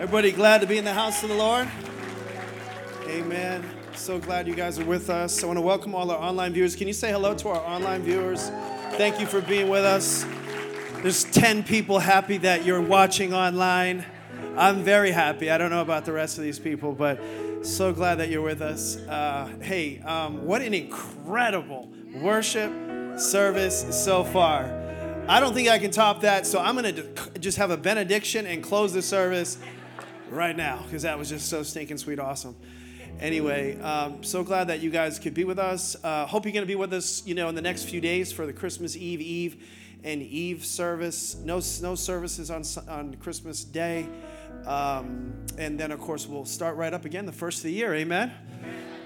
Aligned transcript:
Everybody 0.00 0.30
glad 0.30 0.60
to 0.60 0.66
be 0.68 0.78
in 0.78 0.84
the 0.84 0.94
house 0.94 1.24
of 1.24 1.28
the 1.28 1.34
Lord? 1.34 1.68
Amen. 3.08 3.68
So 3.96 4.20
glad 4.20 4.46
you 4.46 4.54
guys 4.54 4.78
are 4.78 4.84
with 4.84 5.10
us. 5.10 5.42
I 5.42 5.46
want 5.48 5.56
to 5.56 5.60
welcome 5.60 5.92
all 5.92 6.08
our 6.12 6.18
online 6.18 6.52
viewers. 6.52 6.76
Can 6.76 6.86
you 6.86 6.92
say 6.92 7.10
hello 7.10 7.34
to 7.34 7.48
our 7.48 7.58
online 7.66 8.02
viewers? 8.02 8.48
Thank 8.92 9.18
you 9.18 9.26
for 9.26 9.40
being 9.40 9.68
with 9.68 9.84
us. 9.84 10.24
There's 11.02 11.24
10 11.24 11.64
people 11.64 11.98
happy 11.98 12.36
that 12.38 12.64
you're 12.64 12.80
watching 12.80 13.34
online. 13.34 14.06
I'm 14.56 14.84
very 14.84 15.10
happy. 15.10 15.50
I 15.50 15.58
don't 15.58 15.70
know 15.70 15.82
about 15.82 16.04
the 16.04 16.12
rest 16.12 16.38
of 16.38 16.44
these 16.44 16.60
people, 16.60 16.92
but 16.92 17.20
so 17.62 17.92
glad 17.92 18.18
that 18.18 18.28
you're 18.28 18.40
with 18.40 18.62
us. 18.62 18.98
Uh, 18.98 19.50
hey, 19.60 19.98
um, 20.02 20.46
what 20.46 20.62
an 20.62 20.74
incredible 20.74 21.90
worship 22.14 22.72
service 23.18 23.84
so 23.90 24.22
far. 24.22 24.72
I 25.26 25.40
don't 25.40 25.54
think 25.54 25.68
I 25.68 25.80
can 25.80 25.90
top 25.90 26.20
that, 26.20 26.46
so 26.46 26.60
I'm 26.60 26.76
going 26.76 26.94
to 26.94 27.38
just 27.40 27.58
have 27.58 27.72
a 27.72 27.76
benediction 27.76 28.46
and 28.46 28.62
close 28.62 28.92
the 28.92 29.02
service 29.02 29.58
right 30.30 30.56
now 30.56 30.82
because 30.84 31.02
that 31.02 31.18
was 31.18 31.28
just 31.28 31.48
so 31.48 31.62
stinking 31.62 31.98
sweet, 31.98 32.18
awesome. 32.18 32.56
Anyway, 33.20 33.80
um, 33.80 34.22
so 34.22 34.44
glad 34.44 34.68
that 34.68 34.80
you 34.80 34.90
guys 34.90 35.18
could 35.18 35.34
be 35.34 35.44
with 35.44 35.58
us. 35.58 35.96
Uh, 36.04 36.24
hope 36.26 36.44
you're 36.44 36.52
going 36.52 36.62
to 36.62 36.66
be 36.66 36.76
with 36.76 36.92
us, 36.92 37.26
you 37.26 37.34
know, 37.34 37.48
in 37.48 37.54
the 37.54 37.62
next 37.62 37.84
few 37.84 38.00
days 38.00 38.30
for 38.30 38.46
the 38.46 38.52
Christmas 38.52 38.96
Eve, 38.96 39.20
Eve, 39.20 39.66
and 40.04 40.22
Eve 40.22 40.64
service. 40.64 41.34
No, 41.36 41.60
no 41.82 41.94
services 41.94 42.50
on 42.50 42.62
on 42.88 43.14
Christmas 43.16 43.64
Day, 43.64 44.08
um, 44.66 45.32
and 45.56 45.80
then 45.80 45.90
of 45.90 45.98
course 46.00 46.26
we'll 46.28 46.44
start 46.44 46.76
right 46.76 46.94
up 46.94 47.04
again 47.04 47.26
the 47.26 47.32
first 47.32 47.58
of 47.58 47.64
the 47.64 47.72
year. 47.72 47.92
Amen. 47.94 48.32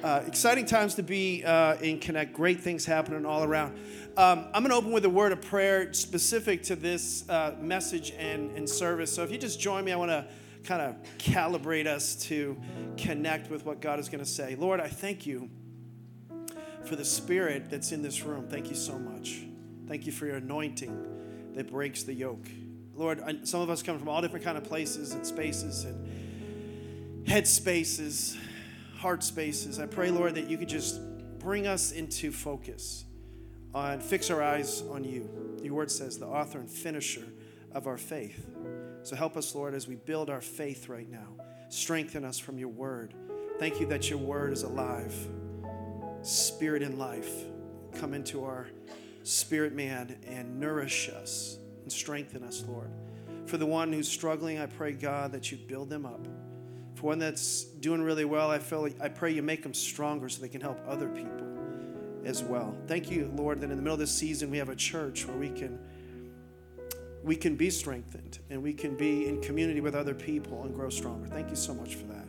Uh, 0.02 0.20
exciting 0.26 0.66
times 0.66 0.96
to 0.96 1.02
be 1.02 1.44
uh, 1.44 1.76
in 1.76 1.98
Connect. 1.98 2.34
Great 2.34 2.60
things 2.60 2.84
happening 2.84 3.24
all 3.24 3.44
around. 3.44 3.72
Um, 4.16 4.46
I'm 4.52 4.62
going 4.62 4.70
to 4.70 4.74
open 4.74 4.90
with 4.90 5.04
a 5.04 5.10
word 5.10 5.30
of 5.30 5.40
prayer 5.40 5.94
specific 5.94 6.64
to 6.64 6.76
this 6.76 7.26
uh, 7.30 7.54
message 7.60 8.12
and, 8.18 8.50
and 8.56 8.68
service. 8.68 9.14
So 9.14 9.22
if 9.22 9.30
you 9.30 9.38
just 9.38 9.60
join 9.60 9.84
me, 9.84 9.92
I 9.92 9.96
want 9.96 10.10
to 10.10 10.26
kind 10.64 10.82
of 10.82 10.96
calibrate 11.18 11.86
us 11.86 12.14
to 12.26 12.56
connect 12.96 13.50
with 13.50 13.64
what 13.64 13.80
God 13.80 13.98
is 13.98 14.08
going 14.08 14.24
to 14.24 14.30
say. 14.30 14.54
Lord, 14.54 14.80
I 14.80 14.88
thank 14.88 15.26
you 15.26 15.50
for 16.84 16.96
the 16.96 17.04
spirit 17.04 17.70
that's 17.70 17.92
in 17.92 18.02
this 18.02 18.22
room. 18.22 18.48
Thank 18.48 18.68
you 18.68 18.76
so 18.76 18.98
much. 18.98 19.42
Thank 19.86 20.06
you 20.06 20.12
for 20.12 20.26
your 20.26 20.36
anointing 20.36 21.52
that 21.54 21.70
breaks 21.70 22.02
the 22.02 22.14
yoke. 22.14 22.48
Lord, 22.94 23.46
some 23.46 23.60
of 23.60 23.70
us 23.70 23.82
come 23.82 23.98
from 23.98 24.08
all 24.08 24.20
different 24.20 24.44
kind 24.44 24.58
of 24.58 24.64
places 24.64 25.12
and 25.12 25.26
spaces 25.26 25.84
and 25.84 27.28
head 27.28 27.46
spaces, 27.46 28.36
heart 28.96 29.22
spaces. 29.24 29.78
I 29.78 29.86
pray, 29.86 30.10
Lord, 30.10 30.34
that 30.34 30.48
you 30.50 30.58
could 30.58 30.68
just 30.68 31.00
bring 31.38 31.66
us 31.66 31.92
into 31.92 32.30
focus 32.30 33.04
on 33.74 34.00
fix 34.00 34.30
our 34.30 34.42
eyes 34.42 34.82
on 34.90 35.04
you. 35.04 35.58
Your 35.62 35.74
word 35.74 35.90
says, 35.90 36.18
the 36.18 36.26
author 36.26 36.58
and 36.58 36.70
finisher 36.70 37.24
of 37.72 37.86
our 37.86 37.96
faith. 37.96 38.46
So 39.02 39.16
help 39.16 39.36
us, 39.36 39.54
Lord, 39.54 39.74
as 39.74 39.88
we 39.88 39.96
build 39.96 40.30
our 40.30 40.40
faith 40.40 40.88
right 40.88 41.10
now. 41.10 41.28
Strengthen 41.68 42.24
us 42.24 42.38
from 42.38 42.58
your 42.58 42.68
word. 42.68 43.14
Thank 43.58 43.80
you 43.80 43.86
that 43.86 44.10
your 44.10 44.18
word 44.18 44.52
is 44.52 44.62
alive, 44.62 45.14
spirit 46.22 46.82
and 46.82 46.98
life. 46.98 47.30
Come 47.94 48.14
into 48.14 48.44
our 48.44 48.68
spirit 49.22 49.72
man 49.72 50.16
and 50.26 50.58
nourish 50.58 51.08
us 51.08 51.58
and 51.82 51.92
strengthen 51.92 52.42
us, 52.42 52.64
Lord. 52.66 52.90
For 53.46 53.56
the 53.56 53.66
one 53.66 53.92
who's 53.92 54.08
struggling, 54.08 54.58
I 54.58 54.66
pray, 54.66 54.92
God, 54.92 55.32
that 55.32 55.50
you 55.50 55.58
build 55.58 55.90
them 55.90 56.06
up. 56.06 56.26
For 56.94 57.06
one 57.06 57.18
that's 57.18 57.64
doing 57.64 58.02
really 58.02 58.24
well, 58.24 58.50
I 58.50 58.58
feel 58.58 58.88
I 59.00 59.08
pray 59.08 59.32
you 59.32 59.42
make 59.42 59.62
them 59.62 59.74
stronger 59.74 60.28
so 60.28 60.40
they 60.40 60.48
can 60.48 60.60
help 60.60 60.80
other 60.86 61.08
people 61.08 61.48
as 62.24 62.42
well. 62.42 62.76
Thank 62.86 63.10
you, 63.10 63.32
Lord, 63.34 63.60
that 63.60 63.70
in 63.70 63.76
the 63.76 63.82
middle 63.82 63.94
of 63.94 64.00
this 64.00 64.14
season 64.14 64.50
we 64.50 64.58
have 64.58 64.68
a 64.68 64.76
church 64.76 65.26
where 65.26 65.36
we 65.36 65.50
can 65.50 65.78
we 67.22 67.36
can 67.36 67.56
be 67.56 67.70
strengthened 67.70 68.38
and 68.50 68.62
we 68.62 68.72
can 68.72 68.96
be 68.96 69.28
in 69.28 69.40
community 69.40 69.80
with 69.80 69.94
other 69.94 70.14
people 70.14 70.64
and 70.64 70.74
grow 70.74 70.90
stronger. 70.90 71.28
Thank 71.28 71.50
you 71.50 71.56
so 71.56 71.72
much 71.74 71.94
for 71.94 72.04
that. 72.06 72.26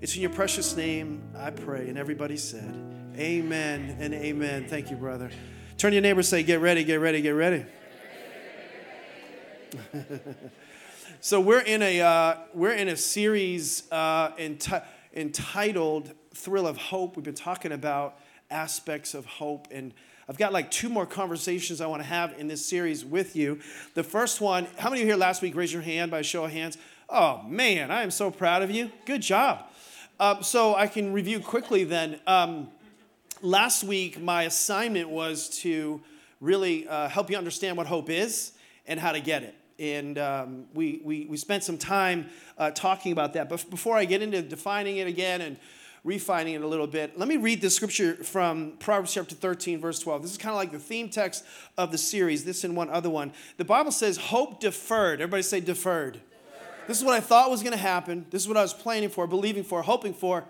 It's 0.00 0.14
in 0.16 0.22
your 0.22 0.30
precious 0.30 0.76
name 0.76 1.22
I 1.36 1.50
pray. 1.50 1.88
And 1.88 1.98
everybody 1.98 2.36
said, 2.36 2.74
Amen 3.16 3.96
and 4.00 4.14
amen. 4.14 4.66
Thank 4.68 4.90
you, 4.90 4.96
brother. 4.96 5.30
Turn 5.76 5.90
to 5.90 5.96
your 5.96 6.02
neighbor 6.02 6.22
say, 6.22 6.42
Get 6.42 6.60
ready, 6.60 6.84
get 6.84 6.96
ready, 6.96 7.20
get 7.20 7.30
ready. 7.30 7.64
so 11.20 11.40
we're 11.40 11.60
in 11.60 11.82
a 11.82 12.00
uh, 12.00 12.36
we're 12.52 12.74
in 12.74 12.88
a 12.88 12.96
series 12.96 13.84
uh, 13.90 14.32
enti- 14.32 14.84
entitled 15.14 16.12
"Thrill 16.34 16.66
of 16.66 16.76
Hope." 16.76 17.16
We've 17.16 17.24
been 17.24 17.34
talking 17.34 17.72
about 17.72 18.18
aspects 18.50 19.14
of 19.14 19.24
hope 19.24 19.68
and 19.70 19.94
I've 20.32 20.38
got 20.38 20.54
like 20.54 20.70
two 20.70 20.88
more 20.88 21.04
conversations 21.04 21.82
I 21.82 21.86
want 21.88 22.00
to 22.00 22.08
have 22.08 22.32
in 22.38 22.48
this 22.48 22.64
series 22.64 23.04
with 23.04 23.36
you. 23.36 23.60
The 23.92 24.02
first 24.02 24.40
one, 24.40 24.66
how 24.78 24.88
many 24.88 25.02
of 25.02 25.06
you 25.06 25.12
here 25.12 25.20
last 25.20 25.42
week? 25.42 25.54
Raise 25.54 25.70
your 25.70 25.82
hand 25.82 26.10
by 26.10 26.22
show 26.22 26.46
of 26.46 26.52
hands. 26.52 26.78
Oh 27.10 27.42
man, 27.46 27.90
I 27.90 28.02
am 28.02 28.10
so 28.10 28.30
proud 28.30 28.62
of 28.62 28.70
you. 28.70 28.90
Good 29.04 29.20
job. 29.20 29.66
Um, 30.18 30.42
so 30.42 30.74
I 30.74 30.86
can 30.86 31.12
review 31.12 31.38
quickly 31.38 31.84
then. 31.84 32.18
Um, 32.26 32.70
last 33.42 33.84
week, 33.84 34.22
my 34.22 34.44
assignment 34.44 35.10
was 35.10 35.50
to 35.58 36.00
really 36.40 36.88
uh, 36.88 37.10
help 37.10 37.28
you 37.28 37.36
understand 37.36 37.76
what 37.76 37.86
hope 37.86 38.08
is 38.08 38.52
and 38.86 38.98
how 38.98 39.12
to 39.12 39.20
get 39.20 39.42
it. 39.42 39.54
And 39.78 40.16
um, 40.16 40.64
we, 40.72 41.02
we, 41.04 41.26
we 41.26 41.36
spent 41.36 41.62
some 41.62 41.76
time 41.76 42.30
uh, 42.56 42.70
talking 42.70 43.12
about 43.12 43.34
that. 43.34 43.50
But 43.50 43.68
before 43.68 43.98
I 43.98 44.06
get 44.06 44.22
into 44.22 44.40
defining 44.40 44.96
it 44.96 45.06
again 45.06 45.42
and 45.42 45.58
refining 46.04 46.54
it 46.54 46.62
a 46.62 46.66
little 46.66 46.86
bit. 46.86 47.18
Let 47.18 47.28
me 47.28 47.36
read 47.36 47.60
the 47.60 47.70
scripture 47.70 48.14
from 48.24 48.72
Proverbs 48.78 49.14
chapter 49.14 49.34
13, 49.34 49.80
verse 49.80 50.00
12. 50.00 50.22
This 50.22 50.32
is 50.32 50.38
kind 50.38 50.50
of 50.50 50.56
like 50.56 50.72
the 50.72 50.78
theme 50.78 51.08
text 51.08 51.44
of 51.78 51.92
the 51.92 51.98
series, 51.98 52.44
this 52.44 52.64
and 52.64 52.76
one 52.76 52.90
other 52.90 53.08
one. 53.08 53.32
The 53.56 53.64
Bible 53.64 53.92
says, 53.92 54.16
Hope 54.16 54.58
deferred. 54.58 55.20
Everybody 55.20 55.42
say 55.42 55.60
deferred. 55.60 56.14
deferred. 56.14 56.22
This 56.88 56.98
is 56.98 57.04
what 57.04 57.14
I 57.14 57.20
thought 57.20 57.50
was 57.50 57.62
going 57.62 57.72
to 57.72 57.78
happen. 57.78 58.26
This 58.30 58.42
is 58.42 58.48
what 58.48 58.56
I 58.56 58.62
was 58.62 58.74
planning 58.74 59.10
for, 59.10 59.26
believing 59.28 59.62
for, 59.62 59.82
hoping 59.82 60.12
for, 60.12 60.44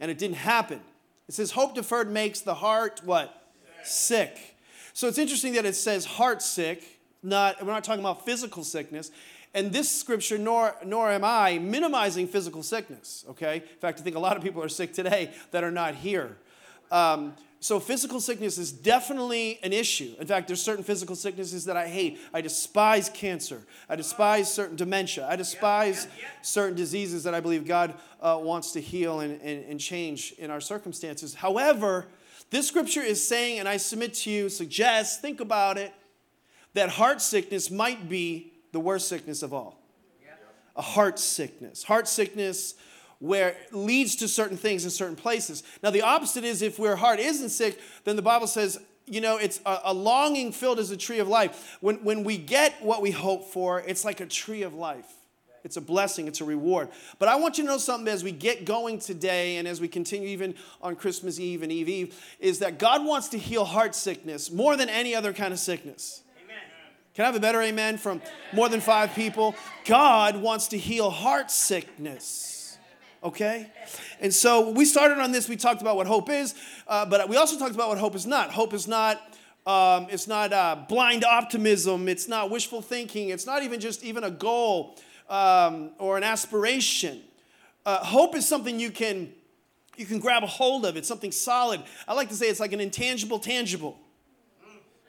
and 0.00 0.10
it 0.10 0.18
didn't 0.18 0.36
happen. 0.36 0.80
It 1.28 1.34
says, 1.34 1.52
Hope 1.52 1.74
deferred 1.76 2.10
makes 2.10 2.40
the 2.40 2.54
heart 2.54 3.00
what? 3.04 3.52
Sick. 3.84 4.36
sick. 4.36 4.56
So 4.92 5.06
it's 5.06 5.18
interesting 5.18 5.52
that 5.52 5.64
it 5.64 5.76
says 5.76 6.04
heart 6.04 6.42
sick. 6.42 6.98
Not, 7.22 7.64
we're 7.64 7.72
not 7.72 7.84
talking 7.84 8.00
about 8.00 8.24
physical 8.24 8.64
sickness. 8.64 9.10
And 9.52 9.72
this 9.72 9.90
scripture, 9.90 10.38
nor, 10.38 10.76
nor 10.84 11.10
am 11.10 11.24
I 11.24 11.58
minimizing 11.58 12.28
physical 12.28 12.62
sickness, 12.62 13.24
okay? 13.30 13.56
In 13.56 13.78
fact, 13.80 13.98
I 13.98 14.02
think 14.02 14.14
a 14.16 14.20
lot 14.20 14.36
of 14.36 14.42
people 14.42 14.62
are 14.62 14.68
sick 14.68 14.92
today 14.92 15.32
that 15.50 15.64
are 15.64 15.72
not 15.72 15.96
here. 15.96 16.36
Um, 16.92 17.34
so 17.62 17.78
physical 17.78 18.20
sickness 18.20 18.56
is 18.56 18.72
definitely 18.72 19.58
an 19.62 19.74
issue. 19.74 20.14
In 20.18 20.26
fact, 20.26 20.46
there's 20.46 20.62
certain 20.62 20.82
physical 20.82 21.14
sicknesses 21.14 21.66
that 21.66 21.76
I 21.76 21.88
hate. 21.88 22.18
I 22.32 22.40
despise 22.40 23.10
cancer. 23.10 23.60
I 23.86 23.96
despise 23.96 24.52
certain 24.52 24.76
dementia. 24.76 25.26
I 25.28 25.36
despise 25.36 26.08
certain 26.40 26.74
diseases 26.74 27.24
that 27.24 27.34
I 27.34 27.40
believe 27.40 27.66
God 27.66 27.94
uh, 28.22 28.38
wants 28.40 28.72
to 28.72 28.80
heal 28.80 29.20
and, 29.20 29.38
and, 29.42 29.64
and 29.66 29.78
change 29.78 30.32
in 30.38 30.50
our 30.50 30.60
circumstances. 30.60 31.34
However, 31.34 32.06
this 32.48 32.66
scripture 32.66 33.02
is 33.02 33.26
saying, 33.26 33.58
and 33.58 33.68
I 33.68 33.76
submit 33.76 34.14
to 34.14 34.30
you, 34.30 34.48
suggest, 34.48 35.20
think 35.20 35.40
about 35.40 35.76
it, 35.76 35.92
that 36.72 36.88
heart 36.88 37.20
sickness 37.20 37.70
might 37.70 38.08
be 38.08 38.49
the 38.72 38.80
worst 38.80 39.08
sickness 39.08 39.42
of 39.42 39.52
all 39.52 39.80
a 40.76 40.82
heart 40.82 41.18
sickness. 41.18 41.82
Heart 41.82 42.08
sickness 42.08 42.74
where 43.18 43.54
leads 43.70 44.16
to 44.16 44.26
certain 44.26 44.56
things 44.56 44.84
in 44.84 44.90
certain 44.90 45.14
places. 45.14 45.62
Now, 45.82 45.90
the 45.90 46.00
opposite 46.00 46.42
is 46.42 46.62
if 46.62 46.80
our 46.80 46.96
heart 46.96 47.20
isn't 47.20 47.50
sick, 47.50 47.78
then 48.04 48.16
the 48.16 48.22
Bible 48.22 48.46
says, 48.46 48.80
you 49.04 49.20
know, 49.20 49.36
it's 49.36 49.60
a, 49.66 49.78
a, 49.84 49.94
longing 49.94 50.52
filled 50.52 50.78
as 50.78 50.90
a 50.90 50.96
tree 50.96 51.18
of 51.18 51.28
life. 51.28 51.76
When, 51.80 51.96
when 51.96 52.24
we 52.24 52.38
get 52.38 52.82
what 52.82 53.02
we 53.02 53.10
hope 53.10 53.44
for, 53.44 53.80
it's 53.80 54.06
like 54.06 54.20
a 54.20 54.26
tree 54.26 54.62
of 54.62 54.72
life. 54.72 55.04
It's 55.64 55.76
a 55.76 55.82
blessing, 55.82 56.26
it's 56.26 56.40
a 56.40 56.46
reward. 56.46 56.88
But 57.18 57.28
I 57.28 57.36
want 57.36 57.58
you 57.58 57.64
to 57.64 57.70
know 57.70 57.76
something 57.76 58.08
as 58.08 58.24
we 58.24 58.32
get 58.32 58.64
going 58.64 58.98
today 58.98 59.58
and 59.58 59.68
as 59.68 59.82
we 59.82 59.88
continue 59.88 60.28
even 60.28 60.54
on 60.80 60.96
Christmas 60.96 61.38
Eve 61.38 61.62
and 61.62 61.70
Eve 61.70 61.90
Eve, 61.90 62.36
is 62.38 62.60
that 62.60 62.78
God 62.78 63.04
wants 63.04 63.28
to 63.28 63.38
heal 63.38 63.66
heart 63.66 63.94
sickness 63.94 64.50
more 64.50 64.78
than 64.78 64.88
any 64.88 65.14
other 65.14 65.34
kind 65.34 65.52
of 65.52 65.58
sickness. 65.58 66.22
Can 67.20 67.26
I 67.26 67.28
have 67.28 67.36
a 67.36 67.40
better 67.40 67.60
amen 67.60 67.98
from 67.98 68.22
more 68.50 68.70
than 68.70 68.80
five 68.80 69.14
people? 69.14 69.54
God 69.84 70.36
wants 70.36 70.68
to 70.68 70.78
heal 70.78 71.10
heart 71.10 71.50
sickness. 71.50 72.78
Okay? 73.22 73.70
And 74.22 74.32
so 74.32 74.70
we 74.70 74.86
started 74.86 75.18
on 75.18 75.30
this, 75.30 75.46
we 75.46 75.56
talked 75.56 75.82
about 75.82 75.96
what 75.96 76.06
hope 76.06 76.30
is, 76.30 76.54
uh, 76.88 77.04
but 77.04 77.28
we 77.28 77.36
also 77.36 77.58
talked 77.58 77.74
about 77.74 77.90
what 77.90 77.98
hope 77.98 78.14
is 78.14 78.26
not. 78.26 78.52
Hope 78.52 78.72
is 78.72 78.88
not. 78.88 79.20
Um, 79.66 80.06
it's 80.08 80.28
not 80.28 80.54
uh, 80.54 80.76
blind 80.88 81.22
optimism. 81.22 82.08
It's 82.08 82.26
not 82.26 82.48
wishful 82.48 82.80
thinking. 82.80 83.28
It's 83.28 83.44
not 83.44 83.62
even 83.64 83.80
just 83.80 84.02
even 84.02 84.24
a 84.24 84.30
goal 84.30 84.96
um, 85.28 85.90
or 85.98 86.16
an 86.16 86.22
aspiration. 86.22 87.20
Uh, 87.84 87.98
hope 87.98 88.34
is 88.34 88.48
something 88.48 88.80
you 88.80 88.90
can 88.90 89.30
you 89.98 90.06
can 90.06 90.20
grab 90.20 90.42
a 90.42 90.46
hold 90.46 90.86
of. 90.86 90.96
It's 90.96 91.08
something 91.08 91.32
solid. 91.32 91.82
I 92.08 92.14
like 92.14 92.30
to 92.30 92.34
say 92.34 92.46
it's 92.46 92.60
like 92.60 92.72
an 92.72 92.80
intangible 92.80 93.40
tangible. 93.40 93.98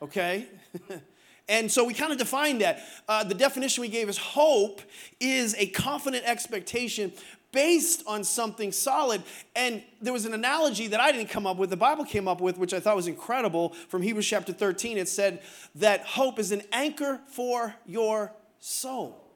Okay. 0.02 0.48
And 1.52 1.70
so 1.70 1.84
we 1.84 1.94
kind 1.94 2.14
of 2.14 2.18
defined 2.18 2.62
that. 2.62 2.82
Uh, 3.10 3.26
the 3.26 3.34
definition 3.34 3.82
we 3.82 3.90
gave 3.90 4.08
is 4.08 4.18
hope 4.18 4.82
is 5.20 5.54
a 5.58 5.68
confident 5.68 6.24
expectation 6.26 7.12
based 7.52 8.04
on 8.08 8.24
something 8.24 8.72
solid. 8.72 9.22
And 9.54 9.84
there 10.02 10.14
was 10.14 10.26
an 10.26 10.34
analogy 10.34 10.88
that 10.88 11.02
I 11.02 11.12
didn't 11.12 11.30
come 11.30 11.46
up 11.46 11.58
with, 11.58 11.70
the 11.70 11.76
Bible 11.76 12.06
came 12.06 12.26
up 12.26 12.40
with, 12.40 12.58
which 12.58 12.74
I 12.74 12.80
thought 12.80 12.96
was 12.96 13.08
incredible 13.08 13.74
from 13.90 14.02
Hebrews 14.02 14.26
chapter 14.26 14.54
13. 14.54 14.98
It 14.98 15.10
said 15.10 15.42
that 15.76 16.06
hope 16.06 16.40
is 16.40 16.54
an 16.54 16.62
anchor 16.72 17.20
for 17.28 17.76
your 17.86 18.32
soul. 18.60 19.31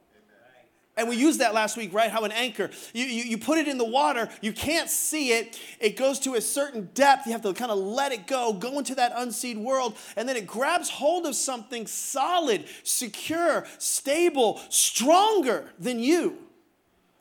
And 0.97 1.09
we 1.09 1.17
used 1.17 1.39
that 1.41 1.53
last 1.53 1.75
week, 1.75 1.93
right? 1.93 2.09
How 2.09 2.23
an 2.23 2.31
anchor, 2.31 2.69
you, 2.93 3.03
you, 3.03 3.23
you, 3.23 3.37
put 3.37 3.57
it 3.57 3.67
in 3.67 3.77
the 3.77 3.85
water, 3.85 4.29
you 4.39 4.53
can't 4.53 4.89
see 4.89 5.33
it, 5.33 5.59
it 5.81 5.97
goes 5.97 6.19
to 6.21 6.35
a 6.35 6.41
certain 6.41 6.89
depth, 6.93 7.25
you 7.25 7.33
have 7.33 7.41
to 7.41 7.53
kind 7.53 7.69
of 7.69 7.77
let 7.77 8.13
it 8.13 8.27
go, 8.27 8.53
go 8.53 8.79
into 8.79 8.95
that 8.95 9.11
unseen 9.13 9.65
world, 9.65 9.97
and 10.15 10.27
then 10.27 10.37
it 10.37 10.47
grabs 10.47 10.89
hold 10.89 11.25
of 11.25 11.35
something 11.35 11.85
solid, 11.85 12.65
secure, 12.83 13.65
stable, 13.77 14.61
stronger 14.69 15.65
than 15.77 15.99
you. 15.99 16.37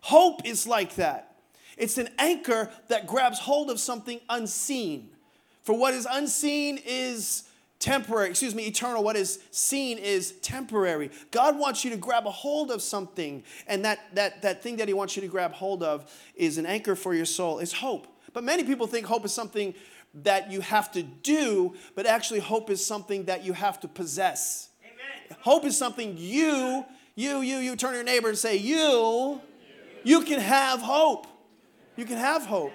Hope 0.02 0.46
is 0.46 0.68
like 0.68 0.94
that. 0.94 1.34
It's 1.76 1.98
an 1.98 2.10
anchor 2.18 2.70
that 2.86 3.08
grabs 3.08 3.40
hold 3.40 3.70
of 3.70 3.80
something 3.80 4.20
unseen. 4.28 5.10
For 5.64 5.76
what 5.76 5.94
is 5.94 6.06
unseen 6.08 6.78
is 6.84 7.44
temporary, 7.84 8.30
excuse 8.30 8.54
me, 8.54 8.66
eternal. 8.66 9.04
What 9.04 9.14
is 9.14 9.40
seen 9.50 9.98
is 9.98 10.32
temporary. 10.40 11.10
God 11.30 11.58
wants 11.58 11.84
you 11.84 11.90
to 11.90 11.98
grab 11.98 12.26
a 12.26 12.30
hold 12.30 12.70
of 12.70 12.80
something, 12.80 13.44
and 13.66 13.84
that, 13.84 13.98
that, 14.14 14.40
that 14.40 14.62
thing 14.62 14.76
that 14.76 14.88
He 14.88 14.94
wants 14.94 15.16
you 15.16 15.22
to 15.22 15.28
grab 15.28 15.52
hold 15.52 15.82
of 15.82 16.10
is 16.34 16.56
an 16.56 16.64
anchor 16.64 16.96
for 16.96 17.12
your 17.12 17.26
soul, 17.26 17.58
is 17.58 17.74
hope. 17.74 18.06
But 18.32 18.42
many 18.42 18.64
people 18.64 18.86
think 18.86 19.04
hope 19.04 19.26
is 19.26 19.34
something 19.34 19.74
that 20.22 20.50
you 20.50 20.62
have 20.62 20.92
to 20.92 21.02
do, 21.02 21.74
but 21.94 22.06
actually, 22.06 22.40
hope 22.40 22.70
is 22.70 22.84
something 22.84 23.24
that 23.24 23.44
you 23.44 23.52
have 23.52 23.78
to 23.80 23.88
possess. 23.88 24.70
Amen. 24.82 25.38
Hope 25.42 25.66
is 25.66 25.76
something 25.76 26.14
you, 26.16 26.86
you, 27.14 27.40
you, 27.40 27.58
you 27.58 27.76
turn 27.76 27.90
to 27.90 27.96
your 27.96 28.04
neighbor 28.04 28.28
and 28.28 28.38
say, 28.38 28.56
You, 28.56 29.42
you 30.04 30.22
can 30.22 30.40
have 30.40 30.80
hope. 30.80 31.26
You 31.96 32.06
can 32.06 32.16
have 32.16 32.46
hope. 32.46 32.72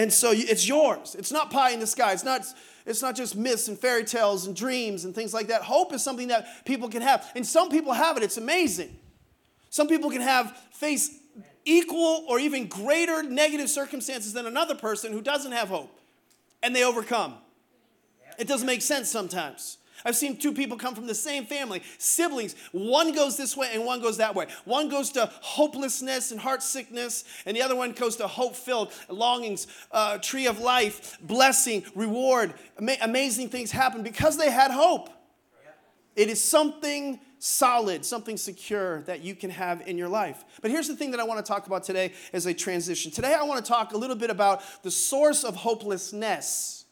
And 0.00 0.10
so 0.10 0.32
it's 0.32 0.66
yours. 0.66 1.14
It's 1.14 1.30
not 1.30 1.50
pie 1.50 1.72
in 1.72 1.78
the 1.78 1.86
sky. 1.86 2.12
It's 2.14 2.24
not 2.24 2.46
it's 2.86 3.02
not 3.02 3.14
just 3.14 3.36
myths 3.36 3.68
and 3.68 3.78
fairy 3.78 4.02
tales 4.02 4.46
and 4.46 4.56
dreams 4.56 5.04
and 5.04 5.14
things 5.14 5.34
like 5.34 5.48
that. 5.48 5.60
Hope 5.60 5.92
is 5.92 6.02
something 6.02 6.28
that 6.28 6.64
people 6.64 6.88
can 6.88 7.02
have. 7.02 7.30
And 7.36 7.46
some 7.46 7.68
people 7.68 7.92
have 7.92 8.16
it. 8.16 8.22
It's 8.22 8.38
amazing. 8.38 8.96
Some 9.68 9.88
people 9.88 10.10
can 10.10 10.22
have 10.22 10.56
face 10.72 11.18
equal 11.66 12.24
or 12.30 12.40
even 12.40 12.66
greater 12.66 13.22
negative 13.22 13.68
circumstances 13.68 14.32
than 14.32 14.46
another 14.46 14.74
person 14.74 15.12
who 15.12 15.20
doesn't 15.20 15.52
have 15.52 15.68
hope. 15.68 15.94
And 16.62 16.74
they 16.74 16.82
overcome. 16.82 17.34
It 18.38 18.48
doesn't 18.48 18.66
make 18.66 18.80
sense 18.80 19.10
sometimes. 19.10 19.76
I've 20.04 20.16
seen 20.16 20.36
two 20.36 20.52
people 20.52 20.76
come 20.76 20.94
from 20.94 21.06
the 21.06 21.14
same 21.14 21.44
family, 21.44 21.82
siblings. 21.98 22.54
One 22.72 23.12
goes 23.12 23.36
this 23.36 23.56
way 23.56 23.70
and 23.74 23.84
one 23.84 24.00
goes 24.00 24.16
that 24.18 24.34
way. 24.34 24.46
One 24.64 24.88
goes 24.88 25.10
to 25.12 25.30
hopelessness 25.40 26.30
and 26.30 26.40
heart 26.40 26.62
sickness, 26.62 27.24
and 27.46 27.56
the 27.56 27.62
other 27.62 27.76
one 27.76 27.92
goes 27.92 28.16
to 28.16 28.26
hope 28.26 28.56
filled 28.56 28.92
longings, 29.08 29.66
uh, 29.92 30.18
tree 30.18 30.46
of 30.46 30.60
life, 30.60 31.18
blessing, 31.20 31.84
reward. 31.94 32.54
Ama- 32.78 32.98
amazing 33.02 33.48
things 33.48 33.70
happen 33.70 34.02
because 34.02 34.36
they 34.36 34.50
had 34.50 34.70
hope. 34.70 35.10
It 36.16 36.28
is 36.28 36.42
something 36.42 37.20
solid, 37.38 38.04
something 38.04 38.36
secure 38.36 39.02
that 39.02 39.20
you 39.20 39.34
can 39.34 39.50
have 39.50 39.86
in 39.88 39.96
your 39.96 40.08
life. 40.08 40.44
But 40.60 40.70
here's 40.70 40.88
the 40.88 40.96
thing 40.96 41.12
that 41.12 41.20
I 41.20 41.24
want 41.24 41.44
to 41.44 41.48
talk 41.50 41.66
about 41.66 41.84
today 41.84 42.12
as 42.32 42.46
a 42.46 42.52
transition. 42.52 43.10
Today, 43.10 43.34
I 43.34 43.42
want 43.44 43.64
to 43.64 43.68
talk 43.68 43.92
a 43.92 43.96
little 43.96 44.16
bit 44.16 44.30
about 44.30 44.62
the 44.82 44.90
source 44.90 45.44
of 45.44 45.56
hopelessness 45.56 46.84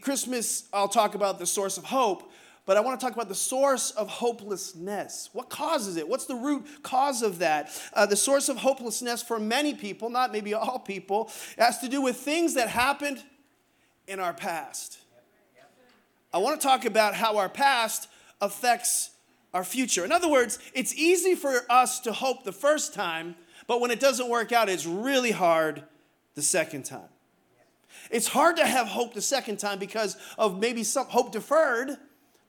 Christmas, 0.00 0.68
I'll 0.72 0.88
talk 0.88 1.14
about 1.14 1.38
the 1.38 1.46
source 1.46 1.78
of 1.78 1.84
hope, 1.84 2.30
but 2.64 2.76
I 2.76 2.80
want 2.80 2.98
to 2.98 3.04
talk 3.04 3.14
about 3.14 3.28
the 3.28 3.34
source 3.34 3.90
of 3.92 4.08
hopelessness. 4.08 5.30
What 5.32 5.50
causes 5.50 5.96
it? 5.96 6.08
What's 6.08 6.26
the 6.26 6.36
root 6.36 6.66
cause 6.82 7.22
of 7.22 7.40
that? 7.40 7.70
Uh, 7.92 8.06
the 8.06 8.16
source 8.16 8.48
of 8.48 8.58
hopelessness 8.58 9.22
for 9.22 9.38
many 9.38 9.74
people, 9.74 10.10
not 10.10 10.32
maybe 10.32 10.54
all 10.54 10.78
people, 10.78 11.30
has 11.58 11.78
to 11.78 11.88
do 11.88 12.00
with 12.00 12.16
things 12.16 12.54
that 12.54 12.68
happened 12.68 13.22
in 14.06 14.20
our 14.20 14.32
past. 14.32 14.98
I 16.32 16.38
want 16.38 16.60
to 16.60 16.66
talk 16.66 16.84
about 16.84 17.14
how 17.14 17.36
our 17.36 17.48
past 17.48 18.08
affects 18.40 19.10
our 19.52 19.64
future. 19.64 20.04
In 20.04 20.12
other 20.12 20.30
words, 20.30 20.58
it's 20.72 20.94
easy 20.94 21.34
for 21.34 21.60
us 21.68 22.00
to 22.00 22.12
hope 22.12 22.44
the 22.44 22.52
first 22.52 22.94
time, 22.94 23.36
but 23.66 23.80
when 23.80 23.90
it 23.90 24.00
doesn't 24.00 24.28
work 24.28 24.50
out, 24.50 24.68
it's 24.68 24.86
really 24.86 25.30
hard 25.30 25.82
the 26.34 26.42
second 26.42 26.84
time. 26.84 27.11
It's 28.12 28.28
hard 28.28 28.56
to 28.58 28.66
have 28.66 28.86
hope 28.86 29.14
the 29.14 29.22
second 29.22 29.56
time 29.58 29.78
because 29.78 30.16
of 30.38 30.60
maybe 30.60 30.84
some 30.84 31.06
hope 31.06 31.32
deferred 31.32 31.96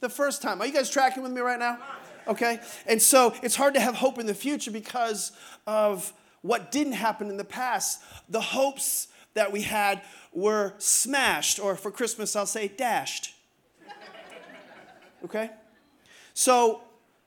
the 0.01 0.10
first 0.10 0.42
time. 0.42 0.62
Are 0.62 0.68
you 0.68 0.74
guys 0.74 0.89
tracking 0.89 1.24
with 1.24 1.31
me 1.31 1.42
right 1.42 1.57
now? 1.57 1.80
Okay? 2.27 2.60
And 2.86 3.01
so 3.01 3.33
it's 3.42 3.56
hard 3.56 3.74
to 3.74 3.80
have 3.80 3.95
hope 3.95 4.19
in 4.19 4.25
the 4.25 4.33
future 4.33 4.71
because 4.71 5.31
of 5.65 6.13
what 6.42 6.71
didn't 6.71 6.94
happen 6.94 7.30
in 7.30 7.38
the 7.38 7.45
past. 7.45 8.04
The 8.30 8.42
hopes 8.42 9.07
that 9.33 9.51
we 9.51 9.62
had 9.62 10.01
were 10.33 10.74
smashed, 10.77 11.60
or 11.60 11.75
for 11.75 11.89
Christmas, 11.89 12.36
I'll 12.36 12.45
say 12.45 12.68
dashed. 12.68 13.33
Okay? 15.24 15.50
So 16.33 16.81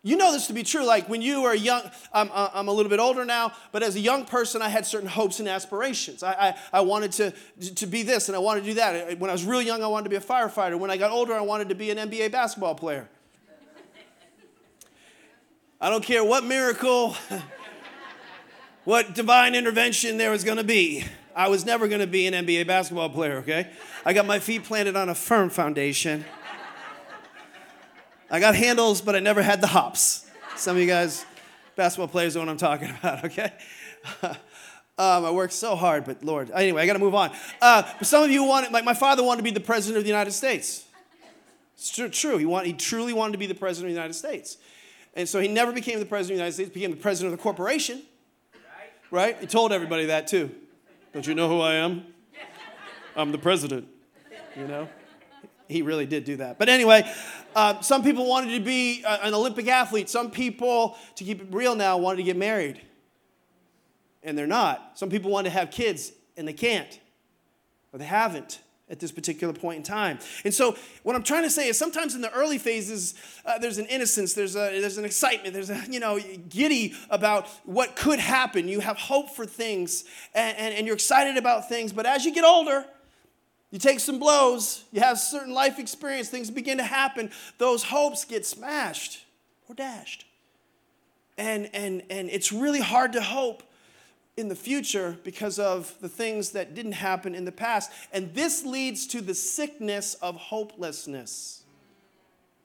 you 0.06 0.16
know 0.16 0.30
this 0.30 0.46
to 0.46 0.52
be 0.52 0.62
true. 0.62 0.84
Like 0.84 1.08
when 1.08 1.20
you 1.20 1.42
were 1.42 1.52
young, 1.52 1.82
I'm, 2.12 2.30
I'm 2.32 2.68
a 2.68 2.72
little 2.72 2.88
bit 2.88 3.00
older 3.00 3.24
now, 3.24 3.52
but 3.72 3.82
as 3.82 3.96
a 3.96 4.00
young 4.00 4.24
person, 4.24 4.62
I 4.62 4.68
had 4.68 4.86
certain 4.86 5.08
hopes 5.08 5.40
and 5.40 5.48
aspirations. 5.48 6.22
I, 6.22 6.32
I, 6.32 6.54
I 6.74 6.80
wanted 6.82 7.10
to, 7.12 7.32
to 7.74 7.86
be 7.86 8.04
this 8.04 8.28
and 8.28 8.36
I 8.36 8.38
wanted 8.38 8.60
to 8.60 8.66
do 8.66 8.74
that. 8.74 9.18
When 9.18 9.30
I 9.30 9.32
was 9.32 9.44
real 9.44 9.60
young, 9.60 9.82
I 9.82 9.88
wanted 9.88 10.04
to 10.04 10.10
be 10.10 10.16
a 10.16 10.20
firefighter. 10.20 10.78
When 10.78 10.92
I 10.92 10.96
got 10.96 11.10
older, 11.10 11.34
I 11.34 11.40
wanted 11.40 11.70
to 11.70 11.74
be 11.74 11.90
an 11.90 11.98
NBA 11.98 12.30
basketball 12.30 12.76
player. 12.76 13.08
I 15.80 15.90
don't 15.90 16.04
care 16.04 16.22
what 16.22 16.44
miracle, 16.44 17.16
what 18.84 19.12
divine 19.12 19.56
intervention 19.56 20.18
there 20.18 20.30
was 20.30 20.44
going 20.44 20.58
to 20.58 20.64
be. 20.64 21.04
I 21.34 21.48
was 21.48 21.66
never 21.66 21.88
going 21.88 22.00
to 22.00 22.06
be 22.06 22.28
an 22.28 22.46
NBA 22.46 22.68
basketball 22.68 23.10
player, 23.10 23.38
okay? 23.38 23.70
I 24.04 24.12
got 24.12 24.24
my 24.24 24.38
feet 24.38 24.62
planted 24.62 24.94
on 24.94 25.08
a 25.08 25.16
firm 25.16 25.50
foundation. 25.50 26.24
I 28.30 28.40
got 28.40 28.54
handles, 28.54 29.00
but 29.00 29.14
I 29.14 29.20
never 29.20 29.42
had 29.42 29.60
the 29.60 29.68
hops. 29.68 30.26
Some 30.56 30.76
of 30.76 30.82
you 30.82 30.88
guys, 30.88 31.24
basketball 31.76 32.08
players, 32.08 32.34
know 32.34 32.40
what 32.40 32.48
I'm 32.48 32.56
talking 32.56 32.90
about, 32.98 33.24
okay? 33.26 33.52
um, 34.22 34.36
I 34.98 35.30
worked 35.30 35.52
so 35.52 35.76
hard, 35.76 36.04
but 36.04 36.24
Lord. 36.24 36.50
Anyway, 36.50 36.82
I 36.82 36.86
got 36.86 36.94
to 36.94 36.98
move 36.98 37.14
on. 37.14 37.30
Uh, 37.60 37.82
but 37.98 38.06
some 38.06 38.24
of 38.24 38.30
you 38.30 38.44
wanted, 38.44 38.72
like 38.72 38.84
my 38.84 38.94
father 38.94 39.22
wanted 39.22 39.38
to 39.38 39.44
be 39.44 39.52
the 39.52 39.60
president 39.60 39.98
of 39.98 40.04
the 40.04 40.10
United 40.10 40.32
States. 40.32 40.84
It's 41.76 41.94
true. 41.94 42.08
true. 42.08 42.38
He, 42.38 42.46
want, 42.46 42.66
he 42.66 42.72
truly 42.72 43.12
wanted 43.12 43.32
to 43.32 43.38
be 43.38 43.46
the 43.46 43.54
president 43.54 43.90
of 43.90 43.94
the 43.94 44.00
United 44.00 44.14
States. 44.14 44.56
And 45.14 45.28
so 45.28 45.40
he 45.40 45.48
never 45.48 45.72
became 45.72 46.00
the 46.00 46.06
president 46.06 46.34
of 46.34 46.38
the 46.38 46.44
United 46.44 46.54
States, 46.54 46.70
became 46.70 46.90
the 46.90 46.96
president 46.96 47.32
of 47.32 47.38
the 47.38 47.42
corporation. 47.42 48.02
Right? 49.10 49.38
He 49.38 49.46
told 49.46 49.72
everybody 49.72 50.06
that 50.06 50.26
too. 50.26 50.50
Don't 51.12 51.26
you 51.26 51.34
know 51.34 51.48
who 51.48 51.60
I 51.60 51.74
am? 51.74 52.04
I'm 53.14 53.30
the 53.30 53.38
president. 53.38 53.88
You 54.56 54.66
know? 54.66 54.88
He 55.68 55.82
really 55.82 56.06
did 56.06 56.24
do 56.24 56.36
that. 56.36 56.58
But 56.58 56.68
anyway, 56.68 57.10
uh, 57.54 57.80
some 57.80 58.02
people 58.02 58.26
wanted 58.26 58.56
to 58.56 58.60
be 58.60 59.04
an 59.04 59.34
Olympic 59.34 59.68
athlete. 59.68 60.08
Some 60.08 60.30
people, 60.30 60.96
to 61.16 61.24
keep 61.24 61.40
it 61.40 61.48
real 61.50 61.74
now, 61.74 61.98
wanted 61.98 62.18
to 62.18 62.22
get 62.22 62.36
married. 62.36 62.80
And 64.22 64.36
they're 64.36 64.46
not. 64.46 64.98
Some 64.98 65.08
people 65.08 65.30
want 65.30 65.46
to 65.46 65.50
have 65.50 65.70
kids 65.70 66.12
and 66.36 66.46
they 66.46 66.52
can't, 66.52 67.00
or 67.92 67.98
they 67.98 68.04
haven't 68.04 68.60
at 68.88 69.00
this 69.00 69.10
particular 69.10 69.52
point 69.52 69.78
in 69.78 69.82
time. 69.82 70.18
And 70.44 70.54
so, 70.54 70.76
what 71.02 71.16
I'm 71.16 71.22
trying 71.22 71.42
to 71.42 71.50
say 71.50 71.68
is 71.68 71.78
sometimes 71.78 72.14
in 72.14 72.20
the 72.20 72.32
early 72.32 72.58
phases, 72.58 73.14
uh, 73.44 73.58
there's 73.58 73.78
an 73.78 73.86
innocence, 73.86 74.34
there's, 74.34 74.54
a, 74.54 74.80
there's 74.80 74.98
an 74.98 75.04
excitement, 75.04 75.54
there's 75.54 75.70
a, 75.70 75.82
you 75.90 75.98
know, 75.98 76.20
giddy 76.48 76.94
about 77.10 77.48
what 77.64 77.96
could 77.96 78.20
happen. 78.20 78.68
You 78.68 78.80
have 78.80 78.96
hope 78.96 79.30
for 79.30 79.44
things 79.44 80.04
and, 80.34 80.56
and, 80.56 80.74
and 80.74 80.86
you're 80.86 80.94
excited 80.94 81.36
about 81.36 81.68
things. 81.68 81.92
But 81.92 82.06
as 82.06 82.24
you 82.24 82.32
get 82.32 82.44
older, 82.44 82.84
you 83.70 83.78
take 83.78 84.00
some 84.00 84.18
blows, 84.18 84.84
you 84.92 85.00
have 85.00 85.18
certain 85.18 85.52
life 85.52 85.78
experience, 85.78 86.28
things 86.28 86.50
begin 86.50 86.78
to 86.78 86.84
happen, 86.84 87.30
those 87.58 87.82
hopes 87.82 88.24
get 88.24 88.46
smashed 88.46 89.24
or 89.68 89.74
dashed. 89.74 90.24
And, 91.36 91.68
and, 91.74 92.02
and 92.08 92.30
it's 92.30 92.52
really 92.52 92.80
hard 92.80 93.12
to 93.12 93.20
hope 93.20 93.62
in 94.36 94.48
the 94.48 94.54
future 94.54 95.18
because 95.24 95.58
of 95.58 95.94
the 96.00 96.08
things 96.08 96.50
that 96.50 96.74
didn't 96.74 96.92
happen 96.92 97.34
in 97.34 97.44
the 97.44 97.52
past. 97.52 97.90
And 98.12 98.34
this 98.34 98.64
leads 98.64 99.06
to 99.08 99.20
the 99.20 99.34
sickness 99.34 100.14
of 100.14 100.36
hopelessness. 100.36 101.62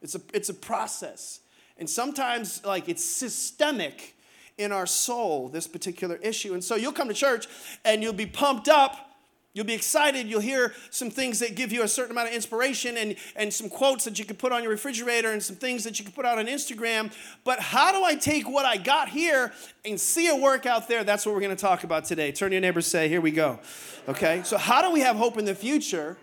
It's 0.01 0.15
a, 0.15 0.21
it's 0.33 0.49
a 0.49 0.53
process. 0.53 1.39
And 1.77 1.89
sometimes, 1.89 2.63
like, 2.65 2.89
it's 2.89 3.03
systemic 3.03 4.15
in 4.57 4.71
our 4.71 4.85
soul, 4.85 5.49
this 5.49 5.67
particular 5.67 6.15
issue. 6.17 6.53
And 6.53 6.63
so 6.63 6.75
you'll 6.75 6.91
come 6.91 7.07
to 7.07 7.13
church 7.13 7.47
and 7.83 8.03
you'll 8.03 8.13
be 8.13 8.25
pumped 8.25 8.67
up 8.67 9.10
You'll 9.53 9.65
be 9.65 9.73
excited. 9.73 10.27
You'll 10.27 10.39
hear 10.39 10.73
some 10.91 11.09
things 11.09 11.39
that 11.39 11.55
give 11.55 11.73
you 11.73 11.83
a 11.83 11.87
certain 11.87 12.11
amount 12.11 12.29
of 12.29 12.33
inspiration 12.33 12.95
and, 12.95 13.17
and 13.35 13.53
some 13.53 13.69
quotes 13.69 14.05
that 14.05 14.17
you 14.17 14.23
can 14.23 14.37
put 14.37 14.53
on 14.53 14.63
your 14.63 14.71
refrigerator 14.71 15.33
and 15.33 15.43
some 15.43 15.57
things 15.57 15.83
that 15.83 15.99
you 15.99 16.05
can 16.05 16.13
put 16.13 16.25
out 16.25 16.39
on 16.39 16.45
Instagram. 16.45 17.11
But 17.43 17.59
how 17.59 17.91
do 17.91 18.01
I 18.01 18.15
take 18.15 18.49
what 18.49 18.65
I 18.65 18.77
got 18.77 19.09
here 19.09 19.51
and 19.83 19.99
see 19.99 20.27
it 20.27 20.41
work 20.41 20.65
out 20.65 20.87
there? 20.87 21.03
That's 21.03 21.25
what 21.25 21.35
we're 21.35 21.41
going 21.41 21.55
to 21.55 21.61
talk 21.61 21.83
about 21.83 22.05
today. 22.05 22.31
Turn 22.31 22.51
to 22.51 22.55
your 22.55 22.61
neighbor 22.61 22.79
say, 22.79 23.09
Here 23.09 23.19
we 23.19 23.31
go. 23.31 23.59
Okay? 24.07 24.41
So, 24.45 24.57
how 24.57 24.81
do 24.81 24.89
we 24.89 25.01
have 25.01 25.17
hope 25.17 25.37
in 25.37 25.43
the 25.43 25.55
future 25.55 26.17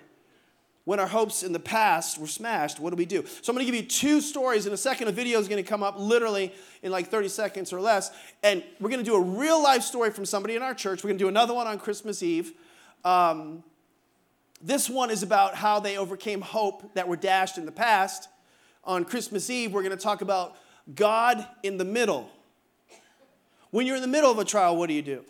when 0.86 0.98
our 0.98 1.06
hopes 1.06 1.42
in 1.42 1.52
the 1.52 1.60
past 1.60 2.18
were 2.18 2.26
smashed? 2.26 2.80
What 2.80 2.90
do 2.90 2.96
we 2.96 3.04
do? 3.04 3.26
So, 3.42 3.52
I'm 3.52 3.56
going 3.56 3.66
to 3.66 3.70
give 3.70 3.82
you 3.82 3.86
two 3.86 4.22
stories. 4.22 4.64
In 4.64 4.72
a 4.72 4.78
second, 4.78 5.08
a 5.08 5.12
video 5.12 5.38
is 5.38 5.48
going 5.48 5.62
to 5.62 5.68
come 5.68 5.82
up 5.82 5.98
literally 5.98 6.54
in 6.82 6.90
like 6.90 7.08
30 7.08 7.28
seconds 7.28 7.74
or 7.74 7.80
less. 7.82 8.10
And 8.42 8.64
we're 8.80 8.88
going 8.88 9.04
to 9.04 9.10
do 9.10 9.16
a 9.16 9.20
real 9.20 9.62
life 9.62 9.82
story 9.82 10.12
from 10.12 10.24
somebody 10.24 10.56
in 10.56 10.62
our 10.62 10.72
church. 10.72 11.04
We're 11.04 11.08
going 11.08 11.18
to 11.18 11.24
do 11.24 11.28
another 11.28 11.52
one 11.52 11.66
on 11.66 11.78
Christmas 11.78 12.22
Eve. 12.22 12.54
Um, 13.04 13.62
this 14.60 14.88
one 14.90 15.10
is 15.10 15.22
about 15.22 15.54
how 15.54 15.80
they 15.80 15.96
overcame 15.96 16.40
hope 16.40 16.94
that 16.94 17.08
were 17.08 17.16
dashed 17.16 17.58
in 17.58 17.66
the 17.66 17.72
past. 17.72 18.28
On 18.84 19.04
Christmas 19.04 19.48
Eve, 19.50 19.72
we're 19.72 19.82
going 19.82 19.96
to 19.96 20.02
talk 20.02 20.20
about 20.20 20.56
God 20.94 21.46
in 21.62 21.76
the 21.76 21.84
middle. 21.84 22.30
When 23.70 23.86
you're 23.86 23.96
in 23.96 24.02
the 24.02 24.08
middle 24.08 24.30
of 24.30 24.38
a 24.38 24.44
trial, 24.44 24.76
what 24.76 24.88
do 24.88 24.94
you 24.94 25.02
do? 25.02 25.24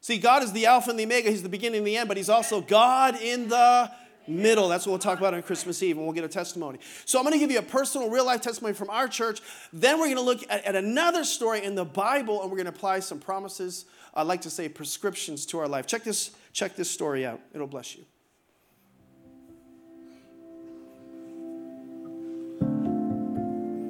See, 0.00 0.18
God 0.18 0.42
is 0.42 0.52
the 0.52 0.66
Alpha 0.66 0.90
and 0.90 0.98
the 0.98 1.04
Omega. 1.04 1.30
He's 1.30 1.42
the 1.42 1.48
beginning 1.48 1.78
and 1.78 1.86
the 1.86 1.96
end, 1.96 2.08
but 2.08 2.16
He's 2.16 2.28
also 2.28 2.60
God 2.60 3.20
in 3.22 3.48
the 3.48 3.90
middle. 4.26 4.68
That's 4.68 4.86
what 4.86 4.92
we'll 4.92 4.98
talk 4.98 5.18
about 5.18 5.34
on 5.34 5.42
Christmas 5.42 5.82
Eve, 5.82 5.96
and 5.96 6.04
we'll 6.04 6.14
get 6.14 6.24
a 6.24 6.28
testimony. 6.28 6.78
So 7.04 7.18
I'm 7.18 7.24
going 7.24 7.32
to 7.32 7.38
give 7.38 7.50
you 7.50 7.58
a 7.58 7.62
personal, 7.62 8.10
real 8.10 8.26
life 8.26 8.40
testimony 8.40 8.74
from 8.74 8.90
our 8.90 9.08
church. 9.08 9.40
Then 9.72 9.98
we're 9.98 10.06
going 10.06 10.16
to 10.16 10.22
look 10.22 10.42
at, 10.50 10.64
at 10.64 10.76
another 10.76 11.24
story 11.24 11.64
in 11.64 11.74
the 11.74 11.84
Bible, 11.84 12.42
and 12.42 12.50
we're 12.50 12.56
going 12.56 12.66
to 12.66 12.72
apply 12.72 13.00
some 13.00 13.18
promises. 13.18 13.86
I 14.14 14.22
like 14.22 14.42
to 14.42 14.50
say 14.50 14.68
prescriptions 14.68 15.46
to 15.46 15.58
our 15.58 15.68
life. 15.68 15.86
Check 15.86 16.04
this, 16.04 16.32
check 16.54 16.76
this 16.76 16.90
story 16.90 17.26
out. 17.26 17.40
It'll 17.52 17.66
bless 17.66 17.96
you. 17.96 18.04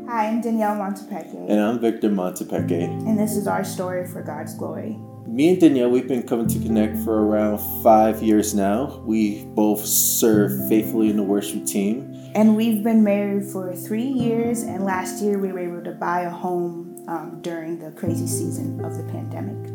Hi, 0.09 0.29
I'm 0.29 0.41
Danielle 0.41 0.77
Montepeke. 0.77 1.51
And 1.51 1.61
I'm 1.61 1.79
Victor 1.79 2.09
Montepeke. 2.09 2.83
And 3.07 3.19
this 3.19 3.37
is 3.37 3.47
our 3.47 3.65
story 3.65 4.07
for 4.07 4.23
God's 4.23 4.55
glory. 4.55 4.97
Me 5.27 5.51
and 5.51 5.61
Danielle, 5.61 5.91
we've 5.91 6.09
been 6.09 6.23
coming 6.23 6.47
to 6.47 6.59
connect 6.61 6.99
for 6.99 7.27
around 7.27 7.59
five 7.83 8.23
years 8.23 8.55
now. 8.55 9.03
We 9.05 9.45
both 9.45 9.85
serve 9.85 10.69
faithfully 10.69 11.11
in 11.11 11.17
the 11.17 11.23
worship 11.23 11.67
team. 11.67 12.13
And 12.35 12.57
we've 12.57 12.83
been 12.83 13.03
married 13.03 13.45
for 13.45 13.75
three 13.75 14.07
years, 14.07 14.63
and 14.63 14.85
last 14.85 15.23
year 15.23 15.39
we 15.39 15.53
were 15.53 15.61
able 15.61 15.85
to 15.85 15.93
buy 15.93 16.23
a 16.23 16.31
home 16.31 17.05
um, 17.09 17.39
during 17.43 17.79
the 17.79 17.91
crazy 17.93 18.27
season 18.27 18.85
of 18.85 18.97
the 18.97 19.05
pandemic. 19.05 19.74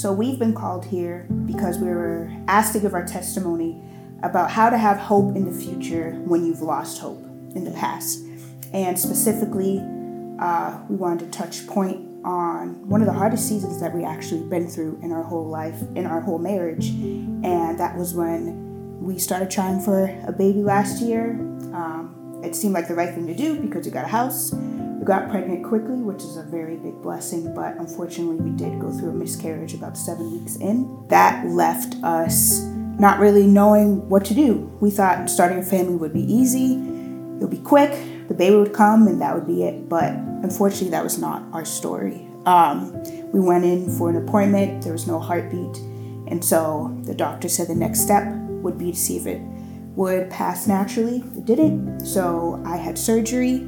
So 0.00 0.14
we've 0.14 0.38
been 0.38 0.54
called 0.54 0.86
here 0.86 1.26
because 1.44 1.76
we 1.76 1.88
were 1.88 2.32
asked 2.48 2.72
to 2.72 2.80
give 2.80 2.94
our 2.94 3.04
testimony 3.04 3.82
about 4.22 4.50
how 4.50 4.70
to 4.70 4.78
have 4.78 4.96
hope 4.96 5.36
in 5.36 5.44
the 5.44 5.52
future 5.52 6.12
when 6.24 6.42
you've 6.42 6.62
lost 6.62 6.98
hope 6.98 7.22
in 7.54 7.64
the 7.64 7.70
past. 7.72 8.20
And 8.72 8.98
specifically, 8.98 9.78
uh, 10.40 10.78
we 10.88 10.96
wanted 10.96 11.30
to 11.30 11.38
touch 11.38 11.66
point 11.66 12.00
on 12.24 12.88
one 12.88 13.02
of 13.02 13.08
the 13.08 13.12
hardest 13.12 13.46
seasons 13.46 13.78
that 13.82 13.94
we 13.94 14.02
actually 14.02 14.40
been 14.48 14.70
through 14.70 14.98
in 15.02 15.12
our 15.12 15.22
whole 15.22 15.46
life, 15.46 15.82
in 15.94 16.06
our 16.06 16.22
whole 16.22 16.38
marriage. 16.38 16.88
And 16.88 17.78
that 17.78 17.94
was 17.94 18.14
when 18.14 19.02
we 19.02 19.18
started 19.18 19.50
trying 19.50 19.82
for 19.82 20.06
a 20.26 20.32
baby 20.32 20.62
last 20.62 21.02
year. 21.02 21.32
Um, 21.74 22.40
it 22.42 22.56
seemed 22.56 22.72
like 22.72 22.88
the 22.88 22.94
right 22.94 23.14
thing 23.14 23.26
to 23.26 23.34
do 23.34 23.60
because 23.60 23.84
we 23.84 23.92
got 23.92 24.06
a 24.06 24.08
house. 24.08 24.54
We 25.00 25.06
got 25.06 25.30
pregnant 25.30 25.64
quickly, 25.64 25.96
which 25.96 26.22
is 26.22 26.36
a 26.36 26.42
very 26.42 26.76
big 26.76 27.00
blessing, 27.00 27.54
but 27.54 27.74
unfortunately, 27.78 28.36
we 28.36 28.50
did 28.50 28.78
go 28.78 28.92
through 28.92 29.08
a 29.08 29.14
miscarriage 29.14 29.72
about 29.72 29.96
seven 29.96 30.30
weeks 30.30 30.56
in. 30.56 31.08
That 31.08 31.46
left 31.46 31.94
us 32.02 32.60
not 32.98 33.18
really 33.18 33.46
knowing 33.46 34.06
what 34.10 34.26
to 34.26 34.34
do. 34.34 34.70
We 34.78 34.90
thought 34.90 35.30
starting 35.30 35.56
a 35.56 35.62
family 35.62 35.94
would 35.94 36.12
be 36.12 36.30
easy, 36.30 36.74
it 36.74 37.40
would 37.40 37.48
be 37.48 37.60
quick, 37.60 37.92
the 38.28 38.34
baby 38.34 38.56
would 38.56 38.74
come 38.74 39.08
and 39.08 39.22
that 39.22 39.34
would 39.34 39.46
be 39.46 39.62
it. 39.62 39.88
But 39.88 40.12
unfortunately, 40.12 40.90
that 40.90 41.02
was 41.02 41.16
not 41.16 41.44
our 41.54 41.64
story. 41.64 42.28
Um, 42.44 42.92
we 43.32 43.40
went 43.40 43.64
in 43.64 43.88
for 43.96 44.10
an 44.10 44.16
appointment, 44.16 44.84
there 44.84 44.92
was 44.92 45.06
no 45.06 45.18
heartbeat. 45.18 45.78
And 46.28 46.44
so 46.44 46.94
the 47.04 47.14
doctor 47.14 47.48
said 47.48 47.68
the 47.68 47.74
next 47.74 48.00
step 48.00 48.30
would 48.62 48.76
be 48.76 48.92
to 48.92 48.98
see 48.98 49.16
if 49.16 49.26
it 49.26 49.40
would 49.96 50.28
pass 50.28 50.66
naturally. 50.66 51.24
It 51.38 51.46
didn't. 51.46 52.00
So 52.04 52.62
I 52.66 52.76
had 52.76 52.98
surgery, 52.98 53.66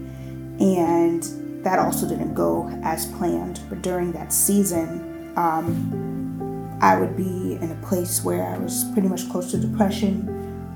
and 0.63 1.65
that 1.65 1.79
also 1.79 2.09
didn't 2.09 2.35
go 2.35 2.69
as 2.83 3.07
planned. 3.13 3.61
But 3.69 3.83
during 3.83 4.13
that 4.13 4.33
season, 4.33 5.33
um, 5.37 6.79
I 6.81 6.99
would 6.99 7.17
be 7.17 7.55
in 7.55 7.71
a 7.71 7.87
place 7.87 8.25
where 8.25 8.45
I 8.45 8.59
was 8.59 8.85
pretty 8.93 9.09
much 9.09 9.29
close 9.29 9.51
to 9.51 9.59
depression. 9.59 10.29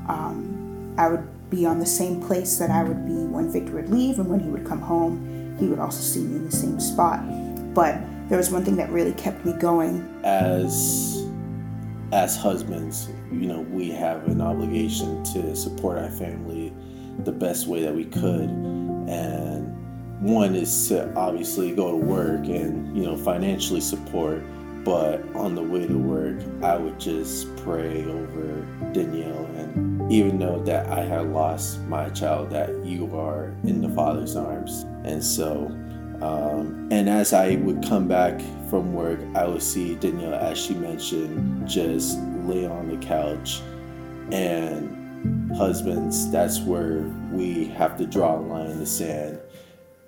Um, 0.09 0.95
I 0.99 1.09
would 1.09 1.51
be 1.51 1.65
on 1.67 1.79
the 1.79 1.87
same 1.87 2.21
place 2.21 2.59
that 2.59 2.71
I 2.71 2.83
would 2.83 3.07
be 3.07 3.13
when 3.13 3.51
Victor 3.51 3.75
would 3.75 3.89
leave 3.89 4.19
and 4.19 4.29
when 4.29 4.41
he 4.41 4.49
would 4.49 4.67
come 4.67 4.81
home, 4.81 5.57
he 5.59 5.67
would 5.67 5.79
also 5.79 6.01
see 6.01 6.21
me 6.21 6.37
in 6.37 6.45
the 6.47 6.53
same 6.53 6.81
spot. 6.81 7.21
But 7.75 7.99
there 8.29 8.39
was 8.39 8.51
one 8.51 8.65
thing 8.65 8.77
that 8.77 8.91
really 8.91 9.13
kept 9.13 9.45
me 9.45 9.53
going. 9.53 10.21
As 10.25 11.25
as 12.13 12.37
husbands, 12.37 13.09
you 13.33 13.47
know, 13.49 13.61
we 13.61 13.91
have 13.91 14.27
an 14.29 14.41
obligation 14.41 15.25
to 15.25 15.55
support 15.57 15.99
our 15.99 16.11
family 16.11 16.73
the 17.21 17.33
best 17.33 17.67
way 17.67 17.83
that 17.83 17.95
we 17.95 18.05
could. 18.05 18.49
And 19.09 19.66
one 20.21 20.55
is 20.55 20.89
to 20.89 21.13
obviously 21.15 21.73
go 21.73 21.91
to 21.91 21.97
work 21.97 22.47
and, 22.47 22.97
you 22.97 23.05
know, 23.05 23.17
financially 23.17 23.81
support 23.81 24.43
but 24.87 25.21
on 25.35 25.57
the 25.57 25.63
way 25.65 25.85
to 25.85 25.99
work, 25.99 26.39
I 26.63 26.77
would 26.77 27.01
just 27.01 27.55
pray 27.57 28.05
over 28.05 28.65
Danielle 28.93 29.45
and 29.57 30.13
even 30.13 30.39
know 30.39 30.63
that 30.63 30.87
I 30.87 31.01
had 31.01 31.33
lost 31.33 31.81
my 31.87 32.09
child, 32.11 32.51
that 32.51 32.85
you 32.85 33.13
are 33.19 33.47
in 33.65 33.83
the 33.83 33.89
Father's 33.89 34.37
arms. 34.37 34.85
And 35.03 35.25
so, 35.25 35.67
um, 36.23 36.87
and 36.93 37.09
as 37.09 37.33
I 37.33 37.57
would 37.57 37.85
come 37.85 38.07
back 38.07 38.41
from 38.71 38.95
work, 38.95 39.19
I 39.35 39.49
would 39.49 39.61
see 39.61 39.97
Danielle, 39.97 40.35
as 40.35 40.57
she 40.57 40.75
mentioned, 40.75 41.69
just 41.69 42.17
lay 42.45 42.65
on 42.65 42.89
the 42.89 43.05
couch. 43.05 43.63
And 44.31 45.51
husbands, 45.57 46.31
that's 46.31 46.61
where 46.61 47.01
we 47.33 47.65
have 47.71 47.97
to 47.97 48.07
draw 48.07 48.39
a 48.39 48.41
line 48.41 48.71
in 48.71 48.79
the 48.79 48.87
sand. 48.87 49.41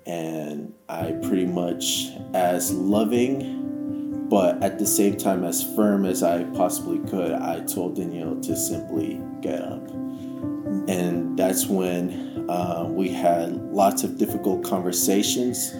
And 0.09 0.73
I 0.89 1.11
pretty 1.21 1.45
much, 1.45 2.09
as 2.33 2.73
loving 2.73 3.59
but 4.29 4.63
at 4.63 4.77
the 4.77 4.85
same 4.85 5.17
time, 5.17 5.43
as 5.43 5.63
firm 5.75 6.05
as 6.05 6.21
I 6.21 6.43
possibly 6.55 6.99
could, 7.09 7.31
I 7.31 7.61
told 7.61 7.95
Danielle 7.95 8.39
to 8.41 8.55
simply 8.55 9.19
get 9.41 9.59
up. 9.59 9.89
And 10.87 11.37
that's 11.37 11.65
when 11.65 12.45
uh, 12.47 12.85
we 12.87 13.09
had 13.09 13.55
lots 13.73 14.03
of 14.03 14.19
difficult 14.19 14.63
conversations. 14.63 15.71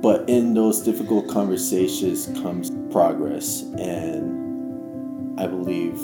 But 0.00 0.26
in 0.28 0.54
those 0.54 0.80
difficult 0.80 1.28
conversations 1.28 2.26
comes 2.40 2.70
progress. 2.90 3.62
And 3.78 5.38
I 5.38 5.46
believe, 5.46 5.98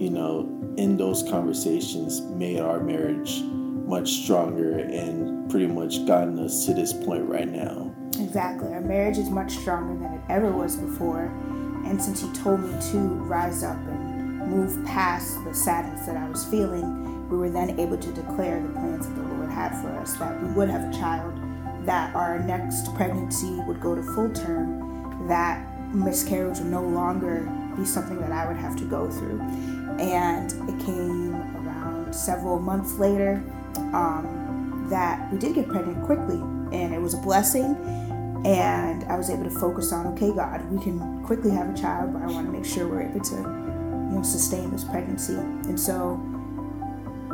you 0.00 0.10
know, 0.10 0.48
in 0.76 0.96
those 0.96 1.24
conversations 1.24 2.20
made 2.20 2.60
our 2.60 2.78
marriage 2.78 3.42
much 3.42 4.22
stronger 4.22 4.78
and 4.78 5.37
pretty 5.48 5.66
much 5.66 6.06
gotten 6.06 6.38
us 6.38 6.66
to 6.66 6.74
this 6.74 6.92
point 6.92 7.24
right 7.28 7.48
now. 7.48 7.94
Exactly. 8.18 8.72
Our 8.72 8.80
marriage 8.80 9.18
is 9.18 9.30
much 9.30 9.52
stronger 9.52 9.94
than 10.02 10.14
it 10.14 10.20
ever 10.28 10.50
was 10.52 10.76
before. 10.76 11.24
And 11.86 12.00
since 12.00 12.20
he 12.22 12.32
told 12.32 12.60
me 12.60 12.74
to 12.90 12.98
rise 12.98 13.62
up 13.62 13.76
and 13.76 14.38
move 14.48 14.84
past 14.84 15.42
the 15.44 15.54
sadness 15.54 16.06
that 16.06 16.16
I 16.16 16.28
was 16.28 16.44
feeling, 16.44 17.28
we 17.28 17.36
were 17.36 17.50
then 17.50 17.78
able 17.78 17.98
to 17.98 18.12
declare 18.12 18.62
the 18.62 18.68
plans 18.70 19.06
that 19.06 19.14
the 19.14 19.34
Lord 19.34 19.50
had 19.50 19.70
for 19.80 19.88
us 19.98 20.14
that 20.14 20.42
we 20.42 20.50
would 20.52 20.68
have 20.68 20.92
a 20.92 20.98
child, 20.98 21.34
that 21.84 22.14
our 22.14 22.38
next 22.40 22.94
pregnancy 22.94 23.60
would 23.66 23.80
go 23.80 23.94
to 23.94 24.02
full 24.02 24.30
term, 24.30 25.26
that 25.28 25.64
miscarriage 25.94 26.58
would 26.58 26.68
no 26.68 26.82
longer 26.82 27.50
be 27.76 27.84
something 27.84 28.18
that 28.20 28.32
I 28.32 28.46
would 28.46 28.56
have 28.56 28.76
to 28.76 28.84
go 28.84 29.10
through. 29.10 29.40
And 29.98 30.52
it 30.68 30.84
came 30.84 31.34
around 31.56 32.14
several 32.14 32.58
months 32.58 32.94
later 32.94 33.42
um, 33.92 34.37
that 34.88 35.30
we 35.32 35.38
did 35.38 35.54
get 35.54 35.68
pregnant 35.68 36.04
quickly, 36.04 36.36
and 36.72 36.94
it 36.94 37.00
was 37.00 37.14
a 37.14 37.18
blessing 37.18 37.76
and 38.44 39.04
I 39.04 39.16
was 39.16 39.30
able 39.30 39.44
to 39.44 39.50
focus 39.50 39.92
on, 39.92 40.06
okay, 40.08 40.30
God, 40.32 40.64
we 40.70 40.82
can 40.82 41.24
quickly 41.24 41.50
have 41.50 41.68
a 41.68 41.76
child, 41.76 42.12
but 42.12 42.22
I 42.22 42.26
want 42.26 42.46
to 42.46 42.52
make 42.52 42.64
sure 42.64 42.86
we're 42.86 43.02
able 43.02 43.20
to, 43.20 43.34
you 43.34 44.14
know, 44.14 44.22
sustain 44.22 44.70
this 44.70 44.84
pregnancy. 44.84 45.34
And 45.34 45.78
so 45.78 46.20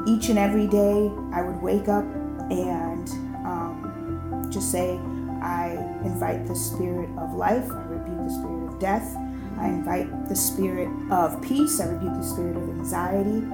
each 0.06 0.28
and 0.30 0.38
every 0.38 0.66
day 0.66 1.11
I 1.32 1.42
would 1.42 1.61
wake 1.61 1.88
up 1.88 2.04
and 2.50 3.08
um, 3.44 4.49
just 4.50 4.73
say, 4.73 4.99
I 5.42 5.73
invite 6.04 6.46
the 6.46 6.56
spirit 6.56 7.11
of 7.18 7.34
life, 7.34 7.70
I 7.70 7.82
rebuke 7.82 8.25
the 8.25 8.30
spirit 8.30 8.73
of 8.73 8.78
death, 8.78 9.14
I 9.58 9.68
invite 9.68 10.28
the 10.28 10.37
spirit 10.37 10.88
of 11.11 11.40
peace, 11.42 11.80
I 11.80 11.88
rebuke 11.88 12.14
the 12.14 12.25
spirit 12.25 12.56
of 12.56 12.62
anxiety. 12.62 13.46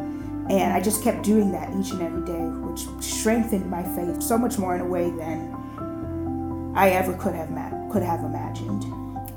And 0.50 0.72
I 0.72 0.80
just 0.80 1.04
kept 1.04 1.22
doing 1.22 1.52
that 1.52 1.68
each 1.78 1.92
and 1.92 2.02
every 2.02 2.26
day, 2.26 2.32
which 2.32 2.80
strengthened 3.00 3.70
my 3.70 3.84
faith 3.94 4.20
so 4.20 4.36
much 4.36 4.58
more 4.58 4.74
in 4.74 4.80
a 4.80 4.84
way 4.84 5.08
than 5.10 6.72
I 6.74 6.90
ever 6.90 7.14
could 7.14 7.36
have 7.36 7.50
ma- 7.50 7.88
could 7.92 8.02
have 8.02 8.24
imagined. 8.24 8.82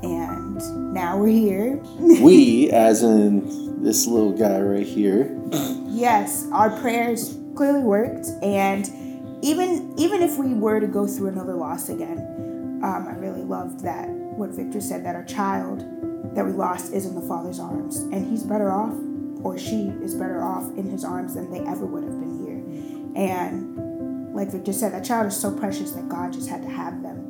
And 0.02 0.92
now 0.92 1.16
we're 1.16 1.28
here. 1.28 1.76
we, 2.20 2.68
as 2.72 3.04
in 3.04 3.80
this 3.80 4.08
little 4.08 4.32
guy 4.32 4.60
right 4.60 4.84
here. 4.86 5.40
yes, 5.86 6.48
our 6.52 6.70
prayers 6.80 7.38
clearly 7.54 7.84
worked, 7.84 8.26
and 8.42 8.90
even 9.44 9.94
even 9.96 10.20
if 10.20 10.36
we 10.36 10.52
were 10.52 10.80
to 10.80 10.88
go 10.88 11.06
through 11.06 11.28
another 11.28 11.54
loss 11.54 11.90
again, 11.90 12.18
um, 12.82 13.06
I 13.08 13.14
really 13.18 13.44
loved 13.44 13.84
that 13.84 14.08
what 14.08 14.50
Victor 14.50 14.80
said 14.80 15.06
that 15.06 15.14
our 15.14 15.24
child 15.24 15.80
that 16.34 16.44
we 16.44 16.50
lost 16.50 16.92
is 16.92 17.06
in 17.06 17.14
the 17.14 17.22
Father's 17.22 17.60
arms, 17.60 17.98
and 17.98 18.28
he's 18.28 18.42
better 18.42 18.72
off, 18.72 18.94
or 19.44 19.58
she 19.58 19.92
is 20.02 20.14
better 20.14 20.42
off 20.42 20.64
in 20.76 20.90
his 20.90 21.04
arms 21.04 21.34
than 21.34 21.50
they 21.52 21.60
ever 21.60 21.86
would 21.86 22.02
have 22.02 22.18
been 22.18 22.44
here. 22.44 23.24
And 23.28 24.34
like 24.34 24.50
Victor 24.50 24.72
said, 24.72 24.92
that 24.92 25.04
child 25.04 25.28
is 25.28 25.36
so 25.36 25.56
precious 25.56 25.92
that 25.92 26.08
God 26.08 26.32
just 26.32 26.48
had 26.48 26.62
to 26.62 26.68
have 26.68 27.02
them 27.02 27.24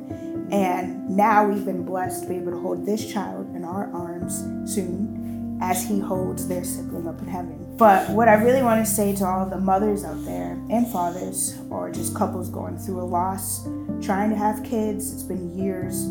and 0.51 1.09
now 1.09 1.47
we've 1.47 1.65
been 1.65 1.83
blessed 1.83 2.23
to 2.23 2.29
be 2.29 2.35
able 2.35 2.51
to 2.51 2.59
hold 2.59 2.85
this 2.85 3.11
child 3.11 3.55
in 3.55 3.63
our 3.63 3.91
arms 3.93 4.43
soon. 4.71 5.57
as 5.61 5.87
he 5.87 6.01
holds 6.01 6.49
their 6.49 6.65
sibling 6.65 7.07
up 7.07 7.17
in 7.21 7.27
heaven. 7.27 7.77
But 7.77 8.09
what 8.09 8.27
I 8.27 8.33
really 8.33 8.61
want 8.61 8.85
to 8.85 8.91
say 8.91 9.15
to 9.15 9.25
all 9.25 9.45
the 9.45 9.57
mothers 9.57 10.03
out 10.03 10.23
there 10.25 10.51
and 10.69 10.85
fathers, 10.91 11.57
or 11.69 11.89
just 11.89 12.13
couples 12.13 12.49
going 12.49 12.77
through 12.77 12.99
a 12.99 13.07
loss, 13.07 13.63
trying 14.01 14.29
to 14.31 14.35
have 14.35 14.65
kids, 14.65 15.13
it's 15.13 15.23
been 15.23 15.57
years 15.57 16.03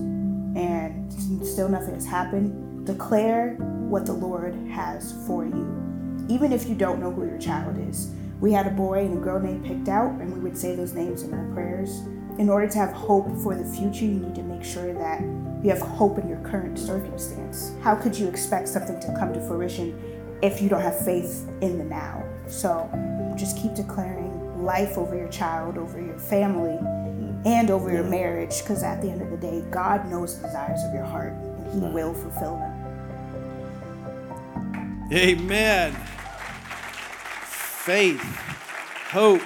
and 0.57 1.13
still 1.47 1.69
nothing 1.69 1.93
has 1.93 2.07
happened, 2.07 2.87
declare 2.87 3.57
what 3.91 4.07
the 4.07 4.15
Lord 4.15 4.55
has 4.71 5.13
for 5.27 5.45
you. 5.45 5.94
Even 6.29 6.53
if 6.53 6.69
you 6.69 6.75
don't 6.75 7.01
know 7.01 7.11
who 7.11 7.27
your 7.27 7.39
child 7.39 7.77
is. 7.89 8.11
We 8.41 8.53
had 8.53 8.67
a 8.67 8.71
boy 8.71 9.05
and 9.05 9.19
a 9.19 9.21
girl 9.21 9.41
named 9.41 9.65
picked 9.65 9.89
out, 9.89 10.11
and 10.21 10.33
we 10.33 10.41
would 10.41 10.57
say 10.57 10.75
those 10.75 10.93
names 10.93 11.23
in 11.23 11.33
our 11.33 11.55
prayers. 11.55 12.01
In 12.39 12.49
order 12.49 12.67
to 12.69 12.79
have 12.79 12.93
hope 12.93 13.29
for 13.43 13.55
the 13.55 13.65
future, 13.65 14.05
you 14.05 14.19
need 14.19 14.35
to 14.35 14.43
make 14.43 14.65
sure 14.65 14.93
that 14.93 15.21
you 15.63 15.71
have 15.71 15.81
hope 15.81 16.19
in 16.19 16.29
your 16.29 16.41
current 16.41 16.79
circumstance. 16.79 17.73
How 17.83 17.95
could 17.95 18.19
you 18.19 18.29
expect 18.29 18.69
something 18.69 18.99
to 19.01 19.15
come 19.19 19.33
to 19.33 19.41
fruition 19.47 20.39
if 20.43 20.61
you 20.61 20.69
don't 20.69 20.83
have 20.83 20.99
faith 21.05 21.49
in 21.61 21.79
the 21.79 21.85
now? 21.85 22.25
So 22.49 22.91
just 23.37 23.57
keep 23.57 23.75
declaring 23.75 24.65
life 24.65 24.99
over 24.99 25.17
your 25.17 25.29
child, 25.29 25.79
over 25.79 26.01
your 26.01 26.19
family, 26.19 26.79
and 27.47 27.71
over 27.71 27.93
your 27.93 28.05
marriage, 28.05 28.63
because 28.63 28.83
at 28.83 29.01
the 29.01 29.11
end 29.11 29.23
of 29.23 29.31
the 29.31 29.37
day, 29.37 29.63
God 29.71 30.09
knows 30.11 30.41
the 30.41 30.47
desires 30.47 30.81
of 30.85 30.93
your 30.93 31.05
heart 31.05 31.33
and 31.33 31.83
He 31.83 31.89
will 31.89 32.15
fulfill 32.15 32.57
them. 32.57 32.74
Amen. 35.15 35.93
Faith, 37.45 38.21
hope. 39.13 39.43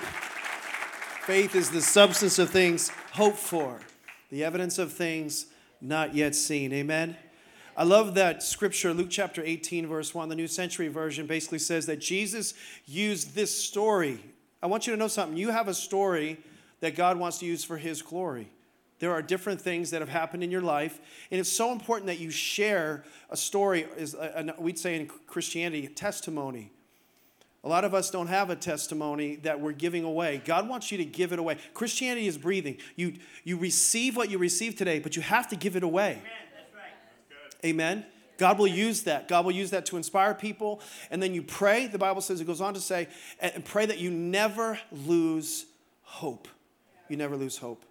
Faith 1.26 1.54
is 1.54 1.68
the 1.68 1.82
substance 1.82 2.38
of 2.38 2.48
things 2.48 2.90
hoped 3.12 3.36
for, 3.36 3.78
the 4.30 4.44
evidence 4.44 4.78
of 4.78 4.94
things 4.94 5.44
not 5.82 6.14
yet 6.14 6.34
seen. 6.34 6.72
Amen. 6.72 7.18
I 7.76 7.84
love 7.84 8.14
that 8.14 8.42
scripture, 8.42 8.94
Luke 8.94 9.08
chapter 9.10 9.42
18, 9.44 9.86
verse 9.86 10.14
1, 10.14 10.30
the 10.30 10.34
New 10.34 10.48
Century 10.48 10.88
Version 10.88 11.26
basically 11.26 11.58
says 11.58 11.84
that 11.84 12.00
Jesus 12.00 12.54
used 12.86 13.34
this 13.34 13.54
story. 13.54 14.20
I 14.62 14.68
want 14.68 14.86
you 14.86 14.94
to 14.94 14.98
know 14.98 15.06
something. 15.06 15.36
You 15.36 15.50
have 15.50 15.68
a 15.68 15.74
story 15.74 16.38
that 16.80 16.96
God 16.96 17.18
wants 17.18 17.40
to 17.40 17.46
use 17.46 17.62
for 17.62 17.76
His 17.76 18.00
glory. 18.00 18.48
There 18.98 19.12
are 19.12 19.22
different 19.22 19.60
things 19.60 19.90
that 19.90 20.00
have 20.00 20.08
happened 20.08 20.42
in 20.42 20.50
your 20.50 20.62
life, 20.62 21.00
and 21.30 21.38
it's 21.38 21.52
so 21.52 21.72
important 21.72 22.06
that 22.06 22.18
you 22.18 22.30
share 22.30 23.04
a 23.30 23.36
story. 23.36 23.86
Is 23.96 24.16
we'd 24.58 24.78
say 24.78 24.96
in 24.96 25.06
Christianity, 25.26 25.86
a 25.86 25.88
testimony. 25.88 26.72
A 27.64 27.68
lot 27.68 27.84
of 27.84 27.92
us 27.92 28.10
don't 28.10 28.28
have 28.28 28.50
a 28.50 28.56
testimony 28.56 29.36
that 29.36 29.60
we're 29.60 29.72
giving 29.72 30.04
away. 30.04 30.40
God 30.44 30.68
wants 30.68 30.92
you 30.92 30.98
to 30.98 31.04
give 31.04 31.32
it 31.32 31.38
away. 31.40 31.58
Christianity 31.74 32.28
is 32.28 32.38
breathing. 32.38 32.78
You, 32.94 33.14
you 33.42 33.56
receive 33.56 34.16
what 34.16 34.30
you 34.30 34.38
receive 34.38 34.76
today, 34.76 35.00
but 35.00 35.16
you 35.16 35.22
have 35.22 35.48
to 35.48 35.56
give 35.56 35.74
it 35.74 35.82
away. 35.82 36.12
Amen. 36.12 36.22
That's 36.54 36.74
right. 36.74 36.92
That's 37.52 37.64
Amen. 37.64 38.06
God 38.38 38.60
will 38.60 38.68
use 38.68 39.02
that. 39.02 39.26
God 39.26 39.44
will 39.44 39.52
use 39.52 39.70
that 39.70 39.86
to 39.86 39.96
inspire 39.96 40.34
people. 40.34 40.80
And 41.10 41.20
then 41.20 41.34
you 41.34 41.42
pray. 41.42 41.88
The 41.88 41.98
Bible 41.98 42.20
says, 42.20 42.40
it 42.40 42.46
goes 42.46 42.60
on 42.60 42.74
to 42.74 42.80
say, 42.80 43.08
and 43.40 43.64
pray 43.64 43.86
that 43.86 43.98
you 43.98 44.10
never 44.12 44.78
lose 44.92 45.66
hope. 46.02 46.46
You 47.08 47.16
never 47.16 47.36
lose 47.36 47.58
hope. 47.58 47.84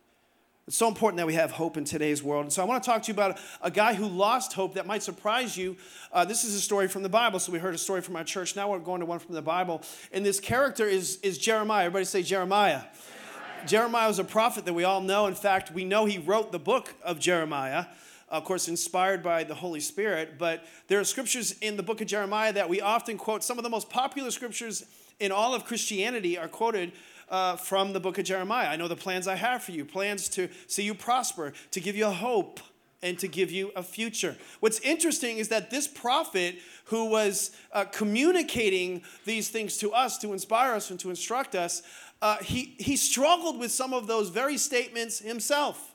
It's 0.67 0.75
so 0.75 0.89
important 0.89 1.15
that 1.19 1.27
we 1.27 1.36
have 1.36 1.51
hope 1.51 1.77
in 1.77 1.86
today's 1.86 2.21
world. 2.21 2.43
And 2.43 2.51
so 2.51 2.62
I 2.62 2.65
want 2.65 2.83
to 2.83 2.89
talk 2.89 3.01
to 3.03 3.07
you 3.07 3.13
about 3.13 3.39
a 3.62 3.71
guy 3.71 3.93
who 3.93 4.05
lost 4.05 4.51
hope 4.51 4.74
that 4.74 4.86
might 4.86 5.01
surprise 5.01 5.55
you. 5.55 5.77
Uh, 6.12 6.25
this 6.25 6.43
is 6.43 6.55
a 6.55 6.59
story 6.59 6.89
from 6.89 7.03
the 7.03 7.09
Bible. 7.09 7.39
So 7.39 7.53
we 7.53 7.59
heard 7.59 7.74
a 7.74 7.77
story 7.77 8.01
from 8.01 8.17
our 8.17 8.25
church. 8.25 8.53
Now 8.53 8.69
we're 8.69 8.79
going 8.79 9.00
to 9.00 9.05
one 9.05 9.19
from 9.19 9.33
the 9.33 9.41
Bible. 9.41 9.81
And 10.12 10.25
this 10.25 10.41
character 10.41 10.86
is, 10.86 11.19
is 11.24 11.38
Jeremiah. 11.38 11.86
Everybody 11.86 12.03
say 12.03 12.21
Jeremiah. 12.21 12.81
Jeremiah. 12.81 13.67
Jeremiah 13.67 14.07
was 14.09 14.19
a 14.19 14.25
prophet 14.25 14.65
that 14.65 14.74
we 14.74 14.83
all 14.83 15.00
know. 15.00 15.27
In 15.27 15.36
fact, 15.36 15.71
we 15.71 15.86
know 15.86 16.03
he 16.03 16.17
wrote 16.17 16.51
the 16.51 16.59
book 16.59 16.93
of 17.01 17.17
Jeremiah 17.17 17.86
of 18.29 18.43
course, 18.43 18.67
inspired 18.67 19.24
by 19.24 19.45
the 19.45 19.55
Holy 19.55 19.79
Spirit. 19.79 20.38
But 20.38 20.65
there 20.89 21.00
are 21.00 21.05
scriptures 21.05 21.53
in 21.62 21.77
the 21.77 21.83
book 21.83 22.01
of 22.01 22.07
Jeremiah 22.07 22.51
that 22.51 22.67
we 22.67 22.81
often 22.81 23.17
quote. 23.17 23.41
Some 23.41 23.57
of 23.57 23.63
the 23.63 23.69
most 23.69 23.89
popular 23.89 24.31
scriptures 24.31 24.83
in 25.19 25.31
all 25.31 25.55
of 25.55 25.63
Christianity 25.63 26.38
are 26.38 26.50
quoted 26.50 26.91
uh, 27.29 27.55
from 27.55 27.93
the 27.93 28.00
book 28.00 28.17
of 28.17 28.25
Jeremiah. 28.25 28.69
I 28.69 28.75
know 28.75 28.88
the 28.88 28.96
plans 28.96 29.27
I 29.27 29.36
have 29.36 29.63
for 29.63 29.72
you 29.72 29.86
plans 29.86 30.29
to 30.29 30.50
see 30.67 30.84
you 30.84 30.93
prosper, 30.93 31.53
to 31.72 31.79
give 31.79 31.96
you 31.96 32.07
a 32.07 32.12
hope, 32.12 32.60
and 33.03 33.19
to 33.19 33.27
give 33.27 33.51
you 33.51 33.72
a 33.75 33.84
future. 33.84 34.36
What's 34.60 34.79
interesting 34.79 35.38
is 35.38 35.50
that 35.50 35.69
this 35.69 35.88
prophet 35.88 36.55
who 36.86 37.05
was 37.05 37.51
uh, 37.72 37.85
communicating 37.85 39.03
these 39.25 39.50
things 39.50 39.77
to 39.77 39.92
us 39.92 40.18
to 40.20 40.33
inspire 40.33 40.74
us 40.74 40.90
and 40.90 41.00
to 41.01 41.09
instruct 41.09 41.53
us, 41.53 41.83
uh, 42.22 42.37
he, 42.37 42.75
he 42.79 42.98
struggled 42.98 43.59
with 43.59 43.72
some 43.72 43.94
of 43.94 44.07
those 44.07 44.29
very 44.29 44.57
statements 44.57 45.20
himself. 45.20 45.94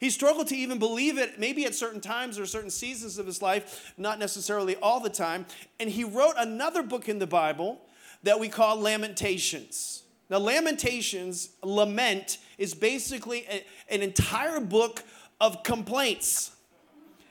He 0.00 0.10
struggled 0.10 0.48
to 0.48 0.56
even 0.56 0.78
believe 0.78 1.18
it, 1.18 1.38
maybe 1.40 1.64
at 1.64 1.74
certain 1.74 2.00
times 2.00 2.38
or 2.38 2.46
certain 2.46 2.70
seasons 2.70 3.18
of 3.18 3.26
his 3.26 3.42
life, 3.42 3.92
not 3.96 4.18
necessarily 4.18 4.76
all 4.76 5.00
the 5.00 5.10
time. 5.10 5.46
And 5.80 5.90
he 5.90 6.04
wrote 6.04 6.34
another 6.36 6.82
book 6.82 7.08
in 7.08 7.18
the 7.18 7.26
Bible 7.26 7.80
that 8.22 8.38
we 8.38 8.48
call 8.48 8.80
Lamentations. 8.80 10.02
Now, 10.30 10.38
Lamentations, 10.38 11.50
lament, 11.62 12.38
is 12.58 12.74
basically 12.74 13.46
a, 13.50 13.64
an 13.92 14.02
entire 14.02 14.60
book 14.60 15.02
of 15.40 15.62
complaints. 15.62 16.50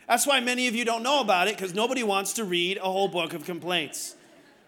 That's 0.07 0.25
why 0.25 0.39
many 0.39 0.67
of 0.67 0.75
you 0.75 0.86
don't 0.86 1.03
know 1.03 1.21
about 1.21 1.47
it 1.47 1.55
because 1.55 1.73
nobody 1.73 2.01
wants 2.03 2.33
to 2.33 2.43
read 2.43 2.77
a 2.77 2.81
whole 2.81 3.07
book 3.07 3.33
of 3.33 3.43
complaints. 3.43 4.15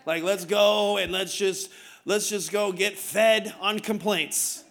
Like, 0.05 0.23
let's 0.23 0.45
go 0.45 0.97
and 0.97 1.11
let's 1.11 1.35
just 1.35 1.71
let's 2.05 2.29
just 2.29 2.51
go 2.51 2.71
get 2.71 2.97
fed 2.97 3.53
on 3.59 3.79
complaints, 3.79 4.63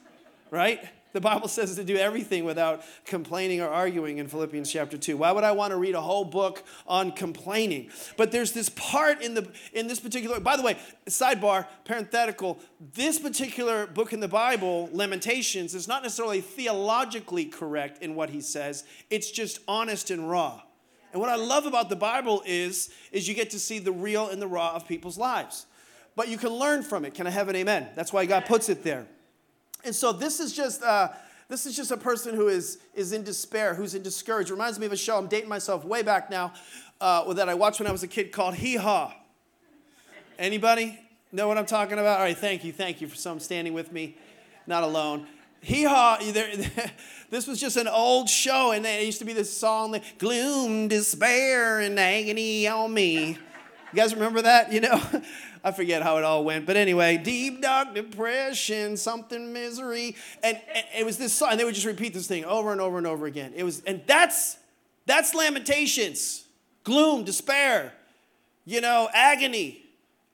right? 0.50 0.80
The 1.12 1.20
Bible 1.20 1.48
says 1.48 1.74
to 1.76 1.84
do 1.84 1.96
everything 1.96 2.44
without 2.44 2.82
complaining 3.06 3.60
or 3.60 3.68
arguing 3.68 4.18
in 4.18 4.28
Philippians 4.28 4.70
chapter 4.70 4.98
2. 4.98 5.16
Why 5.16 5.32
would 5.32 5.44
I 5.44 5.52
want 5.52 5.70
to 5.72 5.78
read 5.78 5.94
a 5.94 6.00
whole 6.00 6.24
book 6.24 6.62
on 6.86 7.12
complaining? 7.12 7.90
But 8.16 8.30
there's 8.30 8.52
this 8.52 8.68
part 8.68 9.22
in 9.22 9.34
the 9.34 9.50
in 9.72 9.86
this 9.86 10.00
particular 10.00 10.38
by 10.38 10.56
the 10.56 10.62
way, 10.62 10.76
sidebar, 11.06 11.66
parenthetical, 11.84 12.58
this 12.94 13.18
particular 13.18 13.86
book 13.86 14.12
in 14.12 14.20
the 14.20 14.28
Bible, 14.28 14.90
Lamentations, 14.92 15.74
is 15.74 15.88
not 15.88 16.02
necessarily 16.02 16.40
theologically 16.42 17.46
correct 17.46 18.02
in 18.02 18.14
what 18.14 18.30
he 18.30 18.40
says. 18.40 18.84
It's 19.08 19.30
just 19.30 19.60
honest 19.66 20.10
and 20.10 20.28
raw. 20.28 20.62
And 21.12 21.20
what 21.22 21.30
I 21.30 21.36
love 21.36 21.64
about 21.64 21.88
the 21.88 21.96
Bible 21.96 22.42
is 22.44 22.90
is 23.12 23.26
you 23.26 23.34
get 23.34 23.50
to 23.50 23.58
see 23.58 23.78
the 23.78 23.92
real 23.92 24.28
and 24.28 24.42
the 24.42 24.46
raw 24.46 24.74
of 24.74 24.86
people's 24.86 25.16
lives. 25.16 25.66
But 26.14 26.28
you 26.28 26.36
can 26.36 26.50
learn 26.50 26.82
from 26.82 27.04
it. 27.04 27.14
Can 27.14 27.26
I 27.26 27.30
have 27.30 27.48
an 27.48 27.56
amen? 27.56 27.88
That's 27.94 28.12
why 28.12 28.26
God 28.26 28.44
puts 28.44 28.68
it 28.68 28.82
there. 28.82 29.06
And 29.84 29.94
so 29.94 30.12
this 30.12 30.40
is 30.40 30.52
just 30.52 30.82
uh, 30.82 31.08
this 31.48 31.66
is 31.66 31.76
just 31.76 31.90
a 31.90 31.96
person 31.96 32.34
who 32.34 32.48
is 32.48 32.78
is 32.94 33.12
in 33.12 33.22
despair, 33.22 33.74
who's 33.74 33.94
in 33.94 34.02
discouraged. 34.02 34.50
Reminds 34.50 34.78
me 34.78 34.86
of 34.86 34.92
a 34.92 34.96
show. 34.96 35.16
I'm 35.16 35.28
dating 35.28 35.48
myself 35.48 35.84
way 35.84 36.02
back 36.02 36.30
now 36.30 36.52
uh, 37.00 37.32
that 37.34 37.48
I 37.48 37.54
watched 37.54 37.80
when 37.80 37.86
I 37.86 37.92
was 37.92 38.02
a 38.02 38.08
kid 38.08 38.32
called 38.32 38.54
Hee 38.54 38.76
Haw. 38.76 39.12
Anybody 40.38 40.98
know 41.32 41.48
what 41.48 41.58
I'm 41.58 41.66
talking 41.66 41.98
about? 41.98 42.18
All 42.18 42.24
right, 42.24 42.36
thank 42.36 42.64
you, 42.64 42.72
thank 42.72 43.00
you 43.00 43.08
for 43.08 43.16
some 43.16 43.40
standing 43.40 43.74
with 43.74 43.92
me, 43.92 44.16
not 44.66 44.82
alone. 44.82 45.26
Hee 45.60 45.84
Haw. 45.84 46.18
This 47.30 47.46
was 47.46 47.60
just 47.60 47.76
an 47.76 47.88
old 47.88 48.30
show, 48.30 48.72
and 48.72 48.86
it 48.86 49.04
used 49.04 49.18
to 49.18 49.26
be 49.26 49.34
this 49.34 49.54
song, 49.54 50.00
"Gloom, 50.16 50.88
Despair, 50.88 51.80
and 51.80 52.00
Agony 52.00 52.66
on 52.66 52.94
Me." 52.94 53.36
You 53.92 53.96
guys 53.96 54.14
remember 54.14 54.42
that? 54.42 54.72
You 54.72 54.80
know, 54.80 55.00
I 55.64 55.72
forget 55.72 56.02
how 56.02 56.18
it 56.18 56.24
all 56.24 56.44
went. 56.44 56.66
But 56.66 56.76
anyway, 56.76 57.16
deep 57.16 57.62
dark 57.62 57.94
depression, 57.94 58.96
something 58.96 59.52
misery. 59.52 60.16
And, 60.42 60.60
and, 60.74 60.84
it 60.98 61.06
was 61.06 61.16
this 61.16 61.32
song, 61.32 61.52
and 61.52 61.60
they 61.60 61.64
would 61.64 61.74
just 61.74 61.86
repeat 61.86 62.14
this 62.14 62.26
thing 62.26 62.44
over 62.44 62.72
and 62.72 62.80
over 62.80 62.98
and 62.98 63.06
over 63.06 63.26
again. 63.26 63.52
It 63.56 63.64
was, 63.64 63.82
and 63.86 64.02
that's 64.06 64.58
that's 65.08 65.34
lamentations, 65.34 66.44
gloom, 66.84 67.24
despair, 67.24 67.94
you 68.66 68.82
know, 68.82 69.08
agony, 69.14 69.82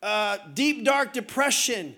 uh, 0.02 0.38
deep 0.52 0.84
dark 0.84 1.12
depression, 1.12 1.94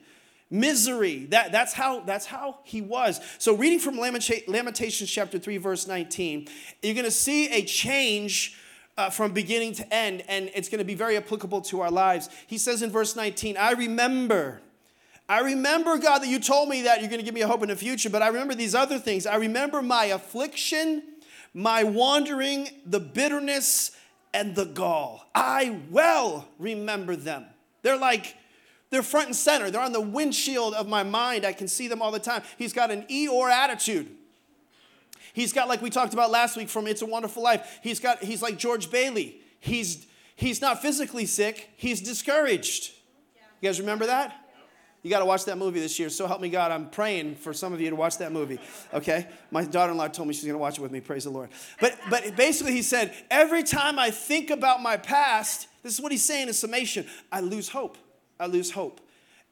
misery. 0.50 1.24
That, 1.30 1.52
that's, 1.52 1.72
how, 1.72 2.00
that's 2.00 2.26
how 2.26 2.58
he 2.64 2.82
was. 2.82 3.18
So, 3.38 3.56
reading 3.56 3.78
from 3.78 3.98
Lamentations 3.98 5.10
chapter 5.10 5.38
3, 5.38 5.56
verse 5.56 5.86
19, 5.86 6.48
you're 6.82 6.92
going 6.92 7.06
to 7.06 7.10
see 7.10 7.48
a 7.48 7.64
change 7.64 8.58
uh, 8.98 9.10
from 9.10 9.32
beginning 9.32 9.74
to 9.74 9.94
end, 9.94 10.22
and 10.28 10.50
it's 10.54 10.68
going 10.68 10.78
to 10.78 10.84
be 10.84 10.94
very 10.94 11.16
applicable 11.16 11.60
to 11.62 11.80
our 11.80 11.90
lives. 11.90 12.28
He 12.46 12.58
says 12.58 12.82
in 12.82 12.90
verse 12.90 13.16
19, 13.16 13.56
I 13.56 13.72
remember. 13.72 14.60
I 15.28 15.40
remember, 15.40 15.98
God, 15.98 16.20
that 16.20 16.28
you 16.28 16.38
told 16.38 16.68
me 16.68 16.82
that 16.82 17.00
you're 17.00 17.10
going 17.10 17.20
to 17.20 17.24
give 17.24 17.34
me 17.34 17.42
a 17.42 17.48
hope 17.48 17.62
in 17.62 17.68
the 17.68 17.76
future, 17.76 18.08
but 18.08 18.22
I 18.22 18.28
remember 18.28 18.54
these 18.54 18.74
other 18.74 18.98
things. 18.98 19.26
I 19.26 19.36
remember 19.36 19.82
my 19.82 20.06
affliction, 20.06 21.02
my 21.52 21.82
wandering, 21.82 22.68
the 22.86 23.00
bitterness, 23.00 23.90
and 24.32 24.54
the 24.54 24.66
gall. 24.66 25.26
I 25.34 25.80
well 25.90 26.46
remember 26.58 27.16
them. 27.16 27.46
They're 27.82 27.96
like, 27.96 28.36
they're 28.90 29.02
front 29.02 29.26
and 29.26 29.36
center. 29.36 29.70
They're 29.70 29.80
on 29.80 29.92
the 29.92 30.00
windshield 30.00 30.74
of 30.74 30.88
my 30.88 31.02
mind. 31.02 31.44
I 31.44 31.52
can 31.52 31.68
see 31.68 31.88
them 31.88 32.00
all 32.00 32.12
the 32.12 32.20
time. 32.20 32.42
He's 32.56 32.72
got 32.72 32.90
an 32.90 33.02
Eeyore 33.10 33.50
attitude. 33.50 34.08
He's 35.36 35.52
got, 35.52 35.68
like 35.68 35.82
we 35.82 35.90
talked 35.90 36.14
about 36.14 36.30
last 36.30 36.56
week 36.56 36.70
from 36.70 36.86
It's 36.86 37.02
a 37.02 37.06
Wonderful 37.06 37.42
Life, 37.42 37.80
he's 37.82 38.00
got, 38.00 38.24
he's 38.24 38.40
like 38.40 38.56
George 38.56 38.90
Bailey. 38.90 39.38
He's, 39.60 40.06
he's 40.34 40.62
not 40.62 40.80
physically 40.80 41.26
sick, 41.26 41.68
he's 41.76 42.00
discouraged. 42.00 42.92
You 43.60 43.68
guys 43.68 43.78
remember 43.78 44.06
that? 44.06 44.34
You 45.02 45.10
got 45.10 45.18
to 45.18 45.26
watch 45.26 45.44
that 45.44 45.58
movie 45.58 45.78
this 45.78 45.98
year. 45.98 46.08
So 46.08 46.26
help 46.26 46.40
me 46.40 46.48
God. 46.48 46.72
I'm 46.72 46.88
praying 46.88 47.36
for 47.36 47.52
some 47.52 47.74
of 47.74 47.82
you 47.82 47.90
to 47.90 47.96
watch 47.96 48.16
that 48.16 48.32
movie. 48.32 48.58
Okay? 48.94 49.26
My 49.50 49.62
daughter-in-law 49.62 50.08
told 50.08 50.26
me 50.26 50.32
she's 50.32 50.44
going 50.44 50.54
to 50.54 50.58
watch 50.58 50.78
it 50.78 50.80
with 50.80 50.90
me. 50.90 51.00
Praise 51.00 51.24
the 51.24 51.30
Lord. 51.30 51.50
But 51.80 51.98
but 52.08 52.34
basically 52.34 52.72
he 52.72 52.82
said, 52.82 53.14
"Every 53.30 53.62
time 53.62 53.98
I 54.00 54.10
think 54.10 54.50
about 54.50 54.82
my 54.82 54.96
past, 54.96 55.68
This 55.86 55.94
is 55.94 56.00
what 56.00 56.10
he's 56.10 56.24
saying 56.24 56.48
in 56.48 56.54
summation. 56.54 57.06
I 57.30 57.38
lose 57.38 57.68
hope. 57.68 57.96
I 58.40 58.46
lose 58.46 58.72
hope. 58.72 59.00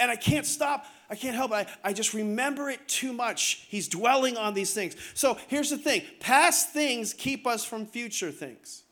And 0.01 0.11
I 0.11 0.17
can't 0.17 0.45
stop. 0.45 0.85
I 1.11 1.15
can't 1.17 1.37
help 1.37 1.53
it. 1.53 1.55
I, 1.55 1.91
I 1.91 1.93
just 1.93 2.15
remember 2.15 2.71
it 2.71 2.87
too 2.89 3.13
much. 3.13 3.67
He's 3.69 3.89
dwelling 3.89 4.37
on 4.37 4.55
these 4.55 4.73
things. 4.73 4.97
So 5.15 5.39
here's 5.49 5.71
the 5.71 5.79
thing 5.79 6.03
past 6.21 6.71
things 6.71 7.13
keep 7.13 7.47
us 7.47 7.65
from 7.65 7.87
future 7.87 8.31
things. 8.31 8.83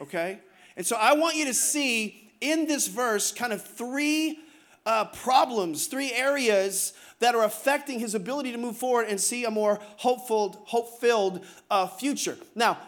Okay? 0.00 0.40
And 0.76 0.86
so 0.86 0.96
I 0.96 1.14
want 1.14 1.36
you 1.36 1.46
to 1.46 1.54
see 1.54 2.30
in 2.40 2.66
this 2.66 2.86
verse 2.86 3.32
kind 3.32 3.52
of 3.52 3.62
three 3.62 4.38
uh, 4.86 5.06
problems, 5.06 5.86
three 5.86 6.12
areas 6.12 6.92
that 7.18 7.34
are 7.34 7.44
affecting 7.44 7.98
his 7.98 8.14
ability 8.14 8.52
to 8.52 8.58
move 8.58 8.76
forward 8.76 9.06
and 9.08 9.20
see 9.20 9.44
a 9.44 9.50
more 9.50 9.80
hopeful, 9.96 10.62
hope-filled 10.66 11.44
uh, 11.70 11.86
future. 11.88 12.38
Now, 12.54 12.78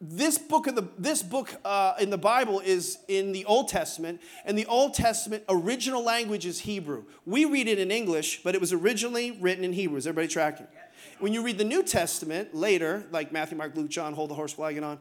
this 0.00 0.36
book 0.36 0.66
of 0.66 0.74
the 0.74 0.86
this 0.98 1.22
book 1.22 1.54
uh, 1.64 1.94
in 1.98 2.10
the 2.10 2.18
bible 2.18 2.60
is 2.60 2.98
in 3.08 3.32
the 3.32 3.44
old 3.46 3.68
testament 3.68 4.20
and 4.44 4.58
the 4.58 4.66
old 4.66 4.92
testament 4.92 5.42
original 5.48 6.04
language 6.04 6.44
is 6.44 6.60
hebrew. 6.60 7.04
We 7.24 7.46
read 7.46 7.66
it 7.66 7.78
in 7.78 7.90
english 7.90 8.42
but 8.42 8.54
it 8.54 8.60
was 8.60 8.72
originally 8.72 9.38
written 9.40 9.64
in 9.64 9.72
hebrew. 9.72 9.96
Is 9.96 10.06
everybody 10.06 10.28
tracking? 10.28 10.66
When 11.18 11.32
you 11.32 11.42
read 11.42 11.56
the 11.56 11.64
new 11.64 11.82
testament 11.82 12.54
later 12.54 13.06
like 13.10 13.32
matthew 13.32 13.56
mark 13.56 13.74
luke 13.74 13.88
john 13.88 14.12
hold 14.12 14.30
the 14.30 14.34
horse 14.34 14.52
flagon 14.52 14.84
on. 14.84 14.98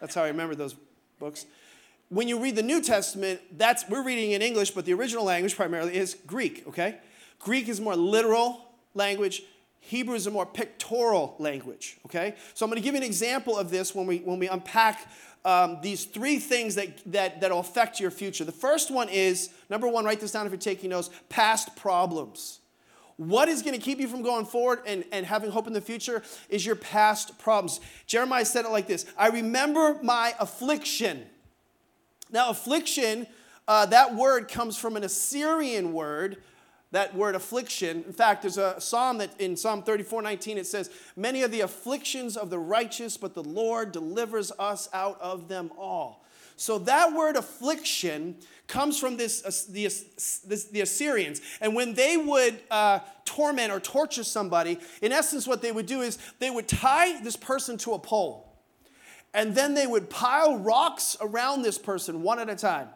That's 0.00 0.14
how 0.14 0.22
i 0.22 0.28
remember 0.28 0.54
those 0.54 0.74
books. 1.18 1.44
When 2.08 2.28
you 2.28 2.40
read 2.40 2.56
the 2.56 2.62
new 2.62 2.80
testament 2.80 3.40
that's 3.58 3.86
we're 3.90 4.02
reading 4.02 4.32
in 4.32 4.40
english 4.40 4.70
but 4.70 4.86
the 4.86 4.94
original 4.94 5.24
language 5.24 5.54
primarily 5.54 5.96
is 5.96 6.16
greek 6.26 6.64
okay? 6.66 6.96
Greek 7.38 7.68
is 7.68 7.78
more 7.78 7.96
literal 7.96 8.70
language 8.94 9.42
Hebrew 9.80 10.14
is 10.14 10.26
a 10.26 10.30
more 10.30 10.46
pictorial 10.46 11.34
language, 11.38 11.98
okay? 12.06 12.34
So 12.54 12.64
I'm 12.64 12.70
going 12.70 12.80
to 12.80 12.84
give 12.84 12.94
you 12.94 13.00
an 13.00 13.06
example 13.06 13.56
of 13.56 13.70
this 13.70 13.94
when 13.94 14.06
we, 14.06 14.18
when 14.18 14.38
we 14.38 14.46
unpack 14.48 15.10
um, 15.44 15.78
these 15.82 16.04
three 16.04 16.38
things 16.38 16.74
that, 16.74 16.98
that, 17.12 17.40
that'll 17.40 17.60
affect 17.60 17.98
your 17.98 18.10
future. 18.10 18.44
The 18.44 18.52
first 18.52 18.90
one 18.90 19.08
is 19.08 19.50
number 19.70 19.88
one, 19.88 20.04
write 20.04 20.20
this 20.20 20.32
down 20.32 20.46
if 20.46 20.52
you're 20.52 20.58
taking 20.58 20.90
notes 20.90 21.10
past 21.28 21.76
problems. 21.76 22.60
What 23.16 23.48
is 23.48 23.62
going 23.62 23.78
to 23.78 23.82
keep 23.82 24.00
you 24.00 24.08
from 24.08 24.22
going 24.22 24.46
forward 24.46 24.80
and, 24.86 25.04
and 25.12 25.26
having 25.26 25.50
hope 25.50 25.66
in 25.66 25.72
the 25.72 25.80
future 25.80 26.22
is 26.48 26.64
your 26.64 26.76
past 26.76 27.38
problems. 27.38 27.80
Jeremiah 28.06 28.44
said 28.44 28.64
it 28.64 28.70
like 28.70 28.86
this 28.86 29.06
I 29.16 29.28
remember 29.28 29.98
my 30.02 30.34
affliction. 30.38 31.26
Now, 32.30 32.50
affliction, 32.50 33.26
uh, 33.66 33.86
that 33.86 34.14
word 34.14 34.48
comes 34.48 34.76
from 34.76 34.96
an 34.96 35.04
Assyrian 35.04 35.92
word 35.92 36.42
that 36.92 37.14
word 37.14 37.34
affliction. 37.34 38.04
In 38.06 38.12
fact, 38.12 38.42
there's 38.42 38.58
a 38.58 38.80
psalm 38.80 39.18
that 39.18 39.38
in 39.40 39.56
Psalm 39.56 39.82
34 39.82 40.22
19 40.22 40.58
it 40.58 40.66
says, 40.66 40.90
Many 41.16 41.42
are 41.42 41.48
the 41.48 41.60
afflictions 41.60 42.36
of 42.36 42.50
the 42.50 42.58
righteous, 42.58 43.16
but 43.16 43.34
the 43.34 43.44
Lord 43.44 43.92
delivers 43.92 44.50
us 44.58 44.88
out 44.92 45.20
of 45.20 45.48
them 45.48 45.70
all. 45.78 46.24
So 46.56 46.78
that 46.80 47.14
word 47.14 47.36
affliction 47.36 48.36
comes 48.66 48.98
from 48.98 49.16
this, 49.16 49.42
uh, 49.44 49.72
the, 49.72 49.84
this, 49.84 50.64
the 50.64 50.82
Assyrians. 50.82 51.40
And 51.60 51.74
when 51.74 51.94
they 51.94 52.18
would 52.18 52.60
uh, 52.70 52.98
torment 53.24 53.72
or 53.72 53.80
torture 53.80 54.24
somebody, 54.24 54.78
in 55.00 55.10
essence, 55.10 55.46
what 55.46 55.62
they 55.62 55.72
would 55.72 55.86
do 55.86 56.02
is 56.02 56.18
they 56.38 56.50
would 56.50 56.68
tie 56.68 57.18
this 57.22 57.34
person 57.34 57.78
to 57.78 57.94
a 57.94 57.98
pole. 57.98 58.58
And 59.32 59.54
then 59.54 59.72
they 59.72 59.86
would 59.86 60.10
pile 60.10 60.58
rocks 60.58 61.16
around 61.20 61.62
this 61.62 61.78
person 61.78 62.22
one 62.22 62.38
at 62.38 62.50
a 62.50 62.56
time. 62.56 62.88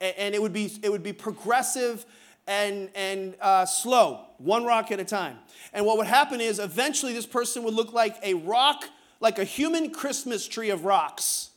And, 0.00 0.14
and 0.18 0.34
it, 0.34 0.42
would 0.42 0.52
be, 0.52 0.70
it 0.82 0.90
would 0.90 1.02
be 1.02 1.14
progressive 1.14 2.04
and, 2.50 2.90
and 2.96 3.36
uh, 3.40 3.64
slow, 3.64 4.26
one 4.38 4.64
rock 4.64 4.90
at 4.90 4.98
a 4.98 5.04
time. 5.04 5.38
And 5.72 5.86
what 5.86 5.96
would 5.98 6.08
happen 6.08 6.40
is 6.40 6.58
eventually 6.58 7.12
this 7.12 7.24
person 7.24 7.62
would 7.62 7.74
look 7.74 7.92
like 7.92 8.16
a 8.24 8.34
rock, 8.34 8.84
like 9.20 9.38
a 9.38 9.44
human 9.44 9.92
Christmas 9.92 10.48
tree 10.48 10.70
of 10.70 10.84
rocks. 10.84 11.50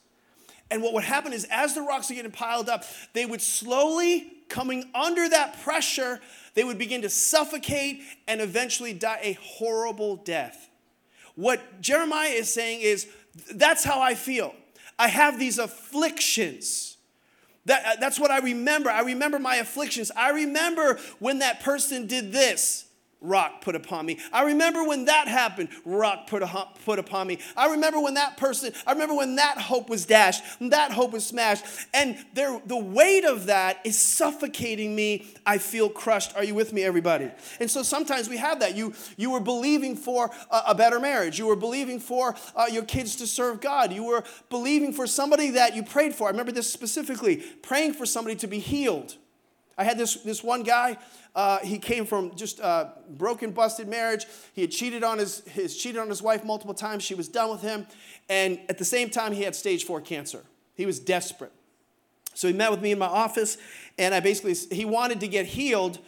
And 0.70 0.84
what 0.84 0.94
would 0.94 1.04
happen 1.04 1.34
is 1.34 1.48
as 1.50 1.74
the 1.74 1.82
rocks 1.82 2.12
are 2.12 2.14
getting 2.14 2.32
piled 2.32 2.70
up, 2.70 2.84
they 3.14 3.26
would 3.26 3.42
slowly, 3.42 4.34
coming 4.50 4.88
under 4.94 5.28
that 5.28 5.60
pressure, 5.64 6.22
they 6.54 6.64
would 6.64 6.78
begin 6.78 7.02
to 7.02 7.10
suffocate 7.10 8.04
and 8.28 8.40
eventually 8.40 8.94
die 8.94 9.20
a 9.24 9.34
horrible 9.34 10.18
death. 10.18 10.70
What 11.34 11.82
Jeremiah 11.82 12.30
is 12.30 12.54
saying 12.54 12.82
is, 12.82 13.08
that's 13.52 13.84
how 13.84 14.00
I 14.00 14.14
feel. 14.14 14.54
I 15.00 15.08
have 15.08 15.40
these 15.40 15.58
afflictions. 15.58 16.93
That, 17.66 17.86
uh, 17.86 17.96
that's 18.00 18.20
what 18.20 18.32
I 18.32 18.40
remember. 18.40 18.90
I 18.90 19.02
remember 19.02 19.40
my 19.40 19.56
afflictions. 19.56 20.12
I 20.16 20.32
remember 20.32 21.00
when 21.20 21.40
that 21.40 21.62
person 21.62 22.08
did 22.08 22.32
this 22.32 22.86
rock 23.24 23.62
put 23.62 23.76
upon 23.76 24.06
me. 24.06 24.20
I 24.32 24.44
remember 24.44 24.84
when 24.84 25.06
that 25.06 25.28
happened, 25.28 25.70
rock 25.86 26.28
put, 26.28 26.44
a, 26.44 26.68
put 26.86 27.00
upon 27.00 27.28
me. 27.28 27.40
I 27.58 27.72
remember 27.72 28.00
when 28.00 28.14
that 28.16 28.38
person, 28.38 28.74
I 28.86 28.92
remember 28.92 29.16
when 29.16 29.38
that 29.38 29.58
hope 29.58 29.90
was 29.90 30.06
dashed, 30.06 30.44
that 30.60 30.92
hope 30.92 31.14
was 31.14 31.26
smashed. 31.26 31.66
And 31.94 32.24
there, 32.34 32.62
the 32.66 32.78
weight 32.78 33.24
of 33.24 33.48
that 33.48 33.80
is 33.86 34.00
suffocating 34.00 34.96
me. 34.96 35.26
I 35.46 35.58
feel 35.58 35.90
crushed. 35.90 36.36
Are 36.36 36.44
you 36.44 36.54
with 36.54 36.74
me, 36.74 36.84
everybody? 36.84 37.32
And 37.60 37.72
so 37.72 37.82
sometimes 37.82 38.30
we 38.30 38.38
have 38.38 38.60
that. 38.60 38.76
You, 38.76 38.94
you 39.18 39.32
were 39.32 39.40
believing 39.40 39.96
for 39.96 40.30
a, 40.52 40.62
a 40.68 40.76
better 40.76 41.00
marriage. 41.00 41.40
You 41.40 41.48
were 41.48 41.56
believing 41.56 42.00
for 42.00 42.36
uh, 42.56 42.66
your 42.70 42.84
kids 42.84 43.16
to 43.18 43.28
serve 43.28 43.62
God. 43.62 43.94
You 43.94 44.04
were 44.04 44.24
believing 44.50 44.92
for 44.92 45.08
somebody 45.08 45.52
that 45.52 45.76
you 45.76 45.84
prayed 45.84 46.14
for. 46.14 46.28
I 46.28 46.32
remember 46.32 46.52
this 46.52 46.72
specifically, 46.72 47.38
praying 47.38 47.94
for 47.94 48.06
somebody 48.06 48.36
to 48.38 48.48
be 48.48 48.60
healed. 48.60 49.16
I 49.78 49.84
had 49.84 49.98
this, 49.98 50.16
this 50.16 50.44
one 50.44 50.64
guy, 50.64 50.98
uh, 51.36 51.60
he 51.60 51.80
came 51.80 52.06
from 52.06 52.36
just 52.36 52.60
a 52.60 52.94
broken, 53.10 53.52
busted 53.52 53.88
marriage. 53.88 54.26
He 54.54 54.62
had 54.62 54.72
cheated 54.72 55.04
on 55.04 55.18
his, 55.18 55.40
his, 55.48 55.76
cheated 55.76 56.00
on 56.00 56.10
his 56.10 56.22
wife 56.22 56.44
multiple 56.44 56.76
times. 56.76 57.04
She 57.04 57.16
was 57.16 57.28
done 57.28 57.50
with 57.50 57.62
him. 57.62 57.88
And 58.30 58.60
at 58.70 58.78
the 58.78 58.86
same 58.86 59.10
time, 59.10 59.34
he 59.34 59.44
had 59.44 59.56
stage 59.56 59.86
four 59.86 60.00
cancer. 60.00 60.44
He 60.76 60.86
was 60.86 61.00
desperate. 61.00 61.52
So 62.36 62.48
he 62.48 62.54
met 62.54 62.72
with 62.72 62.82
me 62.82 62.92
in 62.92 63.00
my 63.00 63.08
office, 63.08 63.58
and 63.98 64.14
I 64.14 64.20
basically, 64.20 64.56
he 64.76 64.86
wanted 64.86 65.20
to 65.20 65.28
get 65.28 65.46
healed 65.46 66.00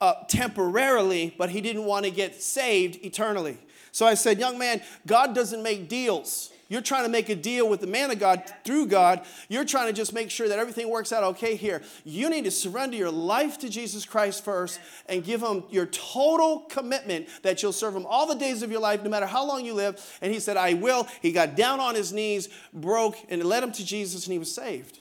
uh, 0.00 0.14
temporarily, 0.28 1.34
but 1.38 1.50
he 1.50 1.60
didn't 1.60 1.84
want 1.84 2.04
to 2.04 2.10
get 2.10 2.40
saved 2.40 3.04
eternally. 3.04 3.58
So 3.92 4.06
I 4.06 4.14
said, 4.14 4.38
Young 4.38 4.58
man, 4.58 4.82
God 5.06 5.34
doesn't 5.34 5.62
make 5.62 5.88
deals. 5.88 6.50
You're 6.70 6.82
trying 6.82 7.02
to 7.02 7.10
make 7.10 7.28
a 7.28 7.34
deal 7.34 7.68
with 7.68 7.80
the 7.80 7.88
man 7.88 8.12
of 8.12 8.20
God 8.20 8.44
through 8.64 8.86
God. 8.86 9.22
You're 9.48 9.64
trying 9.64 9.88
to 9.88 9.92
just 9.92 10.14
make 10.14 10.30
sure 10.30 10.48
that 10.48 10.60
everything 10.60 10.88
works 10.88 11.12
out 11.12 11.24
okay 11.24 11.56
here. 11.56 11.82
You 12.04 12.30
need 12.30 12.44
to 12.44 12.50
surrender 12.52 12.96
your 12.96 13.10
life 13.10 13.58
to 13.58 13.68
Jesus 13.68 14.04
Christ 14.04 14.44
first 14.44 14.80
and 15.06 15.24
give 15.24 15.42
him 15.42 15.64
your 15.68 15.86
total 15.86 16.60
commitment 16.70 17.26
that 17.42 17.60
you'll 17.60 17.72
serve 17.72 17.96
him 17.96 18.06
all 18.06 18.24
the 18.24 18.36
days 18.36 18.62
of 18.62 18.70
your 18.70 18.80
life, 18.80 19.02
no 19.02 19.10
matter 19.10 19.26
how 19.26 19.44
long 19.44 19.64
you 19.66 19.74
live. 19.74 20.00
And 20.22 20.32
he 20.32 20.38
said, 20.38 20.56
I 20.56 20.74
will. 20.74 21.08
He 21.20 21.32
got 21.32 21.56
down 21.56 21.80
on 21.80 21.96
his 21.96 22.12
knees, 22.12 22.48
broke, 22.72 23.16
and 23.28 23.42
led 23.42 23.64
him 23.64 23.72
to 23.72 23.84
Jesus, 23.84 24.26
and 24.26 24.32
he 24.32 24.38
was 24.38 24.54
saved. 24.54 25.00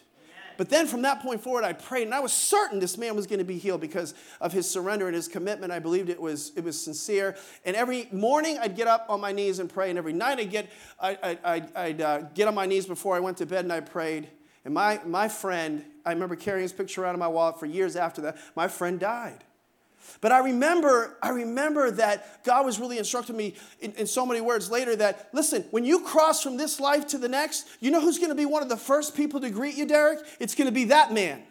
But 0.60 0.67
then 0.67 0.88
from 0.88 1.04
that 1.04 1.22
point 1.22 1.41
forward, 1.41 1.63
I 1.63 1.72
prayed, 1.72 2.04
and 2.04 2.13
I 2.13 2.19
was 2.19 2.34
certain 2.34 2.80
this 2.80 2.98
man 2.98 3.15
was 3.15 3.26
going 3.26 3.39
to 3.39 3.45
be 3.45 3.58
healed 3.58 3.80
because 3.80 4.13
of 4.41 4.52
his 4.52 4.69
surrender 4.69 5.08
and 5.08 5.15
his 5.15 5.30
commitment. 5.30 5.72
I 5.72 5.80
believed 5.80 6.10
it 6.10 6.19
was, 6.19 6.52
it 6.58 6.65
was 6.65 6.80
sincere. 6.80 7.38
And 7.63 7.78
every 7.78 8.10
morning, 8.12 8.58
I'd 8.58 8.76
get 8.76 8.86
up 8.86 9.06
on 9.08 9.22
my 9.22 9.32
knees 9.32 9.60
and 9.60 9.69
pray. 9.69 9.89
And 9.89 9.98
every 9.98 10.12
night, 10.12 10.38
I'd 10.38 10.52
get, 10.52 10.69
I, 11.00 11.38
I, 11.45 11.63
I'd, 11.78 12.02
uh, 12.02 12.22
get 12.34 12.50
on 12.50 12.56
my 12.56 12.65
knees 12.65 12.86
before 12.86 13.15
I 13.15 13.22
went 13.22 13.38
to 13.38 13.45
bed 13.45 13.63
and 13.63 13.72
I 13.72 13.80
prayed. 13.80 14.28
And 14.65 14.74
my, 14.74 15.00
my 15.06 15.30
friend, 15.30 15.86
I 16.06 16.12
remember 16.12 16.36
carrying 16.36 16.63
his 16.63 16.74
picture 16.74 17.04
around 17.04 17.13
in 17.13 17.19
my 17.19 17.30
wallet 17.30 17.58
for 17.58 17.65
years 17.65 17.95
after 17.95 18.19
that. 18.24 18.38
My 18.54 18.67
friend 18.67 19.00
died. 19.00 19.45
But 20.22 20.32
I 20.32 20.39
remember, 20.39 21.17
I 21.22 21.30
remember 21.30 21.91
that 21.91 22.43
God 22.43 22.65
was 22.65 22.80
really 22.80 22.98
instructing 22.98 23.38
me 23.38 23.56
in, 23.80 23.93
in, 23.93 24.08
so 24.08 24.26
many 24.26 24.41
words 24.41 24.69
later 24.69 24.95
that, 24.98 25.30
listen, 25.34 25.65
when 25.72 25.86
you 25.86 26.02
cross 26.02 26.41
from 26.41 26.58
this 26.58 26.80
life 26.80 27.08
to 27.08 27.17
the 27.17 27.30
next, 27.30 27.67
you 27.80 27.91
know 27.91 28.02
who's 28.02 28.17
going 28.17 28.30
to 28.30 28.36
be 28.36 28.45
one 28.45 28.63
of 28.63 28.69
the 28.69 28.78
first 28.78 29.15
people 29.15 29.39
to 29.41 29.50
greet 29.50 29.76
you, 29.76 29.86
Deryck? 29.86 30.19
It's 30.39 30.56
going 30.56 30.67
to 30.67 30.74
be 30.74 30.86
that 30.86 31.13
man. 31.13 31.43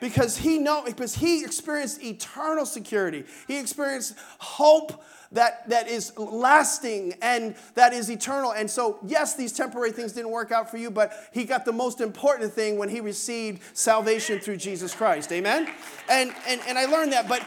Because 0.00 0.36
he 0.36 0.58
know 0.58 0.84
because 0.86 1.16
he 1.16 1.42
experienced 1.42 2.02
eternal 2.02 2.64
security. 2.64 3.24
He 3.48 3.58
experienced 3.58 4.14
hope 4.38 5.02
that, 5.32 5.68
that 5.68 5.88
is 5.88 6.16
lasting 6.16 7.14
and 7.20 7.54
that 7.74 7.92
is 7.92 8.10
eternal. 8.10 8.52
And 8.52 8.70
so, 8.70 8.98
yes, 9.04 9.36
these 9.36 9.52
temporary 9.52 9.92
things 9.92 10.12
didn't 10.12 10.30
work 10.30 10.52
out 10.52 10.70
for 10.70 10.78
you, 10.78 10.90
but 10.90 11.12
he 11.32 11.44
got 11.44 11.64
the 11.64 11.72
most 11.72 12.00
important 12.00 12.52
thing 12.52 12.78
when 12.78 12.88
he 12.88 13.00
received 13.00 13.62
salvation 13.76 14.38
through 14.38 14.56
Jesus 14.56 14.94
Christ. 14.94 15.32
Amen? 15.32 15.68
And 16.08 16.32
and, 16.46 16.60
and 16.66 16.78
I 16.78 16.86
learned 16.86 17.12
that, 17.12 17.28
but 17.28 17.42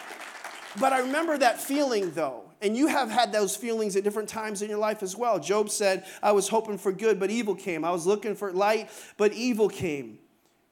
but 0.79 0.93
I 0.93 0.99
remember 0.99 1.37
that 1.37 1.61
feeling 1.61 2.11
though. 2.11 2.43
And 2.61 2.77
you 2.77 2.87
have 2.87 3.09
had 3.09 3.31
those 3.31 3.55
feelings 3.55 3.95
at 3.95 4.03
different 4.03 4.29
times 4.29 4.61
in 4.61 4.69
your 4.69 4.77
life 4.77 5.01
as 5.01 5.15
well. 5.15 5.39
Job 5.39 5.71
said, 5.71 6.05
I 6.21 6.31
was 6.31 6.47
hoping 6.47 6.77
for 6.77 6.91
good, 6.91 7.19
but 7.19 7.31
evil 7.31 7.55
came. 7.55 7.83
I 7.83 7.89
was 7.89 8.05
looking 8.05 8.35
for 8.35 8.51
light, 8.51 8.89
but 9.17 9.33
evil 9.33 9.67
came. 9.67 10.19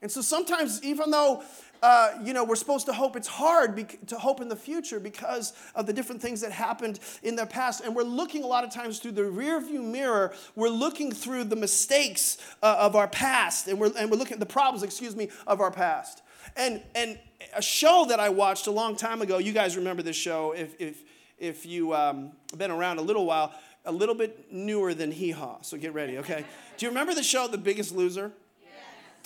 And 0.02 0.12
so 0.12 0.22
sometimes, 0.22 0.84
even 0.84 1.10
though 1.10 1.44
uh, 1.82 2.12
you 2.24 2.34
know, 2.34 2.44
we're 2.44 2.56
supposed 2.56 2.86
to 2.88 2.94
hope. 2.94 3.16
It's 3.16 3.28
hard 3.28 3.90
to 4.08 4.18
hope 4.18 4.42
in 4.42 4.50
the 4.50 4.56
future 4.56 5.00
because 5.00 5.54
of 5.76 5.86
the 5.86 5.94
different 5.94 6.22
things 6.22 6.42
that 6.42 6.52
happened 6.52 7.00
in 7.24 7.36
the 7.36 7.46
past. 7.46 7.82
And 7.82 7.96
we're 7.96 8.04
looking 8.04 8.44
a 8.44 8.48
lot 8.48 8.64
of 8.64 8.74
times 8.74 9.00
through 9.00 9.14
the 9.14 9.22
rearview 9.22 9.84
mirror. 9.84 10.34
We're 10.56 10.70
looking 10.70 11.12
through 11.12 11.46
the 11.46 11.56
mistakes 11.56 12.38
uh, 12.62 12.78
of 12.80 12.96
our 12.96 13.08
past, 13.08 13.68
and 13.68 13.80
we're, 13.80 13.92
and 13.98 14.12
we're 14.12 14.18
looking 14.18 14.34
at 14.34 14.40
the 14.40 14.46
problems, 14.46 14.84
excuse 14.84 15.16
me, 15.16 15.30
of 15.48 15.62
our 15.62 15.72
past. 15.72 16.22
And, 16.60 16.82
and 16.94 17.18
a 17.56 17.62
show 17.62 18.06
that 18.10 18.20
I 18.20 18.28
watched 18.28 18.68
a 18.68 18.72
long 18.72 18.98
time 18.98 19.22
ago, 19.22 19.38
you 19.38 19.54
guys 19.54 19.78
remember 19.78 20.04
this 20.04 20.18
show 20.18 20.52
if, 20.52 20.76
if, 20.78 21.02
if 21.38 21.66
you've 21.66 21.94
um, 21.94 22.34
been 22.58 22.70
around 22.70 23.00
a 23.00 23.02
little 23.02 23.26
while, 23.26 23.54
a 23.86 23.92
little 23.94 24.14
bit 24.14 24.52
newer 24.52 24.94
than 24.94 25.10
Hee 25.10 25.32
Haw, 25.32 25.62
so 25.62 25.78
get 25.78 25.94
ready, 25.94 26.18
okay? 26.18 26.44
Do 26.78 26.86
you 26.86 26.90
remember 26.90 27.16
the 27.16 27.24
show 27.24 27.48
The 27.48 27.58
Biggest 27.58 27.96
Loser? 27.96 28.34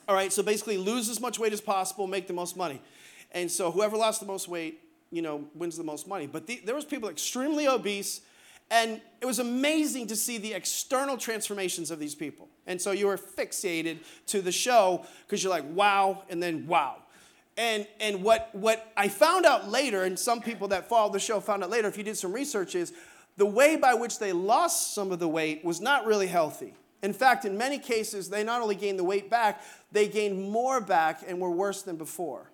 All 0.08 0.14
right, 0.14 0.32
so 0.32 0.44
basically 0.44 0.78
lose 0.78 1.10
as 1.10 1.20
much 1.20 1.40
weight 1.40 1.54
as 1.54 1.62
possible, 1.62 2.06
make 2.06 2.28
the 2.28 2.34
most 2.34 2.56
money. 2.56 2.80
And 3.32 3.50
so 3.50 3.72
whoever 3.72 3.98
lost 3.98 4.20
the 4.20 4.28
most 4.28 4.48
weight, 4.48 4.82
you 5.10 5.24
know, 5.24 5.46
wins 5.56 5.76
the 5.76 5.84
most 5.84 6.08
money. 6.08 6.28
But 6.28 6.46
the, 6.46 6.62
there 6.64 6.76
was 6.76 6.86
people 6.86 7.10
extremely 7.10 7.68
obese, 7.68 8.22
and 8.70 9.02
it 9.22 9.26
was 9.26 9.40
amazing 9.40 10.06
to 10.08 10.16
see 10.16 10.38
the 10.38 10.54
external 10.54 11.18
transformations 11.18 11.90
of 11.90 11.98
these 11.98 12.14
people. 12.14 12.48
And 12.68 12.80
so 12.80 12.92
you 12.92 13.08
were 13.08 13.18
fixated 13.18 14.00
to 14.28 14.42
the 14.42 14.52
show 14.52 15.04
because 15.26 15.44
you're 15.44 15.52
like, 15.52 15.66
wow, 15.74 16.24
and 16.30 16.44
then 16.44 16.68
wow. 16.68 16.98
And, 17.56 17.88
and 18.00 18.24
what, 18.24 18.50
what 18.54 18.92
I 18.98 19.10
found 19.10 19.46
out 19.46 19.70
later, 19.70 20.04
and 20.04 20.18
some 20.18 20.42
people 20.42 20.70
that 20.70 20.90
followed 20.90 21.14
the 21.14 21.20
show 21.20 21.40
found 21.40 21.64
out 21.64 21.70
later, 21.70 21.88
if 21.88 21.98
you 21.98 22.04
did 22.04 22.18
some 22.18 22.34
research, 22.34 22.74
is 22.74 22.94
the 23.38 23.46
way 23.46 23.76
by 23.76 23.94
which 23.94 24.20
they 24.20 24.32
lost 24.32 24.94
some 24.94 25.12
of 25.12 25.20
the 25.20 25.28
weight 25.28 25.64
was 25.64 25.80
not 25.80 26.06
really 26.06 26.28
healthy. 26.28 26.74
In 27.04 27.14
fact, 27.14 27.46
in 27.46 27.58
many 27.58 27.78
cases, 27.78 28.30
they 28.30 28.44
not 28.44 28.62
only 28.62 28.76
gained 28.76 28.98
the 28.98 29.04
weight 29.04 29.30
back, 29.30 29.62
they 29.92 30.08
gained 30.08 30.50
more 30.50 30.80
back 30.82 31.22
and 31.28 31.40
were 31.40 31.52
worse 31.52 31.84
than 31.84 31.98
before. 31.98 32.50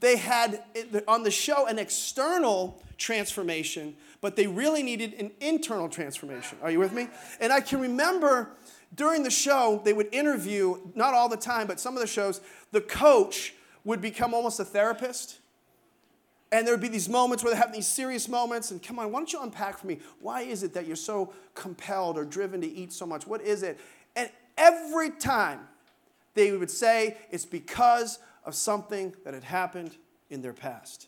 They 0.00 0.16
had 0.16 0.62
on 1.08 1.22
the 1.22 1.30
show 1.30 1.66
an 1.66 1.78
external 1.78 2.82
transformation, 2.98 3.96
but 4.20 4.36
they 4.36 4.46
really 4.46 4.82
needed 4.82 5.14
an 5.14 5.30
internal 5.40 5.88
transformation. 5.88 6.58
Are 6.62 6.70
you 6.70 6.78
with 6.78 6.92
me? 6.92 7.08
And 7.40 7.52
I 7.52 7.60
can 7.60 7.80
remember 7.80 8.50
during 8.94 9.22
the 9.22 9.30
show, 9.30 9.80
they 9.84 9.92
would 9.92 10.12
interview, 10.12 10.78
not 10.94 11.14
all 11.14 11.28
the 11.28 11.36
time, 11.36 11.66
but 11.66 11.80
some 11.80 11.94
of 11.94 12.00
the 12.00 12.06
shows, 12.06 12.40
the 12.72 12.80
coach 12.80 13.54
would 13.86 14.02
become 14.02 14.34
almost 14.34 14.60
a 14.60 14.64
therapist. 14.64 15.38
And 16.52 16.66
there 16.66 16.74
would 16.74 16.82
be 16.82 16.88
these 16.88 17.08
moments 17.08 17.42
where 17.42 17.54
they 17.54 17.58
have 17.58 17.72
these 17.72 17.86
serious 17.86 18.28
moments. 18.28 18.72
And 18.72 18.82
come 18.82 18.98
on, 18.98 19.10
why 19.10 19.20
don't 19.20 19.32
you 19.32 19.40
unpack 19.42 19.78
for 19.78 19.86
me? 19.86 20.00
Why 20.20 20.42
is 20.42 20.62
it 20.62 20.74
that 20.74 20.86
you're 20.86 20.96
so 20.96 21.32
compelled 21.54 22.18
or 22.18 22.24
driven 22.24 22.60
to 22.60 22.66
eat 22.66 22.92
so 22.92 23.06
much? 23.06 23.26
What 23.26 23.40
is 23.40 23.62
it? 23.62 23.78
And 24.16 24.28
every 24.58 25.10
time 25.10 25.60
they 26.34 26.52
would 26.52 26.70
say 26.70 27.16
it's 27.30 27.46
because 27.46 28.18
of 28.44 28.54
something 28.54 29.14
that 29.24 29.34
had 29.34 29.44
happened 29.44 29.96
in 30.30 30.42
their 30.42 30.52
past. 30.52 31.06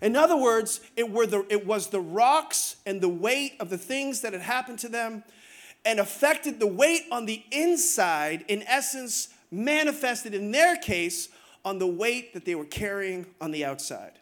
In 0.00 0.16
other 0.16 0.36
words, 0.36 0.80
it, 0.96 1.10
were 1.10 1.26
the, 1.26 1.46
it 1.50 1.66
was 1.66 1.88
the 1.88 2.00
rocks 2.00 2.76
and 2.86 3.00
the 3.00 3.08
weight 3.08 3.54
of 3.60 3.68
the 3.70 3.78
things 3.78 4.22
that 4.22 4.32
had 4.32 4.42
happened 4.42 4.78
to 4.80 4.88
them 4.88 5.22
and 5.84 6.00
affected 6.00 6.60
the 6.60 6.66
weight 6.66 7.02
on 7.12 7.26
the 7.26 7.44
inside, 7.50 8.44
in 8.48 8.62
essence, 8.62 9.28
manifested 9.50 10.34
in 10.34 10.50
their 10.50 10.76
case 10.76 11.28
on 11.66 11.80
the 11.80 11.86
weight 11.86 12.32
that 12.32 12.44
they 12.44 12.54
were 12.54 12.64
carrying 12.64 13.26
on 13.40 13.50
the 13.50 13.64
outside. 13.64 14.12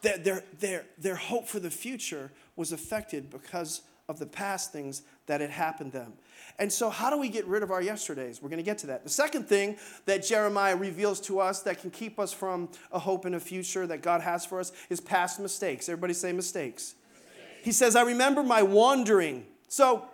Their, 0.00 0.16
their, 0.16 0.44
their, 0.60 0.84
their 0.96 1.16
hope 1.16 1.48
for 1.48 1.58
the 1.58 1.70
future 1.70 2.30
was 2.54 2.70
affected 2.70 3.30
because 3.30 3.82
of 4.08 4.20
the 4.20 4.26
past 4.26 4.72
things 4.72 5.02
that 5.26 5.40
had 5.40 5.50
happened 5.50 5.90
them. 5.90 6.12
And 6.60 6.72
so, 6.72 6.88
how 6.88 7.10
do 7.10 7.18
we 7.18 7.28
get 7.28 7.46
rid 7.46 7.64
of 7.64 7.72
our 7.72 7.82
yesterdays? 7.82 8.40
We're 8.40 8.48
going 8.48 8.58
to 8.58 8.64
get 8.64 8.78
to 8.78 8.86
that. 8.88 9.02
The 9.02 9.10
second 9.10 9.48
thing 9.48 9.76
that 10.06 10.24
Jeremiah 10.24 10.76
reveals 10.76 11.20
to 11.22 11.40
us 11.40 11.62
that 11.62 11.80
can 11.80 11.90
keep 11.90 12.20
us 12.20 12.32
from 12.32 12.68
a 12.92 12.98
hope 12.98 13.26
in 13.26 13.34
a 13.34 13.40
future 13.40 13.86
that 13.88 14.02
God 14.02 14.20
has 14.20 14.46
for 14.46 14.60
us 14.60 14.70
is 14.88 15.00
past 15.00 15.40
mistakes. 15.40 15.88
Everybody 15.88 16.14
say 16.14 16.32
mistakes. 16.32 16.94
mistakes. 17.12 17.64
He 17.64 17.72
says, 17.72 17.96
I 17.96 18.02
remember 18.02 18.42
my 18.42 18.62
wandering. 18.62 19.46
So, 19.66 20.04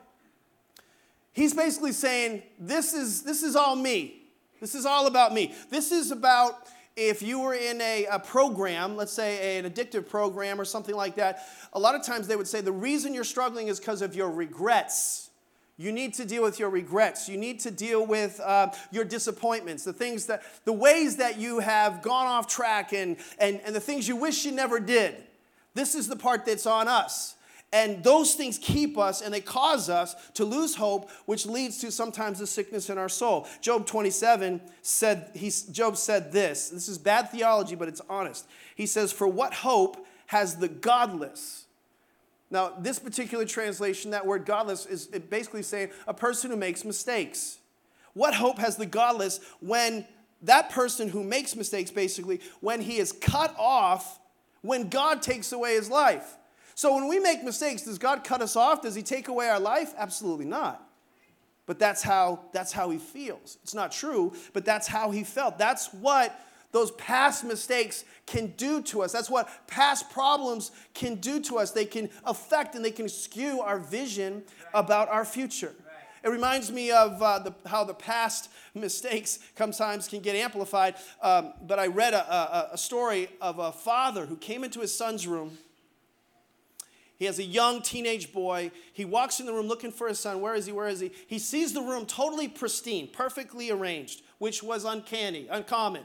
he's 1.33 1.53
basically 1.53 1.93
saying, 1.93 2.43
this 2.59 2.95
is, 2.95 3.23
this 3.23 3.43
is 3.43 3.55
all 3.55 3.77
me. 3.77 4.19
This 4.61 4.75
is 4.75 4.87
all 4.87 5.07
about 5.07 5.33
me. 5.33 5.55
This 5.71 5.93
is 5.93 6.11
about 6.11 6.67
if 6.97 7.23
you 7.23 7.39
were 7.39 7.55
in 7.55 7.81
a, 7.81 8.07
a, 8.07 8.19
program, 8.19 8.97
let's 8.97 9.13
say 9.13 9.59
an 9.59 9.71
addictive 9.71 10.09
program 10.09 10.61
or 10.61 10.65
something 10.65 10.97
like 10.97 11.15
that, 11.15 11.47
a 11.73 11.79
lot 11.79 11.95
of 11.95 12.05
times 12.05 12.27
they 12.27 12.35
would 12.35 12.49
say 12.49 12.61
the 12.61 12.73
reason 12.73 13.15
you're 13.15 13.23
struggling 13.23 13.69
is 13.69 13.79
because 13.79 14.03
of 14.03 14.17
your 14.17 14.31
regrets. 14.31 15.31
You 15.77 15.93
need 15.93 16.15
to 16.15 16.25
deal 16.25 16.43
with 16.43 16.59
your 16.59 16.71
regrets. 16.71 17.29
You 17.29 17.37
need 17.37 17.61
to 17.61 17.71
deal 17.71 18.05
with 18.05 18.41
uh, 18.41 18.73
your 18.91 19.05
disappointments, 19.05 19.85
the 19.85 19.93
things 19.93 20.27
that, 20.27 20.43
the 20.65 20.73
ways 20.73 21.17
that 21.19 21.39
you 21.39 21.61
have 21.61 22.03
gone 22.03 22.27
off 22.27 22.49
track 22.49 22.93
and, 22.93 23.17
and, 23.39 23.61
and 23.65 23.77
the 23.77 23.81
things 23.81 24.09
you 24.09 24.17
wish 24.17 24.45
you 24.45 24.51
never 24.51 24.81
did. 24.81 25.15
This 25.75 25.95
is 25.95 26.09
the 26.09 26.17
part 26.17 26.45
that's 26.45 26.67
on 26.67 26.89
us. 26.89 27.37
And 27.73 28.03
those 28.03 28.35
things 28.35 28.59
keep 28.59 28.97
us 28.97 29.21
and 29.21 29.33
they 29.33 29.43
cause 29.43 29.91
us 29.91 30.15
to 30.35 30.45
lose 30.45 30.75
hope, 30.75 31.11
which 31.27 31.45
leads 31.45 31.79
to 31.79 31.93
sometimes 31.93 32.39
the 32.39 32.47
sickness 32.47 32.89
in 32.89 32.97
our 32.97 33.11
soul. 33.11 33.47
Job 33.61 33.85
27 33.87 34.63
said, 34.81 35.31
he, 35.35 35.53
Job 35.71 35.99
said 35.99 36.33
this. 36.33 36.71
This 36.71 36.89
is 36.89 36.97
bad 36.97 37.31
theology, 37.31 37.75
but 37.75 37.89
it's 37.89 38.01
honest. 38.09 38.47
He 38.75 38.87
says, 38.87 39.13
For 39.13 39.29
what 39.29 39.53
hope 39.53 40.07
has 40.27 40.57
the 40.57 40.69
godless? 40.69 41.67
Now, 42.51 42.73
this 42.79 42.99
particular 42.99 43.45
translation, 43.45 44.13
that 44.13 44.25
word 44.25 44.47
godless, 44.47 44.87
is 44.87 45.07
basically 45.07 45.63
saying 45.63 45.91
a 46.07 46.15
person 46.15 46.51
who 46.51 46.57
makes 46.57 46.87
mistakes. 46.87 47.59
What 48.15 48.33
hope 48.33 48.59
has 48.59 48.77
the 48.77 48.87
godless 48.87 49.41
when 49.61 50.07
that 50.43 50.71
person 50.71 51.09
who 51.09 51.23
makes 51.23 51.55
mistakes, 51.55 51.91
basically, 51.91 52.41
when 52.61 52.81
he 52.81 52.97
is 52.97 53.13
cut 53.13 53.55
off, 53.59 54.19
when 54.63 54.89
God 54.89 55.21
takes 55.21 55.53
away 55.53 55.75
his 55.75 55.91
life? 55.91 56.38
So 56.79 56.95
when 56.95 57.09
we 57.09 57.19
make 57.19 57.43
mistakes, 57.43 57.83
does 57.83 57.99
God 57.99 58.23
cut 58.23 58.41
us 58.41 58.55
off? 58.55 58.83
Does 58.83 58.95
he 58.95 59.03
take 59.03 59.27
away 59.27 59.49
our 59.49 59.59
life? 59.59 59.93
Absolutely 59.99 60.45
not. 60.45 60.89
But 61.67 61.81
that's 61.81 62.05
how 62.05 62.45
that's 62.53 62.71
how 62.71 62.91
he 62.91 62.99
feels. 62.99 63.59
It's 63.65 63.75
not 63.75 63.91
true, 63.91 64.33
but 64.53 64.65
that's 64.65 64.87
how 64.87 65.11
he 65.11 65.25
felt. 65.25 65.59
That's 65.59 65.93
what 65.93 66.41
those 66.71 66.93
past 66.93 67.43
mistakes 67.43 68.05
can 68.27 68.55
do 68.57 68.81
to 68.83 69.03
us. 69.03 69.11
That's 69.11 69.29
what 69.29 69.49
past 69.67 70.09
problems 70.11 70.71
can 70.95 71.17
do 71.17 71.41
to 71.41 71.59
us. 71.59 71.73
They 71.73 71.85
can 71.85 72.11
affect 72.25 72.77
and 72.77 72.85
they 72.85 72.93
can 72.93 73.09
skew 73.09 73.61
our 73.61 73.81
vision 73.81 74.45
about 74.73 75.09
our 75.09 75.25
future. 75.25 75.75
It 76.23 76.29
reminds 76.29 76.71
me 76.71 76.93
of 76.93 77.21
uh, 77.21 77.41
the, 77.41 77.55
how 77.69 77.83
the 77.83 77.95
past 77.95 78.51
mistakes 78.75 79.41
sometimes 79.57 80.07
can 80.07 80.21
get 80.21 80.37
amplified. 80.37 80.95
Um, 81.23 81.55
but 81.67 81.81
I 81.81 81.89
read 81.89 82.15
a, 82.15 82.33
a, 82.33 82.69
a 82.75 82.79
story 82.79 83.31
of 83.41 83.59
a 83.59 83.73
father 83.73 84.27
who 84.27 84.37
came 84.37 84.63
into 84.63 84.79
his 84.79 84.95
son's 84.95 85.27
room 85.27 85.59
he 87.19 87.25
has 87.25 87.41
a 87.41 87.45
young 87.45 87.83
teenage 87.83 88.33
boy. 88.33 88.71
He 88.93 89.05
walks 89.05 89.41
in 89.41 89.47
the 89.47 89.53
room 89.53 89.67
looking 89.67 89.91
for 89.91 90.07
his 90.07 90.21
son. 90.21 90.41
Where 90.41 90.55
is 90.55 90.67
he? 90.67 90.73
Where 90.73 90.87
is 90.87 91.01
he? 91.01 91.11
He 91.27 91.41
sees 91.41 91.73
the 91.73 91.81
room 91.81 92.07
totally 92.07 92.47
pristine, 92.47 93.09
perfectly 93.09 93.71
arranged, 93.71 94.23
which 94.39 94.63
was 94.63 94.85
uncanny, 94.85 95.49
uncommon. 95.51 96.05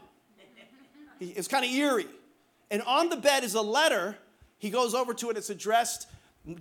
It's 1.19 1.47
kind 1.47 1.63
of 1.63 1.71
eerie. 1.71 2.08
And 2.71 2.82
on 2.82 3.10
the 3.10 3.15
bed 3.15 3.43
is 3.43 3.54
a 3.54 3.62
letter. 3.62 4.17
He 4.58 4.71
goes 4.71 4.95
over 4.95 5.13
to 5.13 5.30
it. 5.30 5.38
It's 5.38 5.52
addressed, 5.52 6.08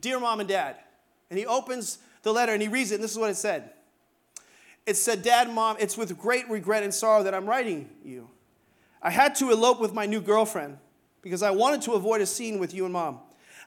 Dear 0.01 0.21
Mom 0.21 0.41
and 0.41 0.49
Dad. 0.49 0.77
And 1.31 1.39
he 1.39 1.47
opens 1.47 1.99
the 2.23 2.33
letter 2.33 2.53
and 2.53 2.61
he 2.61 2.69
reads 2.69 2.93
it. 2.93 2.97
And 2.97 3.05
this 3.05 3.13
is 3.13 3.19
what 3.19 3.31
it 3.31 3.37
said 3.37 3.71
It 4.85 4.99
said, 4.99 5.23
Dad, 5.23 5.51
Mom, 5.51 5.77
it's 5.81 5.97
with 5.97 6.17
great 6.19 6.49
regret 6.51 6.83
and 6.83 6.93
sorrow 6.93 7.23
that 7.23 7.35
I'm 7.35 7.47
writing 7.47 7.89
you. 8.05 8.29
I 9.01 9.11
had 9.11 9.35
to 9.37 9.51
elope 9.51 9.81
with 9.81 9.95
my 9.95 10.05
new 10.05 10.21
girlfriend 10.21 10.77
because 11.23 11.43
I 11.43 11.53
wanted 11.53 11.81
to 11.83 11.93
avoid 11.93 12.21
a 12.21 12.27
scene 12.27 12.59
with 12.59 12.75
you 12.75 12.85
and 12.85 12.93
Mom. 12.93 13.21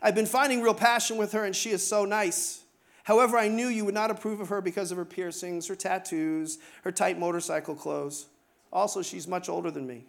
I've 0.05 0.13
been 0.13 0.27
finding 0.27 0.61
real 0.61 0.75
passion 0.75 1.17
with 1.17 1.31
her, 1.31 1.45
and 1.45 1.55
she 1.55 1.71
is 1.71 1.85
so 1.85 2.05
nice. 2.05 2.61
However, 3.05 3.39
I 3.39 3.47
knew 3.47 3.69
you 3.69 3.85
would 3.85 3.95
not 3.95 4.11
approve 4.11 4.39
of 4.39 4.49
her 4.49 4.61
because 4.61 4.91
of 4.91 4.97
her 4.97 5.03
piercings, 5.03 5.67
her 5.67 5.75
tattoos, 5.75 6.59
her 6.83 6.91
tight 6.91 7.17
motorcycle 7.17 7.73
clothes. 7.73 8.27
Also, 8.71 9.01
she's 9.01 9.27
much 9.27 9.49
older 9.49 9.71
than 9.71 9.87
me. 9.87 10.05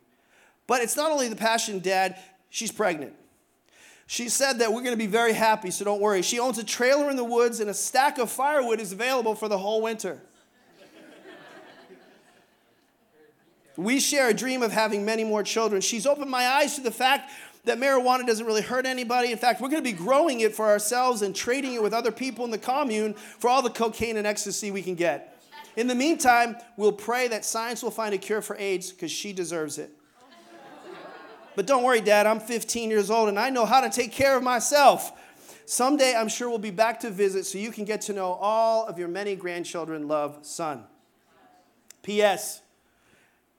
But 0.66 0.82
it's 0.82 0.98
not 0.98 1.12
only 1.12 1.28
the 1.28 1.36
passion, 1.36 1.78
Dad, 1.78 2.18
she's 2.50 2.70
pregnant. 2.70 3.14
She 4.06 4.28
said 4.28 4.58
that 4.58 4.70
we're 4.70 4.82
going 4.82 4.92
to 4.92 4.98
be 4.98 5.06
very 5.06 5.32
happy, 5.32 5.70
so 5.70 5.82
don't 5.82 6.02
worry. 6.02 6.20
She 6.20 6.38
owns 6.38 6.58
a 6.58 6.64
trailer 6.64 7.08
in 7.08 7.16
the 7.16 7.24
woods, 7.24 7.60
and 7.60 7.70
a 7.70 7.74
stack 7.74 8.18
of 8.18 8.30
firewood 8.30 8.80
is 8.82 8.92
available 8.92 9.34
for 9.34 9.48
the 9.48 9.56
whole 9.56 9.80
winter. 9.80 10.20
we 13.76 14.00
share 14.00 14.28
a 14.28 14.34
dream 14.34 14.62
of 14.62 14.72
having 14.72 15.04
many 15.04 15.24
more 15.24 15.42
children. 15.42 15.80
She's 15.80 16.06
opened 16.06 16.30
my 16.30 16.46
eyes 16.46 16.74
to 16.76 16.80
the 16.82 16.90
fact 16.90 17.30
that 17.66 17.78
marijuana 17.78 18.26
doesn't 18.26 18.46
really 18.46 18.62
hurt 18.62 18.86
anybody. 18.86 19.30
In 19.30 19.38
fact, 19.38 19.60
we're 19.60 19.68
going 19.68 19.82
to 19.82 19.90
be 19.90 19.96
growing 19.96 20.40
it 20.40 20.54
for 20.54 20.66
ourselves 20.66 21.22
and 21.22 21.34
trading 21.34 21.74
it 21.74 21.82
with 21.82 21.92
other 21.92 22.12
people 22.12 22.44
in 22.44 22.50
the 22.50 22.58
commune 22.58 23.12
for 23.14 23.48
all 23.50 23.60
the 23.60 23.70
cocaine 23.70 24.16
and 24.16 24.26
ecstasy 24.26 24.70
we 24.70 24.82
can 24.82 24.94
get. 24.94 25.36
In 25.76 25.88
the 25.88 25.94
meantime, 25.94 26.56
we'll 26.76 26.92
pray 26.92 27.28
that 27.28 27.44
science 27.44 27.82
will 27.82 27.90
find 27.90 28.14
a 28.14 28.18
cure 28.18 28.40
for 28.40 28.56
AIDS 28.56 28.92
because 28.92 29.10
she 29.10 29.32
deserves 29.32 29.78
it. 29.78 29.90
But 31.56 31.66
don't 31.66 31.82
worry, 31.82 32.00
Dad, 32.00 32.26
I'm 32.26 32.38
15 32.38 32.88
years 32.88 33.10
old 33.10 33.28
and 33.28 33.38
I 33.38 33.50
know 33.50 33.66
how 33.66 33.80
to 33.80 33.90
take 33.90 34.12
care 34.12 34.36
of 34.36 34.42
myself. 34.42 35.12
Someday 35.64 36.14
I'm 36.14 36.28
sure 36.28 36.48
we'll 36.48 36.58
be 36.58 36.70
back 36.70 37.00
to 37.00 37.10
visit 37.10 37.46
so 37.46 37.58
you 37.58 37.72
can 37.72 37.84
get 37.84 38.02
to 38.02 38.12
know 38.12 38.34
all 38.34 38.86
of 38.86 38.98
your 38.98 39.08
many 39.08 39.34
grandchildren 39.34 40.06
love 40.06 40.38
son. 40.42 40.84
P.S. 42.02 42.62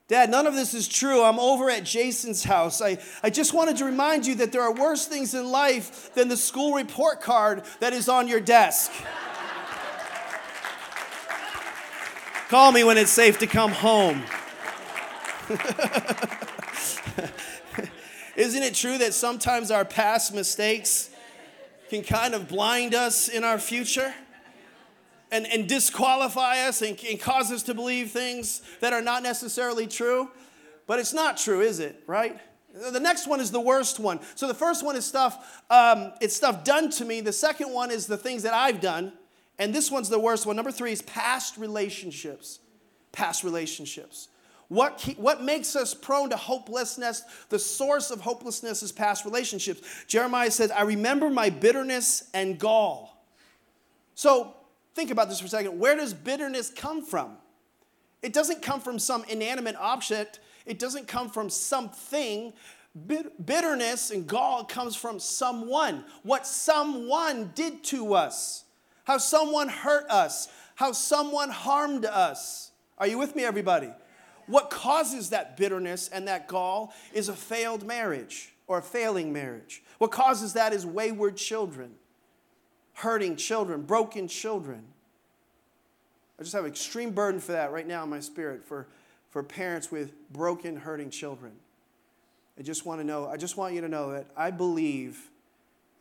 Dad, 0.07 0.29
none 0.29 0.47
of 0.47 0.53
this 0.53 0.73
is 0.73 0.87
true. 0.87 1.21
I'm 1.21 1.37
over 1.37 1.69
at 1.69 1.83
Jason's 1.83 2.45
house. 2.45 2.81
I, 2.81 2.97
I 3.21 3.29
just 3.29 3.53
wanted 3.53 3.75
to 3.77 3.85
remind 3.85 4.25
you 4.25 4.35
that 4.35 4.53
there 4.53 4.61
are 4.61 4.73
worse 4.73 5.05
things 5.05 5.33
in 5.33 5.51
life 5.51 6.13
than 6.13 6.29
the 6.29 6.37
school 6.37 6.73
report 6.73 7.19
card 7.19 7.63
that 7.81 7.91
is 7.91 8.07
on 8.07 8.29
your 8.29 8.39
desk. 8.39 8.91
Call 12.47 12.71
me 12.71 12.85
when 12.85 12.97
it's 12.97 13.11
safe 13.11 13.39
to 13.39 13.47
come 13.47 13.71
home. 13.71 14.23
Isn't 18.37 18.63
it 18.63 18.75
true 18.75 18.97
that 18.99 19.13
sometimes 19.13 19.71
our 19.71 19.83
past 19.83 20.33
mistakes 20.33 21.09
can 21.89 22.03
kind 22.03 22.33
of 22.33 22.47
blind 22.47 22.95
us 22.95 23.27
in 23.27 23.43
our 23.43 23.59
future? 23.59 24.13
And, 25.31 25.45
and 25.47 25.67
disqualify 25.67 26.59
us 26.67 26.81
and, 26.81 26.97
and 27.03 27.19
cause 27.19 27.51
us 27.51 27.63
to 27.63 27.73
believe 27.73 28.11
things 28.11 28.61
that 28.79 28.93
are 28.93 29.01
not 29.01 29.23
necessarily 29.23 29.87
true. 29.87 30.29
But 30.85 30.99
it's 30.99 31.13
not 31.13 31.37
true, 31.37 31.61
is 31.61 31.79
it? 31.79 32.01
Right? 32.07 32.39
The 32.91 32.99
next 32.99 33.27
one 33.27 33.39
is 33.39 33.51
the 33.51 33.59
worst 33.59 33.99
one. 33.99 34.19
So 34.35 34.47
the 34.47 34.53
first 34.53 34.85
one 34.85 34.95
is 34.95 35.05
stuff, 35.05 35.63
um, 35.69 36.13
it's 36.21 36.35
stuff 36.35 36.63
done 36.63 36.89
to 36.91 37.05
me. 37.05 37.21
The 37.21 37.33
second 37.33 37.73
one 37.73 37.91
is 37.91 38.07
the 38.07 38.17
things 38.17 38.43
that 38.43 38.53
I've 38.53 38.79
done. 38.79 39.13
And 39.59 39.73
this 39.73 39.89
one's 39.89 40.09
the 40.09 40.19
worst 40.19 40.45
one. 40.45 40.55
Number 40.55 40.71
three 40.71 40.91
is 40.91 41.01
past 41.01 41.57
relationships. 41.57 42.59
Past 43.11 43.43
relationships. 43.43 44.29
What, 44.67 45.01
what 45.17 45.41
makes 45.41 45.75
us 45.75 45.93
prone 45.93 46.29
to 46.29 46.37
hopelessness? 46.37 47.23
The 47.49 47.57
source 47.57 48.11
of 48.11 48.21
hopelessness 48.21 48.83
is 48.83 48.91
past 48.91 49.25
relationships. 49.25 49.81
Jeremiah 50.07 50.51
says, 50.51 50.71
I 50.71 50.81
remember 50.81 51.29
my 51.29 51.49
bitterness 51.49 52.29
and 52.33 52.59
gall. 52.59 53.23
So 54.13 54.56
think 54.97 55.11
about 55.11 55.29
this 55.29 55.39
for 55.39 55.45
a 55.45 55.49
second. 55.49 55.77
Where 55.77 55.95
does 55.95 56.13
bitterness 56.13 56.71
come 56.71 57.05
from? 57.05 57.37
It 58.23 58.33
doesn't 58.33 58.63
come 58.63 58.81
from 58.81 58.97
some 58.97 59.23
inanimate 59.29 59.75
object, 59.75 60.39
it 60.65 60.79
doesn't 60.79 61.07
come 61.07 61.29
from 61.29 61.49
something. 61.49 62.51
Bitterness 63.05 64.09
and 64.09 64.25
gall 64.25 64.63
comes 64.63 64.95
from 64.95 65.19
someone. 65.19 66.03
What 66.23 66.47
someone 66.47 67.51
did 67.53 67.83
to 67.85 68.15
us, 68.15 68.63
how 69.03 69.19
someone 69.19 69.69
hurt 69.69 70.09
us, 70.09 70.47
how 70.73 70.93
someone 70.93 71.51
harmed 71.51 72.05
us. 72.05 72.71
Are 72.97 73.05
you 73.05 73.19
with 73.19 73.35
me, 73.35 73.43
everybody? 73.43 73.91
What 74.47 74.71
causes 74.71 75.29
that 75.29 75.57
bitterness 75.57 76.09
and 76.09 76.27
that 76.27 76.47
gall 76.47 76.91
is 77.13 77.29
a 77.29 77.33
failed 77.33 77.85
marriage 77.85 78.55
or 78.65 78.79
a 78.79 78.81
failing 78.81 79.31
marriage. 79.31 79.83
What 79.99 80.11
causes 80.11 80.53
that 80.53 80.73
is 80.73 80.85
wayward 80.85 81.37
children, 81.37 81.91
hurting 82.97 83.35
children, 83.35 83.83
broken 83.83 84.27
children. 84.27 84.83
I 86.39 86.43
just 86.43 86.55
have 86.55 86.65
extreme 86.65 87.11
burden 87.11 87.39
for 87.39 87.51
that 87.51 87.71
right 87.71 87.85
now 87.85 88.03
in 88.03 88.09
my 88.09 88.19
spirit 88.19 88.65
for, 88.65 88.87
for 89.29 89.43
parents 89.43 89.91
with 89.91 90.11
broken, 90.31 90.75
hurting 90.75 91.11
children. 91.11 91.51
I 92.57 92.63
just 92.63 92.87
want 92.87 92.99
to 92.99 93.05
know, 93.05 93.27
I 93.27 93.37
just 93.37 93.55
want 93.55 93.75
you 93.75 93.81
to 93.81 93.87
know 93.87 94.13
that 94.13 94.25
I 94.35 94.49
believe, 94.49 95.29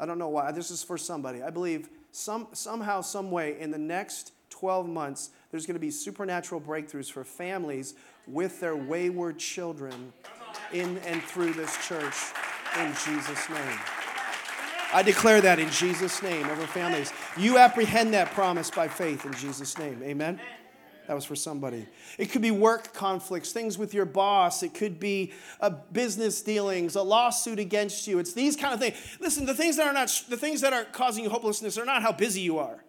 I 0.01 0.07
don't 0.07 0.19
know 0.19 0.31
why, 0.31 0.53
this 0.53 0.71
is 0.71 0.83
for 0.83 0.97
somebody. 0.97 1.43
I 1.43 1.51
believe 1.51 1.91
some, 2.13 2.49
somehow, 2.53 3.03
some 3.03 3.31
way 3.31 3.61
in 3.61 3.71
the 3.71 3.79
next 3.79 4.33
12 4.49 4.89
months, 4.89 5.31
there's 5.51 5.67
going 5.67 5.75
to 5.75 5.81
be 5.81 5.91
supernatural 5.91 6.63
breakthroughs 6.63 7.13
for 7.13 7.25
families 7.25 7.95
with 8.27 8.59
their 8.59 8.75
wayward 8.75 9.39
children 9.39 10.15
in 10.73 10.97
and 10.99 11.23
through 11.23 11.53
this 11.53 11.77
church 11.87 12.15
in 12.79 12.91
Jesus' 13.05 13.51
name. 13.51 13.96
I 14.92 15.03
declare 15.03 15.40
that 15.40 15.59
in 15.59 15.70
Jesus' 15.70 16.22
name 16.22 16.46
over 16.46 16.66
families. 16.66 17.12
You 17.37 17.59
apprehend 17.59 18.14
that 18.14 18.31
promise 18.33 18.70
by 18.70 18.88
faith 18.88 19.25
in 19.25 19.33
Jesus' 19.35 19.79
name. 19.79 20.03
Amen. 20.03 20.40
That 21.07 21.14
was 21.14 21.25
for 21.25 21.37
somebody. 21.37 21.87
It 22.18 22.27
could 22.27 22.42
be 22.42 22.51
work 22.51 22.92
conflicts, 22.92 23.53
things 23.53 23.79
with 23.79 23.94
your 23.94 24.05
boss. 24.05 24.62
It 24.62 24.75
could 24.75 24.99
be 24.99 25.33
a 25.61 25.70
business 25.70 26.42
dealings, 26.42 26.96
a 26.96 27.03
lawsuit 27.03 27.61
against 27.61 28.07
you. 28.09 28.18
It's 28.18 28.33
these 28.33 28.57
kind 28.57 28.75
of 28.75 28.81
things. 28.81 28.96
Listen, 29.20 29.46
the 29.46 29.55
things 29.55 29.77
that 29.77 29.87
are 29.87 29.92
not 29.92 30.09
the 30.29 30.37
things 30.37 30.62
that 30.62 30.72
are 30.72 30.85
causing 30.85 31.22
you 31.22 31.31
hopelessness 31.31 31.79
are 31.79 31.85
not 31.85 32.03
how 32.03 32.11
busy 32.11 32.40
you 32.40 32.59
are. 32.59 32.83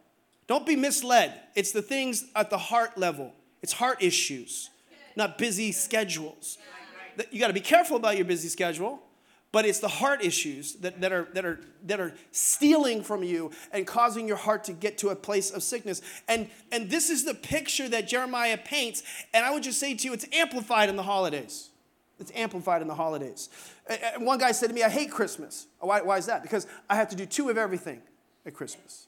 Don't 0.47 0.65
be 0.65 0.75
misled. 0.75 1.39
It's 1.53 1.71
the 1.71 1.81
things 1.81 2.25
at 2.35 2.49
the 2.49 2.57
heart 2.57 2.97
level. 2.97 3.33
It's 3.61 3.73
heart 3.73 4.01
issues 4.01 4.71
not 5.17 5.37
busy 5.37 5.71
schedules. 5.73 6.59
You 7.31 7.39
got 7.39 7.47
to 7.47 7.53
be 7.53 7.59
careful 7.59 7.97
about 7.97 8.15
your 8.15 8.25
busy 8.25 8.47
schedule, 8.47 9.01
but 9.57 9.65
it's 9.65 9.79
the 9.79 9.87
heart 9.87 10.23
issues 10.23 10.75
that, 10.75 11.01
that, 11.01 11.11
are, 11.11 11.27
that, 11.33 11.43
are, 11.43 11.59
that 11.87 11.99
are 11.99 12.13
stealing 12.31 13.01
from 13.01 13.23
you 13.23 13.49
and 13.71 13.87
causing 13.87 14.27
your 14.27 14.37
heart 14.37 14.63
to 14.65 14.71
get 14.71 14.99
to 14.99 15.09
a 15.09 15.15
place 15.15 15.49
of 15.49 15.63
sickness. 15.63 15.99
And, 16.27 16.47
and 16.71 16.91
this 16.91 17.09
is 17.09 17.25
the 17.25 17.33
picture 17.33 17.89
that 17.89 18.07
Jeremiah 18.07 18.59
paints. 18.59 19.01
And 19.33 19.43
I 19.43 19.49
would 19.49 19.63
just 19.63 19.79
say 19.79 19.95
to 19.95 20.07
you, 20.07 20.13
it's 20.13 20.27
amplified 20.31 20.89
in 20.89 20.95
the 20.95 21.01
holidays. 21.01 21.71
It's 22.19 22.31
amplified 22.35 22.83
in 22.83 22.87
the 22.87 22.93
holidays. 22.93 23.49
And 23.89 24.27
one 24.27 24.37
guy 24.37 24.51
said 24.51 24.67
to 24.67 24.75
me, 24.75 24.83
I 24.83 24.89
hate 24.89 25.09
Christmas. 25.09 25.65
Why, 25.79 26.01
why 26.01 26.19
is 26.19 26.27
that? 26.27 26.43
Because 26.43 26.67
I 26.87 26.95
have 26.95 27.09
to 27.09 27.15
do 27.15 27.25
two 27.25 27.49
of 27.49 27.57
everything 27.57 28.03
at 28.45 28.53
Christmas. 28.53 29.07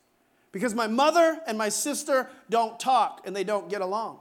Because 0.51 0.73
my 0.73 0.87
mother 0.87 1.39
and 1.45 1.59
my 1.59 1.69
sister 1.69 2.27
don't 2.49 2.79
talk 2.79 3.21
and 3.23 3.35
they 3.35 3.43
don't 3.43 3.69
get 3.69 3.81
along. 3.81 4.17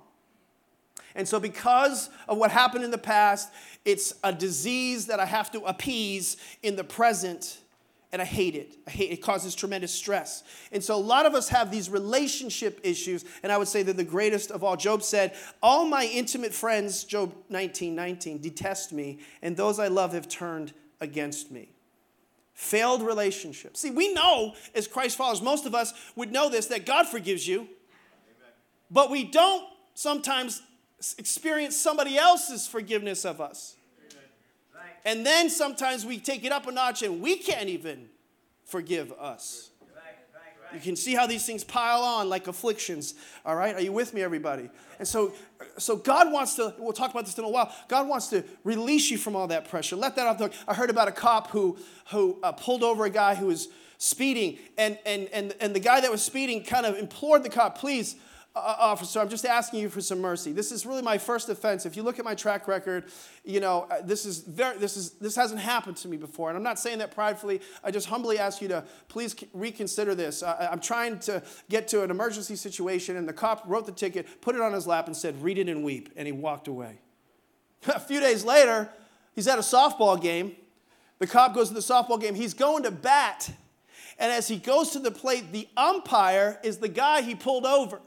And 1.14 1.26
so, 1.26 1.40
because 1.40 2.10
of 2.28 2.38
what 2.38 2.50
happened 2.50 2.84
in 2.84 2.90
the 2.90 2.98
past, 2.98 3.50
it's 3.84 4.14
a 4.22 4.32
disease 4.32 5.06
that 5.06 5.20
I 5.20 5.24
have 5.24 5.50
to 5.52 5.62
appease 5.62 6.36
in 6.62 6.76
the 6.76 6.84
present. 6.84 7.58
And 8.10 8.22
I 8.22 8.24
hate 8.24 8.54
it. 8.54 8.76
I 8.86 8.90
hate 8.90 9.10
it. 9.10 9.14
it 9.14 9.22
causes 9.22 9.54
tremendous 9.54 9.92
stress. 9.92 10.42
And 10.72 10.82
so 10.82 10.94
a 10.94 10.96
lot 10.96 11.26
of 11.26 11.34
us 11.34 11.50
have 11.50 11.70
these 11.70 11.90
relationship 11.90 12.80
issues, 12.82 13.24
and 13.42 13.52
I 13.52 13.58
would 13.58 13.68
say 13.68 13.82
they're 13.82 13.92
the 13.92 14.04
greatest 14.04 14.50
of 14.50 14.64
all. 14.64 14.76
Job 14.76 15.02
said, 15.02 15.34
All 15.62 15.84
my 15.84 16.04
intimate 16.06 16.54
friends, 16.54 17.04
Job 17.04 17.34
19, 17.50 17.94
19, 17.94 18.38
detest 18.38 18.92
me, 18.92 19.18
and 19.42 19.56
those 19.56 19.78
I 19.78 19.88
love 19.88 20.14
have 20.14 20.28
turned 20.28 20.72
against 21.00 21.50
me. 21.50 21.70
Failed 22.54 23.02
relationships. 23.02 23.80
See, 23.80 23.90
we 23.90 24.12
know 24.12 24.54
as 24.74 24.88
Christ 24.88 25.16
followers, 25.16 25.40
most 25.40 25.64
of 25.64 25.74
us 25.74 25.92
would 26.16 26.32
know 26.32 26.48
this 26.48 26.66
that 26.66 26.86
God 26.86 27.06
forgives 27.06 27.46
you, 27.46 27.60
Amen. 27.60 28.52
but 28.90 29.10
we 29.10 29.24
don't 29.24 29.64
sometimes 29.94 30.62
experience 31.18 31.76
somebody 31.76 32.16
else's 32.16 32.66
forgiveness 32.66 33.24
of 33.24 33.40
us. 33.40 33.76
And 35.04 35.24
then 35.24 35.48
sometimes 35.48 36.04
we 36.04 36.18
take 36.18 36.44
it 36.44 36.52
up 36.52 36.66
a 36.66 36.72
notch 36.72 37.02
and 37.02 37.20
we 37.20 37.36
can't 37.36 37.68
even 37.68 38.08
forgive 38.64 39.12
us. 39.12 39.70
You 40.74 40.80
can 40.80 40.96
see 40.96 41.14
how 41.14 41.26
these 41.26 41.46
things 41.46 41.64
pile 41.64 42.02
on 42.02 42.28
like 42.28 42.46
afflictions. 42.46 43.14
All 43.46 43.56
right? 43.56 43.74
Are 43.74 43.80
you 43.80 43.92
with 43.92 44.12
me, 44.12 44.20
everybody? 44.20 44.68
And 44.98 45.08
so, 45.08 45.32
so 45.78 45.96
God 45.96 46.30
wants 46.30 46.56
to, 46.56 46.74
we'll 46.78 46.92
talk 46.92 47.10
about 47.10 47.24
this 47.24 47.38
in 47.38 47.44
a 47.44 47.48
while. 47.48 47.74
God 47.88 48.06
wants 48.06 48.28
to 48.28 48.44
release 48.64 49.10
you 49.10 49.16
from 49.16 49.34
all 49.34 49.46
that 49.46 49.70
pressure. 49.70 49.96
Let 49.96 50.16
that 50.16 50.26
off 50.26 50.38
the 50.38 50.52
I 50.66 50.74
heard 50.74 50.90
about 50.90 51.08
a 51.08 51.12
cop 51.12 51.50
who, 51.50 51.78
who 52.10 52.38
uh, 52.42 52.52
pulled 52.52 52.82
over 52.82 53.06
a 53.06 53.10
guy 53.10 53.34
who 53.34 53.46
was 53.46 53.68
speeding, 53.96 54.58
and, 54.76 54.98
and, 55.06 55.28
and, 55.32 55.54
and 55.60 55.74
the 55.74 55.80
guy 55.80 56.00
that 56.00 56.10
was 56.10 56.22
speeding 56.22 56.62
kind 56.62 56.86
of 56.86 56.96
implored 56.98 57.42
the 57.42 57.48
cop, 57.48 57.78
please, 57.78 58.16
officer, 58.58 59.20
I'm 59.20 59.28
just 59.28 59.44
asking 59.44 59.80
you 59.80 59.88
for 59.88 60.00
some 60.00 60.20
mercy. 60.20 60.52
This 60.52 60.72
is 60.72 60.84
really 60.84 61.02
my 61.02 61.18
first 61.18 61.48
offense. 61.48 61.86
If 61.86 61.96
you 61.96 62.02
look 62.02 62.18
at 62.18 62.24
my 62.24 62.34
track 62.34 62.68
record, 62.68 63.04
you 63.44 63.60
know, 63.60 63.86
uh, 63.90 64.02
this 64.02 64.26
is 64.26 64.38
very, 64.38 64.78
this 64.78 64.96
is, 64.96 65.12
this 65.12 65.34
hasn't 65.36 65.60
happened 65.60 65.96
to 65.98 66.08
me 66.08 66.16
before. 66.16 66.48
And 66.48 66.56
I'm 66.56 66.62
not 66.62 66.78
saying 66.78 66.98
that 66.98 67.14
pridefully. 67.14 67.60
I 67.82 67.90
just 67.90 68.08
humbly 68.08 68.38
ask 68.38 68.60
you 68.60 68.68
to 68.68 68.84
please 69.08 69.34
reconsider 69.52 70.14
this. 70.14 70.42
I, 70.42 70.68
I'm 70.70 70.80
trying 70.80 71.18
to 71.20 71.42
get 71.68 71.88
to 71.88 72.02
an 72.02 72.10
emergency 72.10 72.56
situation, 72.56 73.16
and 73.16 73.28
the 73.28 73.32
cop 73.32 73.62
wrote 73.66 73.86
the 73.86 73.92
ticket, 73.92 74.40
put 74.40 74.54
it 74.54 74.60
on 74.60 74.72
his 74.72 74.86
lap, 74.86 75.06
and 75.06 75.16
said, 75.16 75.42
read 75.42 75.58
it 75.58 75.68
and 75.68 75.84
weep. 75.84 76.10
And 76.16 76.26
he 76.26 76.32
walked 76.32 76.68
away. 76.68 76.98
a 77.86 78.00
few 78.00 78.20
days 78.20 78.44
later, 78.44 78.88
he's 79.34 79.48
at 79.48 79.58
a 79.58 79.62
softball 79.62 80.20
game. 80.20 80.56
The 81.18 81.26
cop 81.26 81.54
goes 81.54 81.68
to 81.68 81.74
the 81.74 81.80
softball 81.80 82.20
game. 82.20 82.34
He's 82.34 82.54
going 82.54 82.84
to 82.84 82.90
bat. 82.90 83.50
And 84.18 84.32
as 84.32 84.48
he 84.48 84.56
goes 84.56 84.90
to 84.90 84.98
the 84.98 85.10
plate, 85.10 85.52
the 85.52 85.68
umpire 85.76 86.58
is 86.64 86.78
the 86.78 86.88
guy 86.88 87.22
he 87.22 87.34
pulled 87.34 87.64
over 87.64 88.00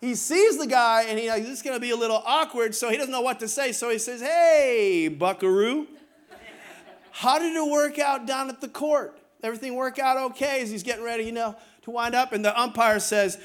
he 0.00 0.14
sees 0.14 0.58
the 0.58 0.66
guy 0.66 1.04
and 1.08 1.18
he's 1.18 1.28
like, 1.28 1.42
this 1.42 1.52
is 1.52 1.62
going 1.62 1.76
to 1.76 1.80
be 1.80 1.90
a 1.90 1.96
little 1.96 2.22
awkward, 2.24 2.74
so 2.74 2.90
he 2.90 2.96
doesn't 2.96 3.10
know 3.10 3.20
what 3.20 3.40
to 3.40 3.48
say. 3.48 3.72
So 3.72 3.90
he 3.90 3.98
says, 3.98 4.20
Hey, 4.20 5.08
buckaroo, 5.08 5.86
how 7.10 7.38
did 7.38 7.54
it 7.54 7.70
work 7.70 7.98
out 7.98 8.26
down 8.26 8.48
at 8.48 8.60
the 8.60 8.68
court? 8.68 9.18
Everything 9.42 9.74
work 9.74 9.98
out 9.98 10.16
okay 10.32 10.62
as 10.62 10.70
he's 10.70 10.82
getting 10.82 11.04
ready, 11.04 11.24
you 11.24 11.32
know, 11.32 11.56
to 11.82 11.90
wind 11.90 12.14
up? 12.14 12.32
And 12.32 12.44
the 12.44 12.58
umpire 12.58 13.00
says, 13.00 13.38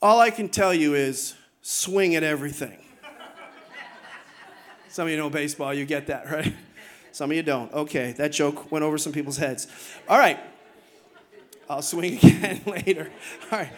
All 0.00 0.20
I 0.20 0.30
can 0.30 0.48
tell 0.48 0.72
you 0.72 0.94
is 0.94 1.34
swing 1.60 2.14
at 2.14 2.22
everything. 2.22 2.78
Some 4.88 5.06
of 5.06 5.10
you 5.12 5.18
know 5.18 5.28
baseball, 5.30 5.74
you 5.74 5.84
get 5.84 6.06
that, 6.06 6.30
right? 6.30 6.54
Some 7.12 7.30
of 7.30 7.36
you 7.36 7.42
don't. 7.42 7.72
Okay, 7.72 8.12
that 8.12 8.32
joke 8.32 8.72
went 8.72 8.84
over 8.84 8.96
some 8.96 9.12
people's 9.12 9.36
heads. 9.36 9.66
All 10.08 10.18
right, 10.18 10.38
I'll 11.68 11.82
swing 11.82 12.16
again 12.24 12.62
later. 12.66 13.10
All 13.52 13.58
right. 13.58 13.72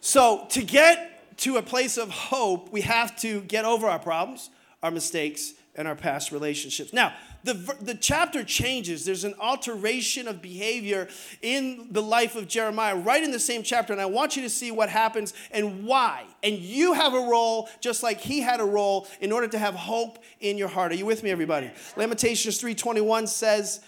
So, 0.00 0.46
to 0.50 0.62
get 0.62 1.11
to 1.42 1.56
a 1.56 1.62
place 1.62 1.96
of 1.98 2.08
hope, 2.10 2.72
we 2.72 2.82
have 2.82 3.16
to 3.16 3.40
get 3.42 3.64
over 3.64 3.88
our 3.88 3.98
problems, 3.98 4.50
our 4.82 4.92
mistakes, 4.92 5.54
and 5.74 5.88
our 5.88 5.96
past 5.96 6.30
relationships. 6.30 6.92
Now, 6.92 7.14
the, 7.44 7.54
the 7.80 7.94
chapter 7.94 8.44
changes. 8.44 9.04
There's 9.04 9.24
an 9.24 9.34
alteration 9.40 10.28
of 10.28 10.40
behavior 10.40 11.08
in 11.40 11.88
the 11.90 12.02
life 12.02 12.36
of 12.36 12.46
Jeremiah 12.46 12.94
right 12.94 13.22
in 13.22 13.32
the 13.32 13.40
same 13.40 13.64
chapter. 13.64 13.92
And 13.92 14.00
I 14.00 14.06
want 14.06 14.36
you 14.36 14.42
to 14.42 14.50
see 14.50 14.70
what 14.70 14.88
happens 14.88 15.34
and 15.50 15.84
why. 15.84 16.24
And 16.44 16.58
you 16.58 16.92
have 16.92 17.14
a 17.14 17.20
role 17.20 17.68
just 17.80 18.02
like 18.04 18.20
he 18.20 18.40
had 18.40 18.60
a 18.60 18.64
role 18.64 19.08
in 19.20 19.32
order 19.32 19.48
to 19.48 19.58
have 19.58 19.74
hope 19.74 20.22
in 20.40 20.58
your 20.58 20.68
heart. 20.68 20.92
Are 20.92 20.96
you 20.96 21.06
with 21.06 21.24
me, 21.24 21.30
everybody? 21.30 21.72
Lamentations 21.96 22.62
3.21 22.62 23.26
says, 23.26 23.80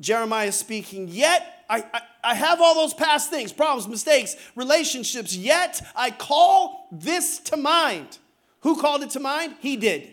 Jeremiah 0.00 0.52
speaking, 0.52 1.08
Yet 1.08 1.64
I, 1.68 1.84
I, 1.92 2.00
I 2.24 2.34
have 2.34 2.60
all 2.60 2.74
those 2.74 2.94
past 2.94 3.30
things, 3.30 3.52
problems, 3.52 3.88
mistakes, 3.88 4.36
relationships, 4.56 5.36
yet 5.36 5.80
I 5.94 6.10
call 6.10 6.88
this 6.90 7.38
to 7.40 7.56
mind. 7.56 8.18
Who 8.60 8.80
called 8.80 9.02
it 9.02 9.10
to 9.10 9.20
mind? 9.20 9.54
He 9.60 9.76
did. 9.76 10.12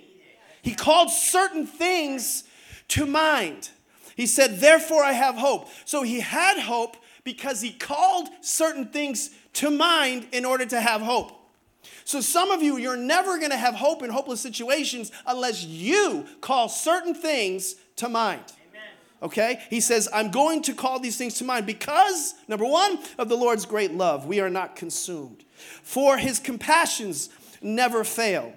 He 0.61 0.73
called 0.73 1.09
certain 1.09 1.65
things 1.65 2.43
to 2.89 3.05
mind. 3.05 3.69
He 4.15 4.27
said, 4.27 4.59
Therefore 4.59 5.03
I 5.03 5.13
have 5.13 5.35
hope. 5.35 5.67
So 5.85 6.03
he 6.03 6.19
had 6.19 6.59
hope 6.59 6.97
because 7.23 7.61
he 7.61 7.71
called 7.71 8.29
certain 8.41 8.85
things 8.85 9.31
to 9.53 9.69
mind 9.69 10.27
in 10.31 10.45
order 10.45 10.65
to 10.65 10.79
have 10.79 11.01
hope. 11.01 11.33
So, 12.05 12.21
some 12.21 12.51
of 12.51 12.63
you, 12.63 12.77
you're 12.77 12.95
never 12.95 13.37
going 13.37 13.51
to 13.51 13.57
have 13.57 13.75
hope 13.75 14.01
in 14.01 14.09
hopeless 14.09 14.39
situations 14.39 15.11
unless 15.25 15.63
you 15.63 16.25
call 16.39 16.69
certain 16.69 17.13
things 17.13 17.75
to 17.97 18.07
mind. 18.07 18.43
Okay? 19.21 19.61
He 19.69 19.79
says, 19.79 20.07
I'm 20.13 20.31
going 20.31 20.61
to 20.63 20.73
call 20.73 20.99
these 20.99 21.17
things 21.17 21.35
to 21.35 21.43
mind 21.43 21.65
because, 21.65 22.35
number 22.47 22.65
one, 22.65 22.99
of 23.17 23.29
the 23.29 23.35
Lord's 23.35 23.65
great 23.65 23.93
love, 23.93 24.25
we 24.25 24.39
are 24.39 24.49
not 24.49 24.75
consumed. 24.75 25.43
For 25.83 26.17
his 26.17 26.39
compassions 26.39 27.29
never 27.61 28.03
fail. 28.03 28.53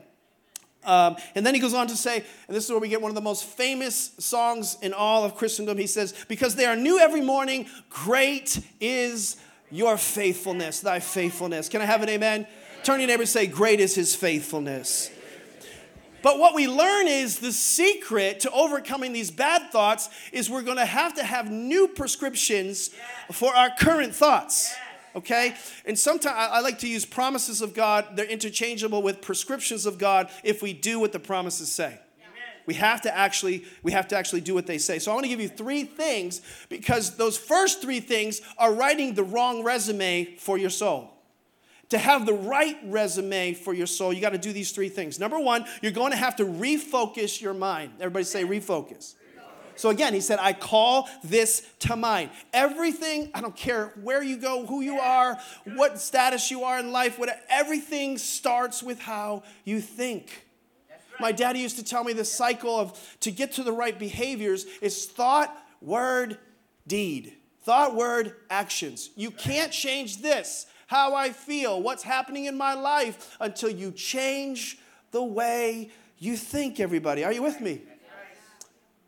Um, 0.85 1.17
and 1.35 1.45
then 1.45 1.55
he 1.55 1.61
goes 1.61 1.75
on 1.75 1.89
to 1.89 1.97
say, 1.97 2.25
and 2.47 2.57
this 2.57 2.65
is 2.65 2.71
where 2.71 2.79
we 2.79 2.89
get 2.89 3.03
one 3.03 3.11
of 3.11 3.15
the 3.15 3.21
most 3.21 3.45
famous 3.45 4.13
songs 4.19 4.79
in 4.81 4.95
all 4.95 5.25
of 5.25 5.35
Christendom. 5.35 5.77
He 5.77 5.87
says, 5.87 6.15
Because 6.29 6.55
they 6.55 6.65
are 6.65 6.77
new 6.77 6.99
every 6.99 7.21
morning, 7.21 7.67
great 7.91 8.61
is 8.81 9.37
your 9.71 9.97
faithfulness, 9.97 10.81
thy 10.81 11.01
faithfulness. 11.01 11.69
Can 11.69 11.83
I 11.83 11.85
have 11.85 12.03
an 12.03 12.09
amen? 12.09 12.47
Turn 12.83 13.01
your 13.01 13.09
neighbor 13.09 13.23
and 13.23 13.29
say, 13.29 13.47
Great 13.47 13.79
is 13.79 13.95
his 13.95 14.15
faithfulness. 14.15 15.11
But 16.23 16.39
what 16.39 16.55
we 16.55 16.69
learn 16.69 17.09
is 17.09 17.39
the 17.39 17.53
secret 17.53 18.41
to 18.41 18.51
overcoming 18.51 19.13
these 19.13 19.31
bad 19.31 19.71
thoughts 19.71 20.11
is 20.33 20.51
we're 20.51 20.63
going 20.63 20.77
to 20.77 20.85
have 20.85 21.15
to 21.15 21.25
have 21.25 21.51
new 21.51 21.89
prescriptions 21.89 22.91
for 23.33 23.55
our 23.55 23.71
current 23.79 24.15
thoughts. 24.15 24.75
Okay? 25.17 25.55
And 25.85 25.99
sometimes 25.99 26.37
I 26.37 26.61
like 26.61 26.79
to 26.81 26.89
use 26.89 27.05
promises 27.05 27.63
of 27.63 27.75
God. 27.75 28.17
They're 28.17 28.27
interchangeable 28.27 29.03
with 29.03 29.21
prescriptions 29.21 29.87
of 29.87 29.99
God 29.99 30.31
if 30.45 30.63
we 30.63 30.73
do 30.73 31.01
what 31.01 31.13
the 31.13 31.19
promises 31.19 31.73
say. 31.73 31.99
We 32.67 32.75
have 32.75 33.01
to 33.03 33.17
actually 33.17 33.65
we 33.83 33.93
have 33.93 34.07
to 34.09 34.17
actually 34.17 34.43
do 34.43 34.55
what 34.55 34.67
they 34.67 34.79
say. 34.79 35.01
So 35.01 35.11
I 35.11 35.15
want 35.15 35.25
to 35.25 35.31
give 35.31 35.41
you 35.41 35.49
three 35.49 35.83
things 35.83 36.43
because 36.69 37.17
those 37.17 37.37
first 37.37 37.83
three 37.83 37.99
things 37.99 38.43
are 38.59 38.73
writing 38.73 39.15
the 39.15 39.25
wrong 39.25 39.65
resume 39.65 40.37
for 40.37 40.57
your 40.57 40.71
soul 40.71 41.11
to 41.91 41.99
have 41.99 42.25
the 42.25 42.33
right 42.33 42.77
resume 42.85 43.55
for 43.55 43.75
your 43.75 43.87
soul, 43.87 44.13
you 44.13 44.21
got 44.21 44.31
to 44.31 44.39
do 44.39 44.53
these 44.53 44.73
three 44.73 44.89
things. 44.89 45.19
Number 45.19 45.39
one, 45.39 45.65
you're 45.83 45.93
going 45.93 46.13
to 46.13 46.17
have 46.17 46.37
to 46.37 46.45
refocus 46.45 47.41
your 47.41 47.55
mind. 47.55 47.93
Everybody 47.99 48.25
say 48.25 48.45
refocus. 48.45 49.15
So 49.77 49.89
again, 49.89 50.13
he 50.13 50.21
said, 50.21 50.39
I 50.41 50.53
call 50.53 51.09
this 51.25 51.67
to 51.81 51.97
mind. 51.97 52.31
Everything, 52.53 53.31
I 53.33 53.41
don't 53.41 53.57
care 53.57 53.95
where 54.03 54.23
you 54.23 54.37
go, 54.37 54.67
who 54.67 54.83
you 54.83 54.99
are, 54.99 55.39
what 55.65 55.99
status 55.99 56.51
you 56.51 56.65
are 56.65 56.79
in 56.79 56.93
life, 56.93 57.19
whatever, 57.19 57.41
everything 57.49 58.19
starts 58.19 58.83
with 58.83 59.01
how 59.01 59.43
you 59.65 59.81
think. 59.81 60.47
My 61.19 61.33
daddy 61.33 61.61
used 61.61 61.77
to 61.77 61.85
tell 61.85 62.05
me 62.05 62.13
this 62.13 62.31
cycle 62.31 62.79
of 62.79 63.17
to 63.21 63.31
get 63.31 63.53
to 63.53 63.63
the 63.63 63.73
right 63.73 63.99
behaviors 63.99 64.67
is 64.83 65.07
thought, 65.07 65.57
word, 65.81 66.37
deed. 66.87 67.37
Thought, 67.63 67.95
word, 67.95 68.35
actions. 68.51 69.11
You 69.17 69.31
can't 69.31 69.73
change 69.73 70.19
this 70.19 70.67
how 70.91 71.15
I 71.15 71.31
feel, 71.31 71.81
what's 71.81 72.03
happening 72.03 72.47
in 72.47 72.59
my 72.59 72.75
life 72.75 73.37
until 73.39 73.71
you 73.71 73.93
change 73.93 74.77
the 75.13 75.23
way 75.23 75.89
you 76.19 76.37
think, 76.37 76.81
everybody. 76.81 77.25
Are 77.25 77.33
you 77.33 77.43
with 77.43 77.61
me? 77.61 77.83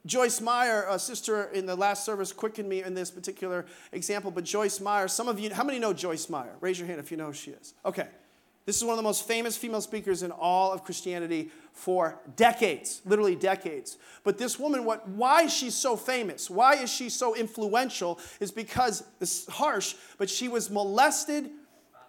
Joyce 0.06 0.40
Meyer, 0.40 0.86
a 0.88 0.96
sister 0.96 1.46
in 1.46 1.66
the 1.66 1.74
last 1.74 2.04
service, 2.04 2.32
quickened 2.32 2.68
me 2.68 2.84
in 2.84 2.94
this 2.94 3.10
particular 3.10 3.66
example. 3.90 4.30
But 4.30 4.44
Joyce 4.44 4.78
Meyer, 4.78 5.08
some 5.08 5.26
of 5.26 5.40
you, 5.40 5.52
how 5.52 5.64
many 5.64 5.80
know 5.80 5.92
Joyce 5.92 6.30
Meyer? 6.30 6.54
Raise 6.60 6.78
your 6.78 6.86
hand 6.86 7.00
if 7.00 7.10
you 7.10 7.16
know 7.16 7.26
who 7.26 7.32
she 7.32 7.50
is. 7.50 7.74
Okay. 7.84 8.06
This 8.64 8.76
is 8.76 8.84
one 8.84 8.92
of 8.92 8.98
the 8.98 9.02
most 9.02 9.26
famous 9.26 9.56
female 9.56 9.80
speakers 9.80 10.22
in 10.22 10.30
all 10.30 10.70
of 10.72 10.84
Christianity 10.84 11.50
for 11.72 12.20
decades, 12.36 13.02
literally 13.04 13.34
decades. 13.34 13.98
But 14.22 14.38
this 14.38 14.56
woman, 14.56 14.84
what, 14.84 15.08
why 15.08 15.48
she's 15.48 15.74
so 15.74 15.96
famous, 15.96 16.48
why 16.48 16.74
is 16.74 16.92
she 16.92 17.08
so 17.08 17.34
influential, 17.34 18.20
is 18.38 18.52
because 18.52 19.02
it's 19.20 19.48
harsh, 19.48 19.96
but 20.16 20.30
she 20.30 20.46
was 20.46 20.70
molested 20.70 21.50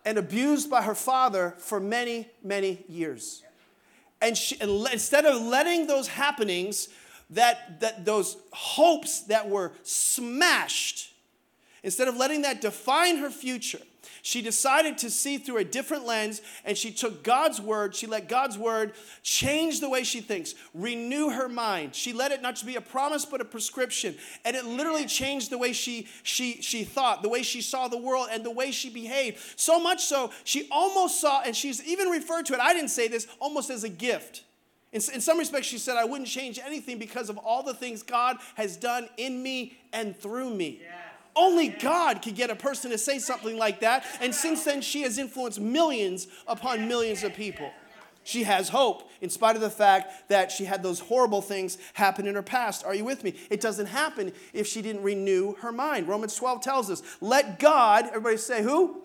and 0.05 0.17
abused 0.17 0.69
by 0.69 0.81
her 0.81 0.95
father 0.95 1.55
for 1.57 1.79
many, 1.79 2.29
many 2.43 2.83
years. 2.87 3.43
And, 4.21 4.37
she, 4.37 4.59
and 4.59 4.87
instead 4.91 5.25
of 5.25 5.41
letting 5.41 5.87
those 5.87 6.07
happenings, 6.07 6.89
that, 7.29 7.79
that 7.81 8.05
those 8.05 8.37
hopes 8.51 9.21
that 9.21 9.49
were 9.49 9.73
smashed, 9.83 11.13
instead 11.83 12.07
of 12.07 12.15
letting 12.15 12.43
that 12.43 12.61
define 12.61 13.17
her 13.17 13.29
future, 13.29 13.81
she 14.25 14.41
decided 14.41 14.97
to 14.99 15.09
see 15.09 15.37
through 15.37 15.57
a 15.57 15.65
different 15.65 16.05
lens 16.05 16.41
and 16.63 16.77
she 16.77 16.91
took 16.91 17.25
God's 17.25 17.59
word, 17.59 17.93
she 17.93 18.07
let 18.07 18.29
God's 18.29 18.57
word 18.57 18.93
change 19.21 19.81
the 19.81 19.89
way 19.89 20.05
she 20.05 20.21
thinks, 20.21 20.55
renew 20.73 21.29
her 21.29 21.49
mind. 21.49 21.93
She 21.93 22.13
let 22.13 22.31
it 22.31 22.41
not 22.41 22.53
just 22.53 22.65
be 22.65 22.77
a 22.77 22.81
promise 22.81 23.25
but 23.25 23.41
a 23.41 23.45
prescription. 23.45 24.15
And 24.45 24.55
it 24.55 24.63
literally 24.63 25.07
changed 25.07 25.49
the 25.49 25.57
way 25.57 25.73
she 25.73 26.07
she 26.23 26.61
she 26.61 26.85
thought, 26.85 27.21
the 27.21 27.27
way 27.27 27.43
she 27.43 27.61
saw 27.61 27.89
the 27.89 27.97
world 27.97 28.29
and 28.31 28.45
the 28.45 28.51
way 28.51 28.71
she 28.71 28.89
behaved. 28.89 29.39
So 29.57 29.77
much 29.77 30.05
so 30.05 30.31
she 30.45 30.69
almost 30.71 31.19
saw 31.19 31.41
and 31.41 31.53
she's 31.53 31.85
even 31.85 32.07
referred 32.07 32.45
to 32.45 32.53
it, 32.53 32.61
I 32.61 32.73
didn't 32.73 32.91
say 32.91 33.09
this, 33.09 33.27
almost 33.41 33.69
as 33.69 33.83
a 33.83 33.89
gift. 33.89 34.45
In, 34.93 35.01
in 35.13 35.19
some 35.19 35.37
respects, 35.37 35.67
she 35.67 35.77
said, 35.79 35.97
I 35.97 36.05
wouldn't 36.05 36.29
change 36.29 36.59
anything 36.63 36.97
because 36.97 37.29
of 37.29 37.37
all 37.39 37.61
the 37.61 37.73
things 37.73 38.03
God 38.03 38.37
has 38.55 38.77
done 38.77 39.09
in 39.17 39.43
me 39.43 39.77
and 39.91 40.15
through 40.15 40.51
me. 40.51 40.79
Yeah. 40.81 40.95
Only 41.35 41.69
God 41.69 42.21
could 42.21 42.35
get 42.35 42.49
a 42.49 42.55
person 42.55 42.91
to 42.91 42.97
say 42.97 43.19
something 43.19 43.57
like 43.57 43.79
that. 43.79 44.05
And 44.21 44.33
since 44.33 44.63
then, 44.63 44.81
she 44.81 45.01
has 45.01 45.17
influenced 45.17 45.59
millions 45.59 46.27
upon 46.47 46.87
millions 46.87 47.23
of 47.23 47.33
people. 47.33 47.71
She 48.23 48.43
has 48.43 48.69
hope 48.69 49.09
in 49.21 49.29
spite 49.29 49.55
of 49.55 49.61
the 49.61 49.69
fact 49.69 50.29
that 50.29 50.51
she 50.51 50.65
had 50.65 50.81
those 50.81 50.99
horrible 50.99 51.41
things 51.41 51.77
happen 51.93 52.25
in 52.25 52.35
her 52.35 52.43
past. 52.43 52.85
Are 52.85 52.95
you 52.95 53.03
with 53.03 53.23
me? 53.23 53.35
It 53.49 53.59
doesn't 53.59 53.87
happen 53.87 54.31
if 54.53 54.65
she 54.65 54.81
didn't 54.81 55.03
renew 55.03 55.55
her 55.55 55.71
mind. 55.73 56.07
Romans 56.07 56.35
12 56.35 56.61
tells 56.61 56.89
us, 56.89 57.03
let 57.19 57.59
God, 57.59 58.07
everybody 58.07 58.37
say 58.37 58.63
who? 58.63 59.01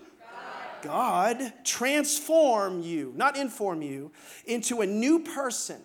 God, 0.83 1.39
God 1.39 1.53
transform 1.65 2.83
you, 2.83 3.13
not 3.17 3.37
inform 3.37 3.83
you, 3.83 4.13
into 4.47 4.83
a 4.83 4.87
new 4.87 5.19
person 5.19 5.81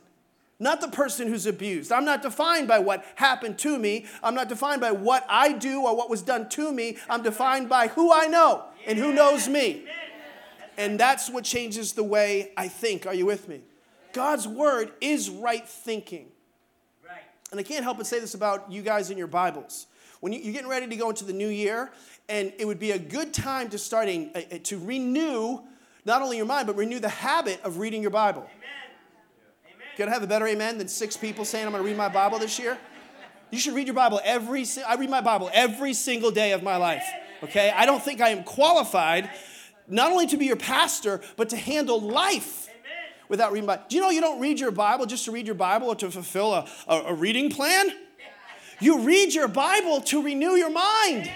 not 0.60 0.82
the 0.82 0.88
person 0.88 1.28
who's 1.28 1.45
abused. 1.45 1.91
I'm 1.91 2.06
not 2.06 2.22
defined 2.22 2.68
by 2.68 2.80
what 2.80 3.06
happened 3.16 3.58
to 3.60 3.78
me. 3.78 4.06
I'm 4.22 4.36
not 4.36 4.49
defined 4.49 4.82
by 4.82 4.91
what 4.91 5.26
I 5.30 5.51
do 5.51 5.82
or 5.82 5.95
what 5.95 6.10
was 6.10 6.22
done 6.22 6.49
to 6.49 6.72
me. 6.72 6.97
I'm 7.10 7.24
defined 7.24 7.70
by 7.70 7.88
who 7.88 8.14
I 8.14 8.28
know 8.28 8.66
and 8.86 8.97
who 8.97 9.14
knows 9.14 9.47
me. 9.47 9.86
And 10.78 10.99
that's 10.99 11.30
what 11.30 11.43
changes 11.43 11.93
the 11.93 12.04
way 12.04 12.51
I 12.58 12.68
think. 12.68 13.06
Are 13.06 13.14
you 13.14 13.26
with 13.26 13.47
me? 13.47 13.62
God's 14.14 14.47
word 14.47 14.91
is 15.01 15.30
right 15.30 15.68
thinking. 15.68 16.28
And 17.51 17.60
I 17.60 17.64
can't 17.64 17.84
help 17.84 17.97
but 17.97 18.08
say 18.08 18.20
this 18.20 18.34
about 18.34 18.72
you 18.72 18.82
guys 18.82 19.12
in 19.12 19.18
your 19.18 19.28
Bibles. 19.28 19.88
When 20.22 20.34
you, 20.34 20.49
are 20.49 20.54
getting 20.54 20.70
ready 20.70 20.88
to 20.88 20.95
go 20.95 21.10
into 21.10 21.26
the 21.26 21.34
new 21.34 21.49
year, 21.49 21.91
and 22.30 22.54
it 22.58 22.66
would 22.66 22.80
be 22.80 22.91
a 22.91 22.99
good 22.99 23.34
time 23.34 23.70
to 23.70 23.78
starting 23.78 24.32
uh, 24.34 24.58
to 24.64 24.80
renew 24.80 25.60
not 26.06 26.22
only 26.22 26.38
your 26.38 26.45
mind, 26.45 26.68
but 26.68 26.76
renew 26.76 26.99
the 26.99 27.10
habit 27.10 27.62
of 27.64 27.78
reading 27.78 28.01
your 28.01 28.12
Bible. 28.12 28.49
Could 29.96 30.08
I 30.08 30.12
have 30.12 30.24
a 30.24 30.28
better 30.28 30.48
amen 30.48 30.80
than 30.80 30.88
six 30.88 31.16
people 31.16 31.46
saying 31.46 31.66
I'm 31.66 31.72
going 31.72 31.84
to 31.84 31.88
read 31.88 31.98
my 31.98 32.10
Bible 32.10 32.39
this 32.39 32.58
year? 32.58 32.78
You 33.52 33.60
should 33.60 33.76
read 33.76 33.86
your 33.86 33.94
Bible 33.94 34.20
every. 34.24 34.66
I 34.88 34.96
read 34.96 35.10
my 35.10 35.22
Bible 35.22 35.52
every 35.54 35.94
single 35.94 36.32
day 36.32 36.54
of 36.54 36.64
my 36.64 36.78
life. 36.78 37.06
Okay, 37.44 37.72
I 37.76 37.86
don't 37.86 38.02
think 38.02 38.20
I 38.22 38.30
am 38.30 38.44
qualified 38.44 39.30
not 39.88 40.12
only 40.12 40.26
to 40.28 40.38
be 40.38 40.46
your 40.46 40.56
pastor 40.56 41.22
but 41.36 41.50
to 41.50 41.58
handle 41.58 42.00
life 42.00 42.70
without 43.30 43.52
reading 43.52 43.68
Bible. 43.68 43.84
Do 43.89 43.96
you 43.96 44.02
know 44.02 44.10
you 44.10 44.22
don't 44.22 44.39
read 44.39 44.60
your 44.60 44.72
Bible 44.72 45.06
just 45.06 45.26
to 45.26 45.32
read 45.32 45.46
your 45.46 45.56
Bible 45.56 45.89
or 45.89 45.96
to 45.98 46.10
fulfill 46.10 46.54
a, 46.54 46.68
a, 46.88 46.96
a 47.08 47.14
reading 47.14 47.52
plan? 47.52 47.91
You 48.80 49.00
read 49.00 49.34
your 49.34 49.48
Bible 49.48 50.02
to 50.02 50.24
renew 50.24 50.56
your 50.56 50.72
mind. 50.72 51.30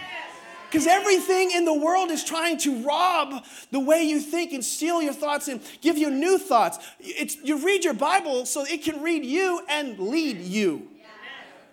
Because 0.70 0.86
everything 0.86 1.52
in 1.52 1.64
the 1.64 1.74
world 1.74 2.12
is 2.12 2.24
trying 2.24 2.58
to 2.60 2.84
rob 2.84 3.46
the 3.72 3.80
way 3.80 4.04
you 4.04 4.20
think 4.20 4.52
and 4.52 4.64
steal 4.64 5.02
your 5.02 5.14
thoughts 5.14 5.48
and 5.48 5.62
give 5.82 5.98
you 5.98 6.10
new 6.10 6.38
thoughts. 6.38 6.78
It's, 7.00 7.38
you 7.38 7.66
read 7.66 7.86
your 7.86 7.94
Bible 7.94 8.46
so 8.46 8.66
it 8.66 8.84
can 8.84 9.02
read 9.02 9.24
you 9.24 9.62
and 9.70 9.98
lead 9.98 10.42
you. 10.42 10.88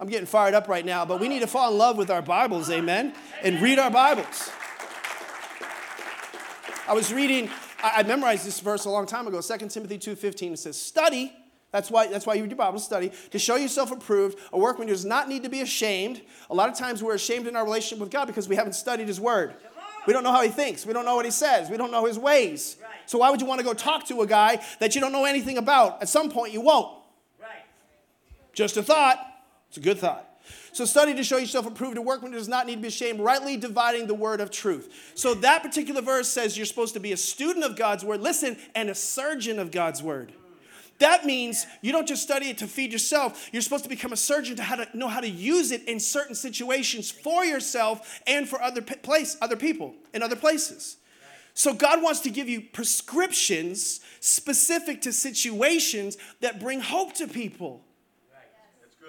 I'm 0.01 0.09
getting 0.09 0.27
fired 0.27 0.55
up 0.55 0.69
right 0.69 0.85
now, 0.85 1.05
but 1.05 1.21
we 1.21 1.29
need 1.29 1.41
to 1.41 1.47
fall 1.47 1.71
in 1.73 1.79
love 1.79 1.97
with 1.97 2.11
our 2.11 2.23
Bibles, 2.23 2.69
amen, 2.71 3.15
and 3.43 3.61
read 3.61 3.79
our 3.79 3.91
Bibles. 3.91 4.51
I 6.87 6.93
was 6.93 7.13
reading, 7.13 7.49
I 7.83 8.03
memorized 8.03 8.47
this 8.47 8.61
verse 8.61 8.85
a 8.85 8.91
long 8.91 9.07
time 9.07 9.27
ago, 9.27 9.41
2 9.41 9.69
Timothy 9.69 9.99
2.15. 9.99 10.53
It 10.53 10.59
says, 10.59 10.81
study 10.81 11.33
that's 11.75 11.91
why, 11.91 12.07
that's 12.07 12.25
why 12.25 12.35
you 12.35 12.47
do 12.47 12.55
Bible 12.55 12.79
study, 12.79 13.11
to 13.33 13.39
show 13.41 13.57
yourself 13.57 13.91
approved, 13.91 14.39
a 14.53 14.59
workman 14.59 14.87
who 14.87 14.95
does 14.95 15.05
not 15.05 15.29
need 15.29 15.43
to 15.43 15.49
be 15.49 15.61
ashamed. 15.61 16.23
A 16.49 16.55
lot 16.55 16.69
of 16.69 16.79
times 16.79 17.03
we're 17.03 17.17
ashamed 17.17 17.49
in 17.49 17.57
our 17.57 17.65
relationship 17.65 17.99
with 17.99 18.13
God 18.13 18.27
because 18.27 18.49
we 18.49 18.55
haven't 18.55 18.75
studied 18.75 19.09
His 19.09 19.21
Word. 19.21 19.57
We 20.07 20.13
don't 20.13 20.23
know 20.23 20.31
how 20.31 20.43
He 20.43 20.51
thinks. 20.51 20.87
We 20.87 20.93
don't 20.93 21.05
know 21.05 21.17
what 21.17 21.25
He 21.25 21.33
says. 21.33 21.69
We 21.69 21.77
don't 21.77 21.91
know 21.91 22.05
His 22.05 22.17
ways. 22.17 22.77
Right. 22.81 22.93
So 23.07 23.19
why 23.19 23.31
would 23.31 23.41
you 23.41 23.49
want 23.49 23.59
to 23.59 23.65
go 23.65 23.75
talk 23.75 24.07
to 24.07 24.23
a 24.23 24.27
guy 24.27 24.65
that 24.79 24.95
you 24.95 25.01
don't 25.01 25.11
know 25.11 25.25
anything 25.25 25.59
about? 25.59 26.01
At 26.01 26.09
some 26.09 26.31
point, 26.31 26.53
you 26.53 26.61
won't. 26.61 26.97
Right. 27.43 27.65
Just 28.53 28.77
a 28.77 28.83
thought. 28.85 29.19
It's 29.67 29.79
a 29.79 29.81
good 29.81 29.99
thought. 29.99 30.31
So 30.71 30.85
study 30.85 31.13
to 31.15 31.25
show 31.25 31.39
yourself 31.39 31.67
approved, 31.67 31.99
a 31.99 32.03
workman 32.03 32.31
who 32.31 32.39
does 32.39 32.47
not 32.47 32.69
need 32.69 32.77
to 32.77 32.83
be 32.83 32.89
ashamed, 32.89 33.19
rightly 33.19 33.57
dividing 33.57 34.07
the 34.07 34.15
word 34.15 34.41
of 34.41 34.53
truth. 34.53 35.13
So 35.17 35.35
that 35.35 35.65
particular 35.65 36.03
verse 36.03 36.29
says 36.29 36.57
you're 36.57 36.67
supposed 36.67 36.95
to 36.95 37.01
be 37.01 37.11
a 37.11 37.17
student 37.17 37.65
of 37.65 37.75
God's 37.75 38.05
word, 38.05 38.21
listen, 38.21 38.57
and 38.77 38.89
a 38.89 38.95
surgeon 38.95 39.59
of 39.59 39.73
God's 39.73 40.05
word. 40.05 40.33
That 40.99 41.27
means 41.27 41.67
you 41.83 41.93
don't 41.93 42.07
just 42.07 42.23
study 42.23 42.51
it 42.51 42.59
to 42.59 42.67
feed 42.67 42.93
yourself. 42.93 43.51
You're 43.53 43.63
supposed 43.63 43.85
to 43.85 43.91
become 43.91 44.13
a 44.13 44.17
surgeon 44.17 44.57
to 44.57 44.63
how 44.63 44.77
to 44.77 44.97
know 44.97 45.09
how 45.09 45.21
to 45.21 45.29
use 45.29 45.71
it 45.71 45.85
in 45.89 45.99
certain 45.99 46.35
situations 46.35 47.11
for 47.11 47.45
yourself 47.45 48.21
and 48.27 48.49
for 48.49 48.63
other 48.63 48.81
place, 48.81 49.37
other 49.43 49.57
people 49.57 49.95
in 50.13 50.23
other 50.23 50.37
places. 50.37 50.97
So 51.55 51.73
God 51.73 52.03
wants 52.03 52.21
to 52.21 52.31
give 52.31 52.49
you 52.49 52.61
prescriptions 52.61 54.01
specific 54.21 55.03
to 55.03 55.13
situations 55.13 56.17
that 56.41 56.61
bring 56.61 56.81
hope 56.81 57.15
to 57.15 57.29
people. 57.29 57.83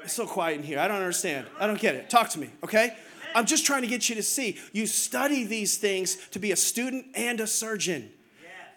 It's 0.03 0.13
so 0.13 0.27
quiet 0.27 0.57
in 0.59 0.63
here. 0.63 0.77
I 0.79 0.87
don't 0.87 0.97
understand. 0.97 1.47
I 1.59 1.65
don't 1.65 1.79
get 1.79 1.95
it. 1.95 2.09
Talk 2.11 2.29
to 2.29 2.39
me, 2.39 2.49
okay? 2.63 2.95
I'm 3.33 3.45
just 3.45 3.65
trying 3.65 3.81
to 3.81 3.87
get 3.87 4.07
you 4.07 4.15
to 4.15 4.23
see. 4.23 4.57
You 4.71 4.85
study 4.85 5.43
these 5.43 5.77
things 5.77 6.17
to 6.29 6.39
be 6.39 6.51
a 6.51 6.55
student 6.55 7.07
and 7.15 7.39
a 7.39 7.47
surgeon. 7.47 8.11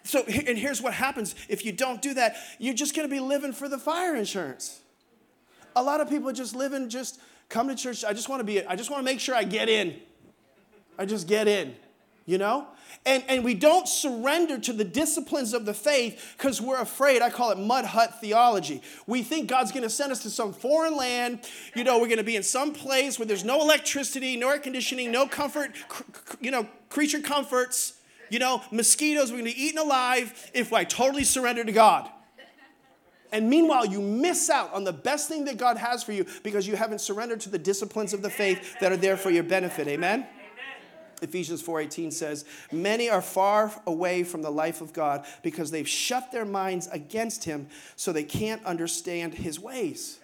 So, 0.03 0.23
and 0.23 0.57
here's 0.57 0.81
what 0.81 0.93
happens 0.93 1.35
if 1.47 1.65
you 1.65 1.71
don't 1.71 2.01
do 2.01 2.13
that, 2.15 2.35
you're 2.57 2.73
just 2.73 2.95
gonna 2.95 3.07
be 3.07 3.19
living 3.19 3.53
for 3.53 3.67
the 3.67 3.77
fire 3.77 4.15
insurance. 4.15 4.79
A 5.75 5.83
lot 5.83 6.01
of 6.01 6.09
people 6.09 6.31
just 6.31 6.55
live 6.55 6.71
living, 6.71 6.89
just 6.89 7.19
come 7.47 7.67
to 7.67 7.75
church. 7.75 8.03
I 8.03 8.13
just 8.13 8.29
wanna 8.29 8.43
be, 8.43 8.65
I 8.65 8.75
just 8.75 8.89
wanna 8.89 9.03
make 9.03 9.19
sure 9.19 9.35
I 9.35 9.43
get 9.43 9.69
in. 9.69 9.95
I 10.97 11.05
just 11.05 11.27
get 11.27 11.47
in 11.47 11.75
you 12.29 12.37
know? 12.37 12.67
And, 13.07 13.23
and 13.27 13.43
we 13.43 13.55
don't 13.55 13.87
surrender 13.87 14.59
to 14.59 14.71
the 14.71 14.83
disciplines 14.83 15.55
of 15.55 15.65
the 15.65 15.73
faith 15.73 16.35
because 16.37 16.61
we're 16.61 16.79
afraid. 16.79 17.23
I 17.23 17.31
call 17.31 17.49
it 17.49 17.57
mud 17.57 17.85
hut 17.85 18.21
theology. 18.21 18.83
We 19.07 19.23
think 19.23 19.49
God's 19.49 19.71
going 19.71 19.81
to 19.81 19.89
send 19.89 20.11
us 20.11 20.21
to 20.23 20.29
some 20.29 20.53
foreign 20.53 20.95
land. 20.95 21.39
You 21.75 21.83
know, 21.83 21.97
we're 21.97 22.05
going 22.05 22.19
to 22.19 22.23
be 22.23 22.35
in 22.35 22.43
some 22.43 22.71
place 22.71 23.17
where 23.17 23.25
there's 23.25 23.43
no 23.43 23.61
electricity, 23.61 24.37
no 24.37 24.51
air 24.51 24.59
conditioning, 24.59 25.11
no 25.11 25.25
comfort, 25.25 25.71
you 26.39 26.51
know, 26.51 26.67
creature 26.89 27.19
comforts, 27.19 27.93
you 28.29 28.39
know, 28.39 28.61
mosquitoes. 28.71 29.31
We're 29.31 29.39
going 29.39 29.51
to 29.51 29.55
be 29.55 29.63
eaten 29.63 29.79
alive 29.79 30.51
if 30.53 30.73
I 30.73 30.83
totally 30.83 31.23
surrender 31.23 31.63
to 31.63 31.71
God. 31.71 32.09
And 33.31 33.49
meanwhile, 33.49 33.85
you 33.85 34.01
miss 34.01 34.49
out 34.49 34.73
on 34.73 34.83
the 34.83 34.93
best 34.93 35.29
thing 35.29 35.45
that 35.45 35.57
God 35.57 35.77
has 35.77 36.03
for 36.03 36.13
you 36.13 36.25
because 36.43 36.67
you 36.67 36.75
haven't 36.75 36.99
surrendered 36.99 37.41
to 37.41 37.49
the 37.49 37.59
disciplines 37.59 38.13
of 38.13 38.21
the 38.21 38.29
faith 38.29 38.79
that 38.79 38.91
are 38.91 38.97
there 38.97 39.17
for 39.17 39.29
your 39.29 39.43
benefit. 39.43 39.87
Amen? 39.87 40.25
Ephesians 41.21 41.61
4:18 41.61 42.11
says, 42.11 42.45
"Many 42.71 43.09
are 43.09 43.21
far 43.21 43.73
away 43.85 44.23
from 44.23 44.41
the 44.41 44.51
life 44.51 44.81
of 44.81 44.93
God 44.93 45.25
because 45.43 45.69
they've 45.69 45.87
shut 45.87 46.31
their 46.31 46.45
minds 46.45 46.87
against 46.91 47.43
him 47.43 47.67
so 47.95 48.11
they 48.11 48.23
can't 48.23 48.63
understand 48.65 49.33
his 49.35 49.59
ways." 49.59 50.18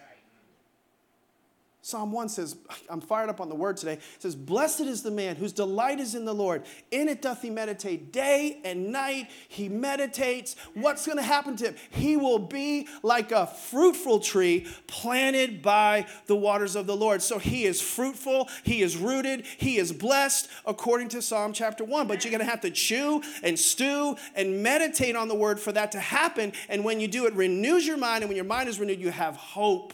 Psalm 1.86 2.10
1 2.10 2.28
says, 2.30 2.56
I'm 2.90 3.00
fired 3.00 3.30
up 3.30 3.40
on 3.40 3.48
the 3.48 3.54
word 3.54 3.76
today. 3.76 3.92
It 3.92 4.02
says, 4.18 4.34
Blessed 4.34 4.80
is 4.80 5.04
the 5.04 5.10
man 5.12 5.36
whose 5.36 5.52
delight 5.52 6.00
is 6.00 6.16
in 6.16 6.24
the 6.24 6.34
Lord. 6.34 6.64
In 6.90 7.08
it 7.08 7.22
doth 7.22 7.42
he 7.42 7.48
meditate 7.48 8.12
day 8.12 8.58
and 8.64 8.90
night. 8.90 9.30
He 9.46 9.68
meditates. 9.68 10.56
What's 10.74 11.06
going 11.06 11.18
to 11.18 11.22
happen 11.22 11.54
to 11.58 11.66
him? 11.66 11.76
He 11.90 12.16
will 12.16 12.40
be 12.40 12.88
like 13.04 13.30
a 13.30 13.46
fruitful 13.46 14.18
tree 14.18 14.66
planted 14.88 15.62
by 15.62 16.08
the 16.26 16.34
waters 16.34 16.74
of 16.74 16.88
the 16.88 16.96
Lord. 16.96 17.22
So 17.22 17.38
he 17.38 17.66
is 17.66 17.80
fruitful. 17.80 18.48
He 18.64 18.82
is 18.82 18.96
rooted. 18.96 19.46
He 19.46 19.76
is 19.76 19.92
blessed 19.92 20.48
according 20.66 21.10
to 21.10 21.22
Psalm 21.22 21.52
chapter 21.52 21.84
1. 21.84 22.08
But 22.08 22.24
you're 22.24 22.32
going 22.32 22.44
to 22.44 22.50
have 22.50 22.62
to 22.62 22.70
chew 22.72 23.22
and 23.44 23.56
stew 23.56 24.16
and 24.34 24.60
meditate 24.60 25.14
on 25.14 25.28
the 25.28 25.36
word 25.36 25.60
for 25.60 25.70
that 25.70 25.92
to 25.92 26.00
happen. 26.00 26.52
And 26.68 26.84
when 26.84 26.98
you 26.98 27.06
do, 27.06 27.26
it 27.26 27.34
renews 27.34 27.86
your 27.86 27.96
mind. 27.96 28.24
And 28.24 28.28
when 28.28 28.36
your 28.36 28.44
mind 28.44 28.68
is 28.68 28.80
renewed, 28.80 28.98
you 28.98 29.12
have 29.12 29.36
hope 29.36 29.92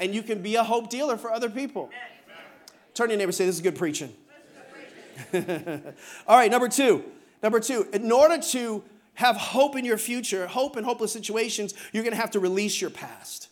and 0.00 0.14
you 0.14 0.22
can 0.22 0.42
be 0.42 0.54
a 0.56 0.64
hope 0.64 0.90
dealer 0.90 1.16
for 1.16 1.30
other 1.30 1.50
people. 1.50 1.90
Turn 2.94 3.08
to 3.08 3.12
your 3.12 3.18
neighbor 3.18 3.32
say, 3.32 3.46
This 3.46 3.56
is 3.56 3.60
good 3.60 3.76
preaching. 3.76 4.14
All 5.34 6.36
right, 6.36 6.50
number 6.50 6.68
two. 6.68 7.04
Number 7.42 7.60
two, 7.60 7.86
in 7.92 8.10
order 8.10 8.38
to 8.38 8.82
have 9.14 9.36
hope 9.36 9.76
in 9.76 9.84
your 9.84 9.98
future, 9.98 10.46
hope 10.46 10.76
in 10.76 10.84
hopeless 10.84 11.12
situations, 11.12 11.74
you're 11.92 12.04
gonna 12.04 12.16
have 12.16 12.30
to 12.32 12.40
release 12.40 12.80
your 12.80 12.90
past. 12.90 13.48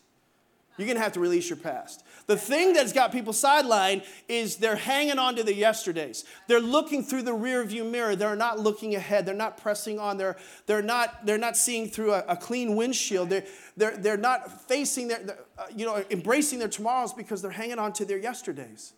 You're 0.76 0.88
gonna 0.88 1.00
have 1.00 1.12
to 1.12 1.20
release 1.20 1.48
your 1.48 1.56
past. 1.56 2.04
The 2.26 2.36
thing 2.36 2.72
that's 2.72 2.92
got 2.92 3.12
people 3.12 3.32
sidelined 3.32 4.04
is 4.28 4.56
they're 4.56 4.74
hanging 4.74 5.18
on 5.18 5.36
to 5.36 5.44
the 5.44 5.54
yesterdays. 5.54 6.24
They're 6.48 6.60
looking 6.60 7.04
through 7.04 7.22
the 7.22 7.32
rear 7.32 7.62
view 7.62 7.84
mirror. 7.84 8.16
They're 8.16 8.34
not 8.34 8.58
looking 8.58 8.96
ahead. 8.96 9.26
They're 9.26 9.34
not 9.34 9.58
pressing 9.58 10.00
on. 10.00 10.16
They're, 10.16 10.36
they're, 10.66 10.82
not, 10.82 11.24
they're 11.24 11.38
not 11.38 11.56
seeing 11.56 11.88
through 11.88 12.14
a, 12.14 12.24
a 12.26 12.36
clean 12.36 12.74
windshield. 12.74 13.30
They're, 13.30 13.44
they're, 13.76 13.96
they're 13.96 14.16
not 14.16 14.66
facing 14.68 15.06
their, 15.08 15.38
uh, 15.56 15.66
you 15.74 15.86
know, 15.86 16.04
embracing 16.10 16.58
their 16.58 16.68
tomorrows 16.68 17.12
because 17.12 17.42
they're 17.42 17.50
hanging 17.52 17.78
on 17.78 17.92
to 17.94 18.04
their 18.04 18.18
yesterdays. 18.18 18.94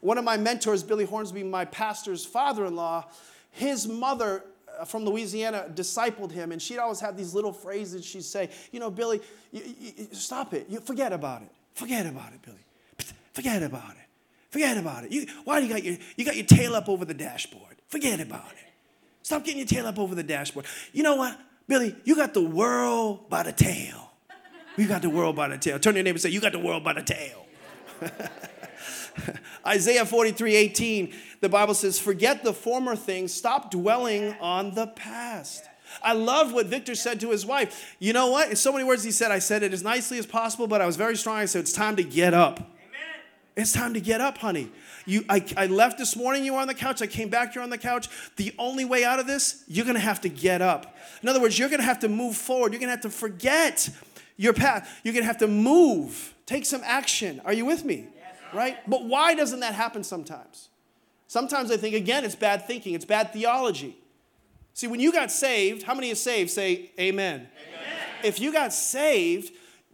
One 0.00 0.16
of 0.16 0.24
my 0.24 0.38
mentors, 0.38 0.82
Billy 0.82 1.04
Hornsby, 1.04 1.42
my 1.42 1.66
pastor's 1.66 2.24
father 2.24 2.64
in 2.64 2.76
law, 2.76 3.04
his 3.50 3.86
mother 3.86 4.44
uh, 4.78 4.86
from 4.86 5.04
Louisiana 5.04 5.66
discipled 5.74 6.32
him, 6.32 6.50
and 6.50 6.62
she'd 6.62 6.78
always 6.78 7.00
have 7.00 7.14
these 7.14 7.34
little 7.34 7.52
phrases 7.52 8.06
she'd 8.06 8.24
say, 8.24 8.48
You 8.72 8.80
know, 8.80 8.90
Billy, 8.90 9.20
you, 9.52 9.62
you, 9.78 10.08
stop 10.12 10.54
it. 10.54 10.66
You, 10.70 10.80
forget 10.80 11.12
about 11.12 11.42
it. 11.42 11.50
Forget 11.74 12.06
about 12.06 12.32
it, 12.32 12.40
Billy. 12.40 12.64
Forget 13.32 13.62
about 13.62 13.92
it. 13.92 13.96
Forget 14.50 14.76
about 14.76 15.04
it. 15.04 15.12
You, 15.12 15.26
why 15.44 15.60
do 15.60 15.66
you 15.66 15.72
got 15.72 15.84
your, 15.84 15.96
you 16.16 16.24
got 16.24 16.36
your 16.36 16.46
tail 16.46 16.74
up 16.74 16.88
over 16.88 17.04
the 17.04 17.14
dashboard? 17.14 17.76
Forget 17.88 18.20
about 18.20 18.50
it. 18.52 18.72
Stop 19.22 19.44
getting 19.44 19.58
your 19.58 19.66
tail 19.66 19.86
up 19.86 19.98
over 19.98 20.14
the 20.14 20.22
dashboard. 20.22 20.66
You 20.92 21.02
know 21.02 21.16
what, 21.16 21.38
Billy? 21.68 21.94
You 22.04 22.16
got 22.16 22.34
the 22.34 22.42
world 22.42 23.28
by 23.28 23.44
the 23.44 23.52
tail. 23.52 24.10
You 24.76 24.88
got 24.88 25.02
the 25.02 25.10
world 25.10 25.36
by 25.36 25.48
the 25.48 25.58
tail. 25.58 25.78
Turn 25.78 25.94
your 25.94 26.02
neighbor 26.02 26.14
and 26.14 26.22
say, 26.22 26.30
You 26.30 26.40
got 26.40 26.52
the 26.52 26.58
world 26.58 26.82
by 26.82 26.94
the 26.94 27.02
tail. 27.02 27.46
Isaiah 29.66 30.06
43 30.06 30.56
18, 30.56 31.14
the 31.40 31.48
Bible 31.48 31.74
says, 31.74 31.98
Forget 31.98 32.42
the 32.42 32.52
former 32.52 32.96
things, 32.96 33.32
stop 33.32 33.70
dwelling 33.70 34.34
on 34.40 34.74
the 34.74 34.86
past. 34.88 35.64
I 36.02 36.12
love 36.12 36.52
what 36.52 36.66
Victor 36.66 36.94
said 36.94 37.20
to 37.20 37.30
his 37.30 37.44
wife. 37.44 37.96
You 37.98 38.12
know 38.12 38.30
what? 38.30 38.50
In 38.50 38.56
so 38.56 38.72
many 38.72 38.84
words, 38.84 39.02
he 39.02 39.10
said, 39.10 39.30
I 39.30 39.40
said 39.40 39.62
it 39.62 39.72
as 39.72 39.82
nicely 39.82 40.18
as 40.18 40.26
possible, 40.26 40.66
but 40.66 40.80
I 40.80 40.86
was 40.86 40.96
very 40.96 41.16
strong. 41.16 41.36
I 41.36 41.44
said, 41.44 41.60
It's 41.60 41.72
time 41.72 41.96
to 41.96 42.04
get 42.04 42.32
up. 42.32 42.60
It's 43.60 43.72
time 43.72 43.92
to 43.92 44.00
get 44.00 44.22
up, 44.22 44.38
honey. 44.38 44.70
You, 45.04 45.22
I, 45.28 45.44
I 45.54 45.66
left 45.66 45.98
this 45.98 46.16
morning, 46.16 46.44
you 46.44 46.54
were 46.54 46.60
on 46.60 46.66
the 46.66 46.74
couch. 46.74 47.02
I 47.02 47.06
came 47.06 47.28
back, 47.28 47.54
you're 47.54 47.62
on 47.62 47.68
the 47.68 47.76
couch. 47.76 48.08
The 48.36 48.54
only 48.58 48.86
way 48.86 49.04
out 49.04 49.18
of 49.18 49.26
this, 49.26 49.64
you're 49.68 49.84
gonna 49.84 49.98
have 49.98 50.22
to 50.22 50.30
get 50.30 50.62
up. 50.62 50.96
In 51.22 51.28
other 51.28 51.40
words, 51.40 51.58
you're 51.58 51.68
gonna 51.68 51.82
have 51.82 51.98
to 52.00 52.08
move 52.08 52.36
forward. 52.36 52.72
You're 52.72 52.80
gonna 52.80 52.92
have 52.92 53.02
to 53.02 53.10
forget 53.10 53.90
your 54.38 54.54
path. 54.54 55.00
You're 55.04 55.12
gonna 55.12 55.26
have 55.26 55.38
to 55.38 55.46
move, 55.46 56.34
take 56.46 56.64
some 56.64 56.80
action. 56.84 57.42
Are 57.44 57.52
you 57.52 57.66
with 57.66 57.84
me? 57.84 58.06
Right? 58.54 58.78
But 58.88 59.04
why 59.04 59.34
doesn't 59.34 59.60
that 59.60 59.74
happen 59.74 60.04
sometimes? 60.04 60.70
Sometimes 61.26 61.70
I 61.70 61.76
think, 61.76 61.94
again, 61.94 62.24
it's 62.24 62.34
bad 62.34 62.66
thinking, 62.66 62.94
it's 62.94 63.04
bad 63.04 63.32
theology. 63.32 63.96
See, 64.72 64.86
when 64.86 65.00
you 65.00 65.12
got 65.12 65.30
saved, 65.30 65.82
how 65.82 65.94
many 65.94 66.08
is 66.08 66.20
saved? 66.20 66.50
Say 66.50 66.92
amen. 66.98 67.40
amen. 67.40 67.48
If 68.24 68.40
you 68.40 68.52
got 68.52 68.72
saved, 68.72 69.52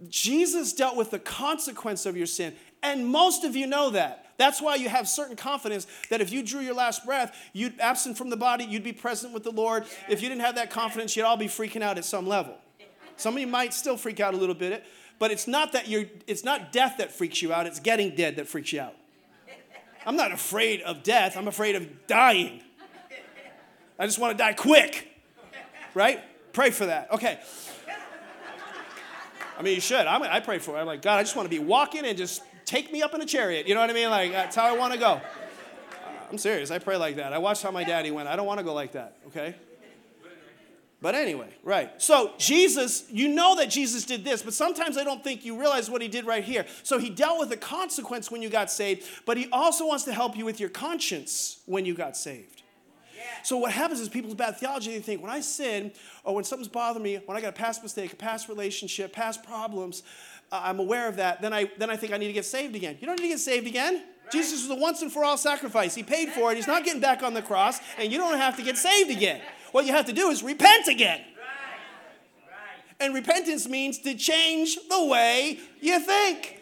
Jesus 0.09 0.73
dealt 0.73 0.97
with 0.97 1.11
the 1.11 1.19
consequence 1.19 2.07
of 2.07 2.17
your 2.17 2.27
sin. 2.27 2.55
And 2.83 3.07
most 3.07 3.45
of 3.45 3.57
you 3.57 3.66
know 3.66 3.91
that. 3.91 4.27
That's 4.39 4.61
why 4.61 4.74
you 4.74 4.89
have 4.89 5.09
certain 5.09 5.37
confidence 5.37 5.87
that 6.11 6.20
if 6.20 6.31
you 6.31 6.43
drew 6.43 6.61
your 6.61 6.74
last 6.74 7.07
breath, 7.07 7.37
you'd 7.53 7.81
absent 7.81 8.18
from 8.18 8.31
the 8.31 8.37
body, 8.37 8.64
you'd 8.64 8.85
be 8.85 8.93
present 8.93 9.33
with 9.33 9.45
the 9.45 9.51
Lord. 9.51 9.85
If 10.09 10.22
you 10.22 10.29
didn't 10.29 10.43
have 10.43 10.57
that 10.57 10.70
confidence, 10.70 11.16
you'd 11.16 11.24
all 11.24 11.37
be 11.37 11.47
freaking 11.47 11.83
out 11.83 11.97
at 11.97 12.05
some 12.05 12.27
level. 12.27 12.57
Some 13.16 13.35
of 13.35 13.41
you 13.41 13.47
might 13.47 13.72
still 13.72 13.97
freak 13.97 14.20
out 14.20 14.35
a 14.35 14.37
little 14.37 14.55
bit, 14.55 14.85
but 15.18 15.31
it's 15.31 15.49
not 15.49 15.72
that 15.72 15.89
you're 15.89 16.05
it's 16.27 16.45
not 16.45 16.70
death 16.70 16.97
that 16.99 17.12
freaks 17.12 17.41
you 17.41 17.53
out, 17.53 17.66
it's 17.66 17.81
getting 17.81 18.14
dead 18.14 18.37
that 18.37 18.47
freaks 18.47 18.72
you 18.72 18.81
out. 18.81 18.95
I'm 20.05 20.16
not 20.16 20.33
afraid 20.33 20.83
of 20.83 21.03
death, 21.03 21.37
I'm 21.37 21.49
afraid 21.49 21.74
of 21.74 22.07
dying. 22.07 22.62
I 23.99 24.05
just 24.05 24.18
want 24.18 24.37
to 24.37 24.39
die 24.39 24.53
quick. 24.53 25.12
Right? 25.95 26.20
Pray 26.53 26.70
for 26.70 26.87
that. 26.87 27.11
Okay. 27.12 27.41
I 29.59 29.62
mean, 29.62 29.74
you 29.74 29.81
should. 29.81 30.07
I'm, 30.07 30.22
i 30.22 30.41
pray 30.41 30.59
for 30.59 30.77
it. 30.77 30.81
I'm 30.81 30.87
like, 30.87 31.01
God, 31.01 31.18
I 31.18 31.22
just 31.22 31.35
want 31.35 31.47
to 31.47 31.51
be 31.51 31.64
walking 31.64 32.05
and 32.05 32.18
just 32.18 32.43
take 32.67 32.93
me 32.93 33.01
up 33.01 33.14
in 33.14 33.23
a 33.23 33.27
chariot. 33.27 33.67
You 33.67 33.75
know 33.75 33.81
what 33.81 33.89
I 33.89 33.95
mean? 33.95 34.11
Like, 34.11 34.33
that's 34.33 34.55
how 34.55 34.67
I 34.67 34.77
want 34.77 34.93
to 34.93 34.99
go. 34.99 35.12
Uh, 35.12 35.21
I'm 36.31 36.37
serious. 36.37 36.71
I 36.71 36.79
pray 36.79 36.97
like 36.97 37.17
that. 37.17 37.33
I 37.33 37.39
watched 37.39 37.62
how 37.62 37.71
my 37.71 37.85
daddy 37.85 38.11
went. 38.11 38.29
I 38.29 38.37
don't 38.37 38.47
want 38.47 38.59
to 38.59 38.64
go 38.64 38.75
like 38.75 38.93
that, 38.93 39.17
okay? 39.29 39.55
But 41.01 41.14
anyway, 41.14 41.49
right. 41.62 41.91
So 42.03 42.33
Jesus, 42.39 43.05
you 43.11 43.29
know 43.29 43.57
that 43.57 43.71
Jesus 43.71 44.05
did 44.05 44.25
this, 44.25 44.43
but 44.43 44.55
sometimes 44.55 44.97
I 44.97 45.05
don't 45.05 45.23
think 45.23 45.45
you 45.45 45.59
realize 45.59 45.91
what 45.91 46.01
he 46.03 46.09
did 46.09 46.27
right 46.27 46.43
here. 46.43 46.67
So 46.83 46.99
he 46.99 47.11
dealt 47.11 47.39
with 47.39 47.51
the 47.51 47.57
consequence 47.57 48.31
when 48.31 48.43
you 48.43 48.49
got 48.49 48.71
saved, 48.71 49.07
but 49.27 49.37
he 49.37 49.49
also 49.53 49.87
wants 49.87 50.05
to 50.05 50.12
help 50.12 50.37
you 50.37 50.45
with 50.45 50.59
your 50.59 50.71
conscience 50.71 51.61
when 51.67 51.85
you 51.85 51.95
got 51.95 52.17
saved. 52.17 52.62
So 53.43 53.59
what 53.59 53.73
happens 53.73 54.01
is 54.01 54.09
people's 54.09 54.35
bad 54.35 54.57
theology, 54.57 54.91
they 54.91 55.01
think 55.01 55.23
when 55.23 55.31
I 55.31 55.41
sin 55.41 55.93
or 56.25 56.35
when 56.35 56.45
something's 56.45 56.69
bothering 56.69 57.03
me, 57.03 57.21
when 57.27 57.37
I 57.37 57.41
got 57.41 57.51
a 57.51 57.53
past 57.53 57.83
mistake, 57.83 58.12
a 58.12 58.17
past 58.17 58.49
relationship, 58.49 59.12
past 59.12 59.45
problems, 59.45 60.03
uh, 60.53 60.61
I'm 60.64 60.78
aware 60.78 61.09
of 61.09 61.16
that, 61.16 61.42
then 61.42 61.53
I, 61.53 61.70
then 61.78 61.90
I 61.90 61.97
think 61.97 62.12
I 62.12 62.16
need 62.16 62.28
to 62.28 62.32
get 62.32 62.44
saved 62.44 62.76
again. 62.76 62.97
You 63.01 63.07
don't 63.07 63.18
need 63.18 63.28
to 63.28 63.34
get 63.34 63.40
saved 63.40 63.66
again. 63.66 63.94
Right. 63.94 64.32
Jesus 64.32 64.68
was 64.68 64.70
a 64.76 64.80
once 64.80 65.03
and 65.03 65.12
for 65.12 65.24
all 65.24 65.36
sacrifice. 65.36 65.94
He 65.94 66.03
paid 66.03 66.30
for 66.30 66.53
it. 66.53 66.57
He's 66.57 66.66
not 66.66 66.84
getting 66.84 67.01
back 67.01 67.22
on 67.22 67.34
the 67.34 67.42
cross, 67.42 67.80
and 67.99 68.12
you 68.12 68.18
don't 68.18 68.38
have 68.38 68.57
to 68.57 68.62
get 68.62 68.76
saved 68.76 69.11
again. 69.11 69.40
What 69.72 69.86
you 69.86 69.92
have 69.92 70.07
to 70.07 70.12
do 70.12 70.30
is 70.30 70.42
repent 70.42 70.88
again. 70.88 71.20
And 72.99 73.14
repentance 73.14 73.68
means 73.68 73.99
to 74.01 74.14
change 74.14 74.78
the 74.88 75.05
way 75.05 75.61
you 75.80 76.01
think. 76.01 76.61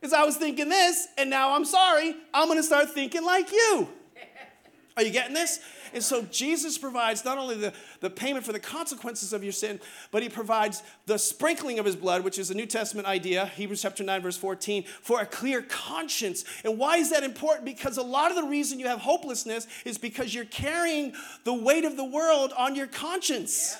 Because 0.00 0.12
I 0.12 0.24
was 0.24 0.36
thinking 0.36 0.68
this, 0.68 1.06
and 1.16 1.30
now 1.30 1.54
I'm 1.54 1.64
sorry. 1.64 2.16
I'm 2.34 2.48
going 2.48 2.58
to 2.58 2.62
start 2.64 2.90
thinking 2.90 3.24
like 3.24 3.52
you. 3.52 3.88
Are 4.96 5.02
you 5.02 5.10
getting 5.10 5.34
this? 5.34 5.60
And 5.92 6.02
so 6.02 6.22
Jesus 6.22 6.78
provides 6.78 7.24
not 7.24 7.38
only 7.38 7.56
the, 7.56 7.72
the 8.00 8.10
payment 8.10 8.44
for 8.44 8.52
the 8.52 8.60
consequences 8.60 9.32
of 9.32 9.42
your 9.42 9.52
sin, 9.52 9.80
but 10.10 10.22
he 10.22 10.28
provides 10.28 10.82
the 11.06 11.18
sprinkling 11.18 11.78
of 11.78 11.84
his 11.84 11.96
blood, 11.96 12.24
which 12.24 12.38
is 12.38 12.50
a 12.50 12.54
New 12.54 12.66
Testament 12.66 13.06
idea, 13.06 13.46
Hebrews 13.46 13.82
chapter 13.82 14.02
9, 14.02 14.22
verse 14.22 14.36
14, 14.36 14.84
for 15.02 15.20
a 15.20 15.26
clear 15.26 15.62
conscience. 15.62 16.44
And 16.64 16.78
why 16.78 16.96
is 16.96 17.10
that 17.10 17.22
important? 17.22 17.64
Because 17.64 17.98
a 17.98 18.02
lot 18.02 18.30
of 18.30 18.36
the 18.36 18.44
reason 18.44 18.80
you 18.80 18.88
have 18.88 19.00
hopelessness 19.00 19.66
is 19.84 19.98
because 19.98 20.34
you're 20.34 20.44
carrying 20.46 21.14
the 21.44 21.54
weight 21.54 21.84
of 21.84 21.96
the 21.96 22.04
world 22.04 22.52
on 22.56 22.74
your 22.74 22.86
conscience. 22.86 23.76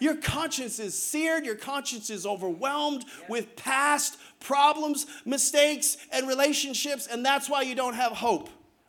Your 0.00 0.16
conscience 0.16 0.78
is 0.78 1.00
seared, 1.00 1.44
your 1.44 1.56
conscience 1.56 2.10
is 2.10 2.24
overwhelmed 2.24 3.04
with 3.28 3.56
past 3.56 4.16
problems, 4.40 5.06
mistakes, 5.24 5.96
and 6.12 6.28
relationships, 6.28 7.06
and 7.06 7.24
that's 7.24 7.50
why 7.50 7.62
you 7.62 7.74
don't 7.74 7.94
have 7.94 8.12
hope. 8.12 8.48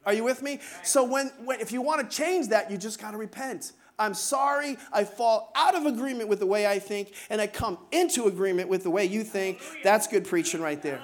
Are 0.09 0.13
you 0.13 0.23
with 0.23 0.41
me? 0.41 0.59
So 0.81 1.03
when, 1.03 1.27
when 1.45 1.61
if 1.61 1.71
you 1.71 1.83
want 1.83 2.01
to 2.01 2.17
change 2.17 2.47
that, 2.47 2.71
you 2.71 2.79
just 2.79 2.99
got 2.99 3.11
to 3.11 3.17
repent. 3.17 3.73
I'm 3.99 4.15
sorry. 4.15 4.79
I 4.91 5.03
fall 5.03 5.51
out 5.55 5.75
of 5.75 5.85
agreement 5.85 6.29
with 6.29 6.39
the 6.39 6.47
way 6.47 6.65
I 6.65 6.79
think, 6.79 7.13
and 7.29 7.39
I 7.39 7.45
come 7.45 7.77
into 7.91 8.25
agreement 8.25 8.69
with 8.69 8.81
the 8.81 8.89
way 8.89 9.05
you 9.05 9.23
think. 9.23 9.61
That's 9.83 10.07
good 10.07 10.25
preaching 10.25 10.61
right 10.61 10.81
there. 10.81 10.99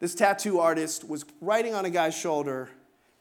This 0.00 0.16
tattoo 0.16 0.58
artist 0.58 1.08
was 1.08 1.24
writing 1.40 1.76
on 1.76 1.84
a 1.84 1.90
guy's 1.90 2.16
shoulder, 2.16 2.70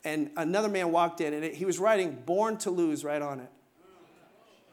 and 0.03 0.32
another 0.36 0.68
man 0.68 0.91
walked 0.91 1.22
in, 1.22 1.32
and 1.32 1.43
he 1.53 1.64
was 1.64 1.78
writing 1.78 2.24
"Born 2.26 2.58
to 2.58 2.72
Lose" 2.72 3.03
right 3.03 3.22
on 3.22 3.39
it. 3.39 3.51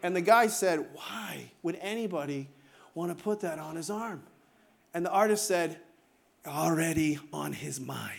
And 0.02 0.16
the 0.16 0.22
guy 0.22 0.46
said, 0.46 0.86
"Why 0.94 1.50
would 1.62 1.76
anybody 1.82 2.48
want 2.94 3.14
to 3.14 3.22
put 3.22 3.40
that 3.40 3.58
on 3.58 3.76
his 3.76 3.90
arm?" 3.90 4.22
And 4.94 5.04
the 5.04 5.10
artist 5.10 5.46
said, 5.46 5.80
"Already 6.46 7.18
on 7.32 7.52
his 7.52 7.80
mind." 7.80 8.18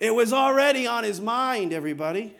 It 0.00 0.14
was 0.14 0.32
already 0.32 0.86
on 0.86 1.04
his 1.04 1.20
mind, 1.20 1.72
everybody. 1.72 2.34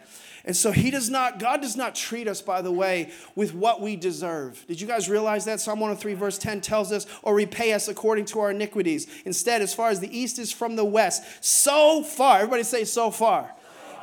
And 0.44 0.54
so 0.54 0.72
he 0.72 0.90
does 0.90 1.08
not, 1.08 1.38
God 1.38 1.62
does 1.62 1.76
not 1.76 1.94
treat 1.94 2.28
us, 2.28 2.42
by 2.42 2.60
the 2.60 2.70
way, 2.70 3.10
with 3.34 3.54
what 3.54 3.80
we 3.80 3.96
deserve. 3.96 4.62
Did 4.68 4.80
you 4.80 4.86
guys 4.86 5.08
realize 5.08 5.46
that? 5.46 5.60
Psalm 5.60 5.80
103, 5.80 6.12
verse 6.12 6.36
10 6.36 6.60
tells 6.60 6.92
us, 6.92 7.06
or 7.22 7.34
repay 7.34 7.72
us 7.72 7.88
according 7.88 8.26
to 8.26 8.40
our 8.40 8.50
iniquities. 8.50 9.06
Instead, 9.24 9.62
as 9.62 9.72
far 9.72 9.88
as 9.88 10.00
the 10.00 10.16
east 10.18 10.38
is 10.38 10.52
from 10.52 10.76
the 10.76 10.84
west, 10.84 11.22
so 11.42 12.02
far, 12.02 12.38
everybody 12.38 12.62
say, 12.62 12.84
so 12.84 13.10
far. 13.10 13.50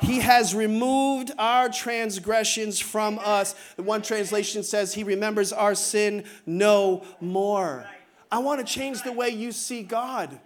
He 0.00 0.18
has 0.18 0.52
removed 0.52 1.30
our 1.38 1.68
transgressions 1.68 2.80
from 2.80 3.20
us. 3.22 3.54
The 3.76 3.84
one 3.84 4.02
translation 4.02 4.64
says, 4.64 4.92
He 4.94 5.04
remembers 5.04 5.52
our 5.52 5.76
sin 5.76 6.24
no 6.44 7.04
more. 7.20 7.86
I 8.32 8.38
want 8.38 8.66
to 8.66 8.72
change 8.72 9.02
the 9.02 9.12
way 9.12 9.28
you 9.28 9.52
see 9.52 9.82
God. 9.82 10.40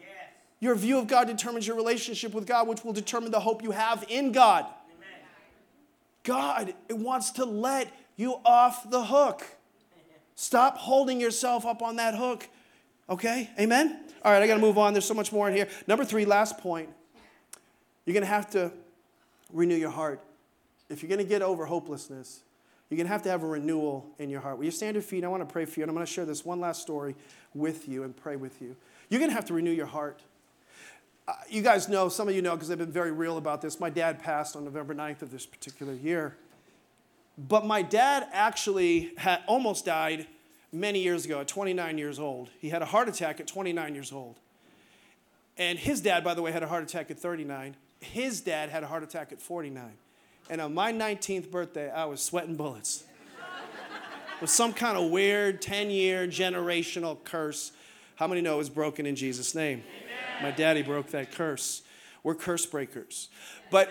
Your 0.58 0.74
view 0.74 0.98
of 0.98 1.06
God 1.06 1.28
determines 1.28 1.66
your 1.66 1.76
relationship 1.76 2.34
with 2.34 2.44
God, 2.44 2.66
which 2.66 2.84
will 2.84 2.92
determine 2.92 3.30
the 3.30 3.38
hope 3.38 3.62
you 3.62 3.70
have 3.70 4.04
in 4.08 4.32
God. 4.32 4.66
God 6.24 6.74
it 6.88 6.98
wants 6.98 7.30
to 7.32 7.44
let 7.44 7.88
you 8.16 8.40
off 8.44 8.90
the 8.90 9.04
hook. 9.04 9.44
Stop 10.34 10.76
holding 10.76 11.20
yourself 11.20 11.64
up 11.64 11.80
on 11.80 11.96
that 11.96 12.16
hook. 12.16 12.48
Okay? 13.08 13.48
Amen? 13.60 14.00
All 14.22 14.32
right, 14.32 14.42
I 14.42 14.46
got 14.48 14.54
to 14.54 14.60
move 14.60 14.76
on. 14.76 14.92
There's 14.92 15.04
so 15.04 15.14
much 15.14 15.30
more 15.30 15.48
in 15.48 15.54
here. 15.54 15.68
Number 15.86 16.04
three, 16.04 16.24
last 16.24 16.58
point. 16.58 16.88
You're 18.04 18.14
going 18.14 18.22
to 18.22 18.28
have 18.28 18.50
to 18.50 18.72
renew 19.52 19.76
your 19.76 19.90
heart. 19.90 20.20
If 20.88 21.02
you're 21.02 21.08
going 21.08 21.20
to 21.20 21.24
get 21.24 21.42
over 21.42 21.66
hopelessness, 21.66 22.40
you're 22.88 22.96
going 22.96 23.06
to 23.06 23.12
have 23.12 23.22
to 23.22 23.28
have 23.28 23.42
a 23.42 23.46
renewal 23.46 24.06
in 24.18 24.30
your 24.30 24.40
heart. 24.40 24.58
Will 24.58 24.64
you 24.64 24.70
stand 24.70 24.94
your 24.94 25.02
feet? 25.02 25.24
I 25.24 25.28
want 25.28 25.46
to 25.46 25.52
pray 25.52 25.64
for 25.64 25.80
you, 25.80 25.84
and 25.84 25.90
I'm 25.90 25.94
going 25.94 26.06
to 26.06 26.12
share 26.12 26.24
this 26.24 26.44
one 26.44 26.60
last 26.60 26.82
story 26.82 27.16
with 27.54 27.88
you 27.88 28.04
and 28.04 28.16
pray 28.16 28.36
with 28.36 28.62
you. 28.62 28.76
You're 29.08 29.18
going 29.18 29.30
to 29.30 29.34
have 29.34 29.46
to 29.46 29.54
renew 29.54 29.72
your 29.72 29.86
heart. 29.86 30.22
Uh, 31.26 31.32
you 31.48 31.62
guys 31.62 31.88
know, 31.88 32.08
some 32.08 32.28
of 32.28 32.34
you 32.34 32.42
know, 32.42 32.54
because 32.54 32.70
I've 32.70 32.78
been 32.78 32.92
very 32.92 33.10
real 33.10 33.38
about 33.38 33.60
this. 33.60 33.80
My 33.80 33.90
dad 33.90 34.22
passed 34.22 34.54
on 34.54 34.64
November 34.64 34.94
9th 34.94 35.22
of 35.22 35.32
this 35.32 35.46
particular 35.46 35.94
year. 35.94 36.36
But 37.36 37.66
my 37.66 37.82
dad 37.82 38.28
actually 38.32 39.12
had 39.16 39.42
almost 39.46 39.84
died 39.84 40.26
many 40.72 41.02
years 41.02 41.24
ago 41.24 41.40
at 41.40 41.48
29 41.48 41.98
years 41.98 42.18
old. 42.18 42.50
He 42.60 42.68
had 42.70 42.82
a 42.82 42.86
heart 42.86 43.08
attack 43.08 43.40
at 43.40 43.46
29 43.48 43.94
years 43.94 44.12
old. 44.12 44.38
And 45.58 45.78
his 45.78 46.00
dad, 46.00 46.22
by 46.22 46.34
the 46.34 46.42
way, 46.42 46.52
had 46.52 46.62
a 46.62 46.68
heart 46.68 46.84
attack 46.84 47.10
at 47.10 47.18
39. 47.18 47.76
His 48.00 48.40
dad 48.40 48.70
had 48.70 48.84
a 48.84 48.86
heart 48.86 49.02
attack 49.02 49.32
at 49.32 49.40
49. 49.40 49.92
And 50.48 50.60
on 50.60 50.74
my 50.74 50.92
19th 50.92 51.50
birthday, 51.50 51.90
I 51.90 52.04
was 52.04 52.22
sweating 52.22 52.54
bullets. 52.54 53.04
it 54.36 54.40
was 54.40 54.52
some 54.52 54.72
kind 54.72 54.96
of 54.96 55.10
weird 55.10 55.60
10 55.60 55.90
year 55.90 56.26
generational 56.26 57.22
curse. 57.24 57.72
How 58.14 58.26
many 58.26 58.40
know 58.40 58.54
it 58.54 58.58
was 58.58 58.70
broken 58.70 59.06
in 59.06 59.16
Jesus' 59.16 59.54
name? 59.54 59.82
My 60.42 60.50
daddy 60.50 60.82
broke 60.82 61.08
that 61.08 61.32
curse. 61.32 61.82
We're 62.22 62.34
curse 62.34 62.64
breakers. 62.66 63.28
But 63.70 63.90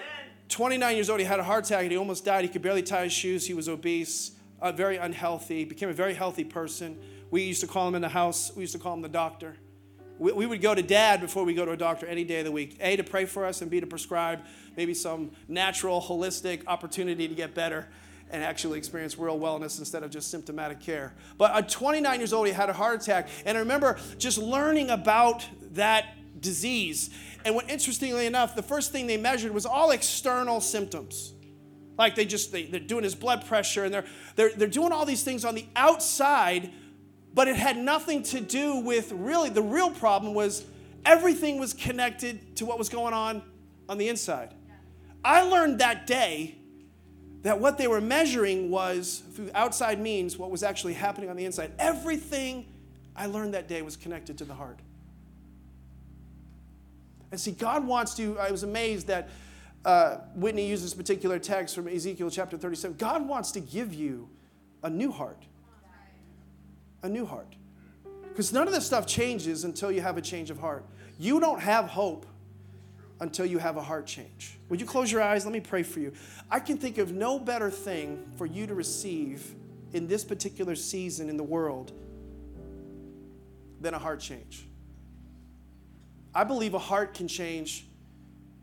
29 0.49 0.95
years 0.95 1.09
old, 1.09 1.19
he 1.19 1.25
had 1.25 1.39
a 1.39 1.43
heart 1.43 1.65
attack 1.65 1.83
and 1.83 1.91
he 1.91 1.97
almost 1.97 2.23
died. 2.23 2.43
He 2.43 2.49
could 2.49 2.61
barely 2.61 2.83
tie 2.83 3.03
his 3.05 3.13
shoes. 3.13 3.45
He 3.45 3.53
was 3.53 3.67
obese, 3.67 4.31
uh, 4.61 4.71
very 4.71 4.97
unhealthy, 4.97 5.65
became 5.65 5.89
a 5.89 5.93
very 5.93 6.13
healthy 6.13 6.43
person. 6.43 6.97
We 7.31 7.43
used 7.43 7.61
to 7.61 7.67
call 7.67 7.87
him 7.87 7.95
in 7.95 8.01
the 8.01 8.09
house, 8.09 8.51
we 8.55 8.61
used 8.61 8.73
to 8.73 8.79
call 8.79 8.93
him 8.93 9.01
the 9.01 9.09
doctor. 9.09 9.57
We, 10.17 10.31
we 10.31 10.45
would 10.45 10.61
go 10.61 10.73
to 10.73 10.81
dad 10.81 11.21
before 11.21 11.43
we 11.43 11.53
go 11.53 11.65
to 11.65 11.71
a 11.71 11.77
doctor 11.77 12.05
any 12.05 12.23
day 12.23 12.39
of 12.39 12.45
the 12.45 12.51
week. 12.51 12.77
A, 12.79 12.95
to 12.95 13.03
pray 13.03 13.25
for 13.25 13.45
us, 13.45 13.61
and 13.61 13.69
B, 13.69 13.79
to 13.79 13.87
prescribe 13.87 14.41
maybe 14.77 14.93
some 14.93 15.31
natural, 15.47 16.01
holistic 16.01 16.63
opportunity 16.67 17.27
to 17.27 17.35
get 17.35 17.53
better 17.53 17.87
and 18.31 18.43
actually 18.43 18.77
experience 18.77 19.17
real 19.17 19.39
wellness 19.39 19.79
instead 19.79 20.03
of 20.03 20.09
just 20.09 20.31
symptomatic 20.31 20.79
care. 20.79 21.13
But 21.37 21.51
at 21.51 21.69
29 21.69 22.19
years 22.19 22.33
old, 22.33 22.47
he 22.47 22.53
had 22.53 22.69
a 22.69 22.73
heart 22.73 23.01
attack. 23.01 23.29
And 23.45 23.57
I 23.57 23.61
remember 23.61 23.99
just 24.17 24.37
learning 24.37 24.89
about 24.89 25.45
that 25.73 26.15
disease. 26.39 27.11
And 27.43 27.55
what 27.55 27.69
interestingly 27.69 28.25
enough, 28.25 28.55
the 28.55 28.63
first 28.63 28.91
thing 28.91 29.07
they 29.07 29.17
measured 29.17 29.51
was 29.51 29.65
all 29.65 29.91
external 29.91 30.59
symptoms. 30.59 31.33
Like 31.97 32.15
they 32.15 32.25
just 32.25 32.51
they, 32.51 32.65
they're 32.65 32.79
doing 32.79 33.03
his 33.03 33.15
blood 33.15 33.45
pressure 33.45 33.85
and 33.85 33.93
they're, 33.93 34.05
they're 34.35 34.51
they're 34.51 34.67
doing 34.67 34.91
all 34.91 35.05
these 35.05 35.23
things 35.23 35.45
on 35.45 35.55
the 35.55 35.65
outside, 35.75 36.71
but 37.35 37.49
it 37.49 37.57
had 37.57 37.77
nothing 37.77 38.23
to 38.23 38.39
do 38.39 38.77
with 38.77 39.11
really 39.11 39.49
the 39.49 39.61
real 39.61 39.91
problem 39.91 40.33
was 40.33 40.65
everything 41.05 41.59
was 41.59 41.73
connected 41.73 42.55
to 42.55 42.65
what 42.65 42.79
was 42.79 42.89
going 42.89 43.13
on 43.13 43.43
on 43.89 43.97
the 43.97 44.07
inside. 44.07 44.53
I 45.23 45.41
learned 45.41 45.79
that 45.79 46.07
day 46.07 46.55
that 47.41 47.59
what 47.59 47.77
they 47.77 47.87
were 47.87 48.01
measuring 48.01 48.71
was 48.71 49.21
through 49.33 49.51
outside 49.53 49.99
means 49.99 50.37
what 50.37 50.49
was 50.49 50.63
actually 50.63 50.93
happening 50.93 51.29
on 51.29 51.35
the 51.35 51.45
inside. 51.45 51.73
Everything 51.77 52.65
I 53.15 53.27
learned 53.27 53.53
that 53.53 53.67
day 53.67 53.81
was 53.81 53.97
connected 53.97 54.37
to 54.39 54.45
the 54.45 54.53
heart. 54.53 54.79
And 57.31 57.39
see, 57.39 57.51
God 57.51 57.85
wants 57.85 58.15
to, 58.15 58.39
I 58.39 58.49
was 58.49 58.63
amazed 58.63 59.07
that 59.07 59.29
uh, 59.83 60.17
Whitney 60.35 60.67
uses 60.67 60.85
this 60.85 60.93
particular 60.93 61.37
text 61.37 61.75
from 61.75 61.87
Ezekiel 61.87 62.29
chapter 62.29 62.57
37. 62.57 62.97
God 62.97 63.27
wants 63.27 63.51
to 63.51 63.59
give 63.59 63.93
you 63.93 64.29
a 64.83 64.89
new 64.89 65.11
heart. 65.11 65.43
A 67.05 67.09
new 67.09 67.27
heart. 67.27 67.55
Because 68.29 68.51
none 68.51 68.67
of 68.67 68.73
this 68.73 68.83
stuff 68.83 69.05
changes 69.05 69.63
until 69.63 69.91
you 69.91 70.01
have 70.01 70.17
a 70.17 70.21
change 70.21 70.49
of 70.49 70.57
heart. 70.57 70.83
You 71.19 71.39
don't 71.39 71.61
have 71.61 71.85
hope 71.85 72.25
until 73.19 73.45
you 73.45 73.59
have 73.59 73.77
a 73.77 73.81
heart 73.81 74.07
change. 74.07 74.57
Would 74.69 74.81
you 74.81 74.87
close 74.87 75.11
your 75.11 75.21
eyes? 75.21 75.45
Let 75.45 75.53
me 75.53 75.59
pray 75.59 75.83
for 75.83 75.99
you. 75.99 76.13
I 76.49 76.59
can 76.59 76.77
think 76.77 76.97
of 76.97 77.13
no 77.13 77.37
better 77.37 77.69
thing 77.69 78.25
for 78.37 78.47
you 78.47 78.65
to 78.65 78.73
receive 78.73 79.53
in 79.93 80.07
this 80.07 80.23
particular 80.23 80.75
season 80.75 81.29
in 81.29 81.37
the 81.37 81.43
world 81.43 81.91
than 83.79 83.93
a 83.93 83.99
heart 83.99 84.19
change. 84.19 84.65
I 86.33 86.43
believe 86.43 86.73
a 86.73 86.79
heart 86.79 87.13
can 87.13 87.27
change 87.27 87.85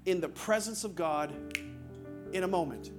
in 0.05 0.21
the 0.21 0.29
presence 0.29 0.83
of 0.83 0.97
God 0.97 1.33
in 2.33 2.43
a 2.43 2.49
moment. 2.49 2.91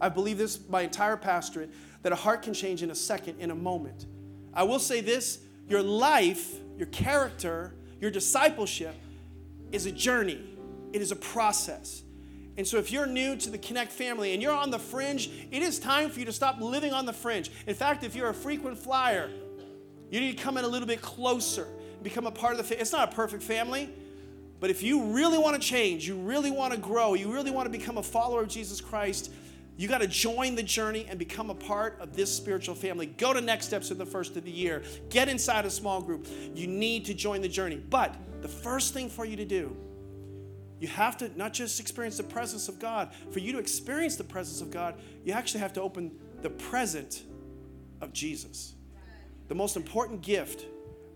I 0.00 0.08
believe 0.08 0.38
this 0.38 0.60
my 0.68 0.82
entire 0.82 1.16
pastorate 1.16 1.70
that 2.02 2.12
a 2.12 2.16
heart 2.16 2.42
can 2.42 2.54
change 2.54 2.84
in 2.84 2.92
a 2.92 2.94
second, 2.94 3.40
in 3.40 3.50
a 3.50 3.56
moment. 3.56 4.06
I 4.54 4.62
will 4.62 4.78
say 4.78 5.00
this 5.00 5.40
your 5.68 5.82
life, 5.82 6.54
your 6.76 6.86
character, 6.88 7.74
your 8.00 8.10
discipleship 8.10 8.94
is 9.72 9.86
a 9.86 9.92
journey, 9.92 10.40
it 10.92 11.02
is 11.02 11.10
a 11.10 11.16
process. 11.16 12.02
And 12.56 12.66
so, 12.66 12.78
if 12.78 12.92
you're 12.92 13.06
new 13.06 13.36
to 13.36 13.50
the 13.50 13.58
Connect 13.58 13.90
family 13.90 14.32
and 14.32 14.40
you're 14.40 14.54
on 14.54 14.70
the 14.70 14.78
fringe, 14.78 15.28
it 15.50 15.62
is 15.62 15.80
time 15.80 16.08
for 16.10 16.20
you 16.20 16.26
to 16.26 16.32
stop 16.32 16.60
living 16.60 16.92
on 16.92 17.04
the 17.04 17.12
fringe. 17.12 17.50
In 17.66 17.74
fact, 17.74 18.04
if 18.04 18.14
you're 18.14 18.28
a 18.28 18.34
frequent 18.34 18.78
flyer, 18.78 19.28
you 20.10 20.20
need 20.20 20.36
to 20.36 20.42
come 20.42 20.56
in 20.56 20.64
a 20.64 20.68
little 20.68 20.86
bit 20.86 21.02
closer, 21.02 21.66
become 22.02 22.26
a 22.26 22.30
part 22.30 22.52
of 22.52 22.58
the 22.58 22.64
family. 22.64 22.80
It's 22.80 22.92
not 22.92 23.12
a 23.12 23.16
perfect 23.16 23.42
family, 23.42 23.90
but 24.60 24.70
if 24.70 24.84
you 24.84 25.06
really 25.06 25.38
want 25.38 25.60
to 25.60 25.68
change, 25.68 26.06
you 26.06 26.16
really 26.16 26.52
want 26.52 26.72
to 26.72 26.78
grow, 26.78 27.14
you 27.14 27.32
really 27.32 27.50
want 27.50 27.66
to 27.66 27.76
become 27.76 27.98
a 27.98 28.02
follower 28.02 28.42
of 28.42 28.48
Jesus 28.48 28.80
Christ, 28.80 29.32
you 29.76 29.88
got 29.88 29.98
to 29.98 30.06
join 30.06 30.54
the 30.54 30.62
journey 30.62 31.06
and 31.08 31.18
become 31.18 31.50
a 31.50 31.54
part 31.54 31.98
of 32.00 32.14
this 32.14 32.34
spiritual 32.34 32.74
family. 32.74 33.06
Go 33.06 33.32
to 33.32 33.40
Next 33.40 33.66
Steps 33.66 33.90
at 33.90 33.98
the 33.98 34.06
first 34.06 34.36
of 34.36 34.44
the 34.44 34.50
year. 34.50 34.82
Get 35.10 35.28
inside 35.28 35.66
a 35.66 35.70
small 35.70 36.00
group. 36.00 36.28
You 36.54 36.66
need 36.66 37.04
to 37.06 37.14
join 37.14 37.40
the 37.40 37.48
journey. 37.48 37.76
But 37.76 38.14
the 38.40 38.48
first 38.48 38.94
thing 38.94 39.08
for 39.08 39.24
you 39.24 39.36
to 39.36 39.44
do, 39.44 39.76
you 40.78 40.88
have 40.88 41.16
to 41.18 41.36
not 41.36 41.52
just 41.52 41.80
experience 41.80 42.16
the 42.16 42.22
presence 42.22 42.68
of 42.68 42.78
God. 42.78 43.12
For 43.30 43.38
you 43.38 43.52
to 43.52 43.58
experience 43.58 44.16
the 44.16 44.24
presence 44.24 44.60
of 44.60 44.70
God, 44.70 44.94
you 45.24 45.32
actually 45.32 45.60
have 45.60 45.72
to 45.74 45.82
open 45.82 46.12
the 46.42 46.50
present 46.50 47.24
of 48.00 48.12
Jesus. 48.12 48.74
The 49.48 49.54
most 49.54 49.76
important 49.76 50.22
gift 50.22 50.66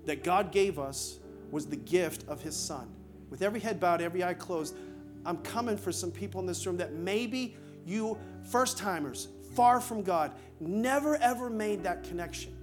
that 0.06 0.24
God 0.24 0.52
gave 0.52 0.78
us 0.78 1.18
was 1.50 1.66
the 1.66 1.76
gift 1.76 2.26
of 2.28 2.42
His 2.42 2.56
Son 2.56 2.94
with 3.30 3.42
every 3.42 3.60
head 3.60 3.80
bowed, 3.80 4.00
every 4.00 4.24
eye 4.24 4.34
closed, 4.34 4.76
I'm 5.24 5.38
coming 5.38 5.76
for 5.76 5.92
some 5.92 6.10
people 6.10 6.40
in 6.40 6.46
this 6.46 6.66
room 6.66 6.76
that 6.78 6.94
maybe 6.94 7.56
you, 7.88 8.18
first 8.50 8.78
timers, 8.78 9.28
far 9.54 9.80
from 9.80 10.02
God, 10.02 10.32
never 10.60 11.16
ever 11.16 11.48
made 11.48 11.82
that 11.84 12.04
connection. 12.04 12.54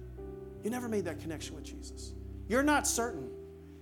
You 0.62 0.70
never 0.70 0.88
made 0.88 1.04
that 1.04 1.20
connection 1.20 1.54
with 1.54 1.64
Jesus. 1.64 2.12
You're 2.48 2.62
not 2.62 2.86
certain. 2.86 3.28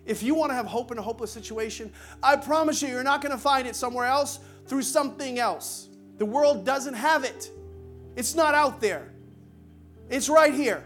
If 0.07 0.23
you 0.23 0.35
want 0.35 0.51
to 0.51 0.55
have 0.55 0.67
hope 0.67 0.93
in 0.93 0.99
a 0.99 1.03
hopeless 1.03 1.31
situation, 1.31 1.93
I 2.23 2.37
promise 2.37 2.83
you, 2.83 2.89
you're 2.89 3.03
not 3.03 3.23
going 3.23 3.33
to 3.33 3.39
find 3.39 3.67
it 3.67 3.75
somewhere 3.77 4.07
else 4.07 4.41
through 4.67 4.83
something 4.83 5.39
else. 5.39 5.89
The 6.19 6.27
world 6.27 6.65
doesn't 6.65 6.95
have 6.95 7.25
it, 7.25 7.51
it's 8.17 8.35
not 8.35 8.55
out 8.55 8.81
there, 8.81 9.13
it's 10.09 10.29
right 10.29 10.55
here. 10.55 10.85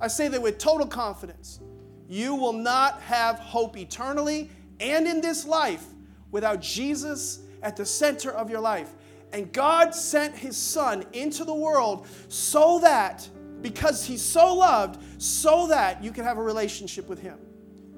I 0.00 0.08
say 0.08 0.28
that 0.28 0.40
with 0.40 0.58
total 0.58 0.86
confidence. 0.86 1.60
You 2.08 2.34
will 2.34 2.54
not 2.54 3.00
have 3.02 3.38
hope 3.38 3.76
eternally 3.76 4.50
and 4.80 5.06
in 5.06 5.20
this 5.20 5.46
life 5.46 5.84
without 6.32 6.60
Jesus 6.60 7.40
at 7.62 7.76
the 7.76 7.86
center 7.86 8.32
of 8.32 8.50
your 8.50 8.60
life. 8.60 8.90
And 9.32 9.52
God 9.52 9.94
sent 9.94 10.34
His 10.34 10.56
Son 10.56 11.04
into 11.12 11.44
the 11.44 11.54
world 11.54 12.06
so 12.28 12.80
that, 12.80 13.28
because 13.62 14.04
He 14.04 14.16
so 14.16 14.54
loved, 14.54 15.02
so 15.20 15.66
that 15.68 16.02
you 16.02 16.10
can 16.10 16.24
have 16.24 16.38
a 16.38 16.42
relationship 16.42 17.08
with 17.08 17.20
Him. 17.20 17.38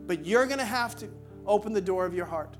But 0.07 0.26
you're 0.26 0.47
going 0.47 0.59
to 0.59 0.64
have 0.64 0.97
to 0.97 1.09
open 1.47 1.72
the 1.72 1.80
door 1.80 2.05
of 2.05 2.14
your 2.14 2.26
heart. 2.26 2.57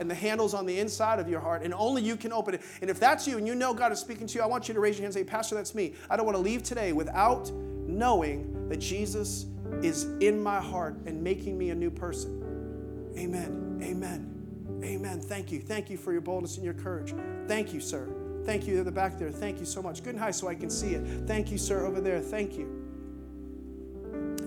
And 0.00 0.10
the 0.10 0.14
handle's 0.14 0.54
on 0.54 0.66
the 0.66 0.78
inside 0.80 1.20
of 1.20 1.28
your 1.28 1.38
heart, 1.38 1.62
and 1.62 1.72
only 1.72 2.02
you 2.02 2.16
can 2.16 2.32
open 2.32 2.54
it. 2.54 2.62
And 2.80 2.90
if 2.90 2.98
that's 2.98 3.28
you 3.28 3.38
and 3.38 3.46
you 3.46 3.54
know 3.54 3.72
God 3.72 3.92
is 3.92 4.00
speaking 4.00 4.26
to 4.26 4.34
you, 4.34 4.42
I 4.42 4.46
want 4.46 4.66
you 4.66 4.74
to 4.74 4.80
raise 4.80 4.96
your 4.96 5.04
hand 5.04 5.14
and 5.14 5.26
say, 5.26 5.30
Pastor, 5.30 5.54
that's 5.54 5.74
me. 5.74 5.94
I 6.10 6.16
don't 6.16 6.26
want 6.26 6.36
to 6.36 6.42
leave 6.42 6.64
today 6.64 6.92
without 6.92 7.52
knowing 7.86 8.68
that 8.68 8.78
Jesus 8.78 9.46
is 9.82 10.04
in 10.20 10.42
my 10.42 10.60
heart 10.60 10.96
and 11.06 11.22
making 11.22 11.56
me 11.56 11.70
a 11.70 11.74
new 11.74 11.90
person. 11.90 13.12
Amen. 13.16 13.80
Amen. 13.82 14.80
Amen. 14.82 15.20
Thank 15.20 15.52
you. 15.52 15.60
Thank 15.60 15.90
you 15.90 15.96
for 15.96 16.12
your 16.12 16.20
boldness 16.20 16.56
and 16.56 16.64
your 16.64 16.74
courage. 16.74 17.14
Thank 17.46 17.72
you, 17.72 17.80
sir. 17.80 18.08
Thank 18.44 18.66
you 18.66 18.78
at 18.78 18.84
the 18.84 18.92
back 18.92 19.18
there. 19.18 19.30
Thank 19.30 19.58
you 19.58 19.66
so 19.66 19.82
much. 19.82 20.02
Good 20.02 20.14
and 20.14 20.18
high 20.18 20.30
so 20.30 20.48
I 20.48 20.54
can 20.54 20.68
see 20.70 20.94
it. 20.94 21.26
Thank 21.26 21.50
you, 21.50 21.58
sir, 21.58 21.86
over 21.86 22.00
there. 22.00 22.20
Thank 22.20 22.58
you. 22.58 22.84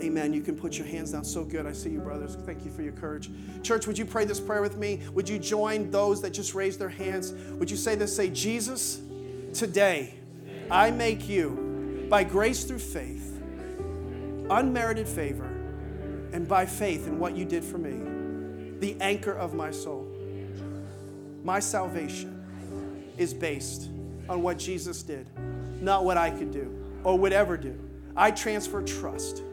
Amen. 0.02 0.32
You 0.32 0.42
can 0.42 0.56
put 0.56 0.78
your 0.78 0.86
hands 0.86 1.12
down. 1.12 1.24
So 1.24 1.44
good. 1.44 1.66
I 1.66 1.72
see 1.72 1.90
you, 1.90 2.00
brothers. 2.00 2.36
Thank 2.46 2.64
you 2.64 2.72
for 2.72 2.84
your 2.84 2.94
courage. 2.94 3.32
Church, 3.64 3.88
would 3.88 3.98
you 3.98 4.06
pray 4.06 4.26
this 4.26 4.40
prayer 4.40 4.62
with 4.62 4.78
me? 4.78 5.02
Would 5.14 5.28
you 5.28 5.40
join 5.40 5.90
those 5.90 6.22
that 6.22 6.32
just 6.32 6.54
raised 6.54 6.80
their 6.80 6.90
hands? 6.90 7.34
Would 7.54 7.72
you 7.72 7.78
say 7.78 7.96
this? 7.96 8.16
Say, 8.16 8.30
Jesus, 8.30 9.02
today 9.54 10.14
I 10.70 10.92
make 10.92 11.28
you, 11.28 12.08
by 12.10 12.24
grace 12.24 12.64
through 12.64 12.80
faith, 12.80 13.42
unmerited 14.50 15.08
favor, 15.08 15.46
and 16.32 16.48
by 16.48 16.66
faith 16.66 17.08
in 17.08 17.18
what 17.18 17.36
you 17.36 17.46
did 17.46 17.64
for 17.64 17.80
me, 17.80 18.78
the 18.80 18.96
anchor 19.02 19.34
of 19.34 19.56
my 19.56 19.72
soul. 19.72 20.08
My 21.44 21.60
salvation 21.60 22.37
is 23.18 23.34
based 23.34 23.90
on 24.30 24.42
what 24.42 24.58
Jesus 24.58 25.04
did, 25.04 25.28
not 25.82 26.06
what 26.06 26.18
I 26.18 26.30
could 26.30 26.52
do 26.52 26.74
or 27.04 27.18
would 27.18 27.34
ever 27.34 27.58
do. 27.58 27.80
I 28.16 28.32
transfer 28.32 28.82
trust 28.82 29.44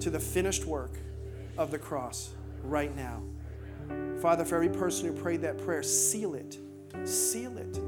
to 0.00 0.10
the 0.10 0.18
finished 0.18 0.64
work 0.64 0.92
of 1.58 1.70
the 1.70 1.78
cross 1.78 2.30
right 2.62 2.94
now. 2.96 3.22
Father, 4.20 4.44
for 4.44 4.56
every 4.56 4.68
person 4.68 5.06
who 5.06 5.12
prayed 5.20 5.42
that 5.42 5.58
prayer, 5.58 5.82
seal 5.82 6.34
it. 6.34 6.58
Seal 7.04 7.56
it. 7.58 7.80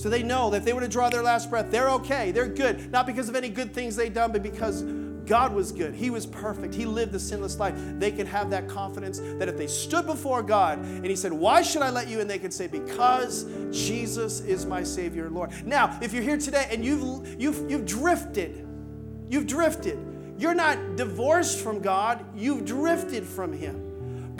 So 0.00 0.08
they 0.08 0.22
know 0.22 0.50
that 0.50 0.58
if 0.58 0.64
they 0.64 0.72
were 0.72 0.80
to 0.80 0.88
draw 0.88 1.10
their 1.10 1.22
last 1.22 1.50
breath, 1.50 1.70
they're 1.70 1.90
okay, 1.90 2.30
they're 2.32 2.48
good. 2.48 2.90
Not 2.90 3.06
because 3.06 3.28
of 3.28 3.36
any 3.36 3.50
good 3.50 3.74
things 3.74 3.96
they've 3.96 4.12
done, 4.12 4.32
but 4.32 4.42
because 4.42 4.82
God 5.30 5.54
was 5.54 5.70
good. 5.70 5.94
He 5.94 6.10
was 6.10 6.26
perfect. 6.26 6.74
He 6.74 6.84
lived 6.84 7.12
the 7.12 7.20
sinless 7.20 7.60
life. 7.60 7.72
They 8.00 8.10
can 8.10 8.26
have 8.26 8.50
that 8.50 8.66
confidence 8.66 9.20
that 9.20 9.48
if 9.48 9.56
they 9.56 9.68
stood 9.68 10.04
before 10.04 10.42
God 10.42 10.80
and 10.80 11.06
He 11.06 11.14
said, 11.14 11.32
Why 11.32 11.62
should 11.62 11.82
I 11.82 11.90
let 11.90 12.08
you 12.08 12.18
in? 12.18 12.26
They 12.26 12.40
could 12.40 12.52
say, 12.52 12.66
Because 12.66 13.46
Jesus 13.70 14.40
is 14.40 14.66
my 14.66 14.82
Savior 14.82 15.26
and 15.26 15.34
Lord. 15.36 15.52
Now, 15.64 15.96
if 16.02 16.12
you're 16.12 16.24
here 16.24 16.36
today 16.36 16.66
and 16.72 16.84
you've, 16.84 17.40
you've, 17.40 17.70
you've 17.70 17.86
drifted, 17.86 18.66
you've 19.28 19.46
drifted, 19.46 20.00
you're 20.36 20.52
not 20.52 20.96
divorced 20.96 21.60
from 21.60 21.78
God, 21.78 22.24
you've 22.34 22.64
drifted 22.64 23.24
from 23.24 23.52
Him. 23.52 23.89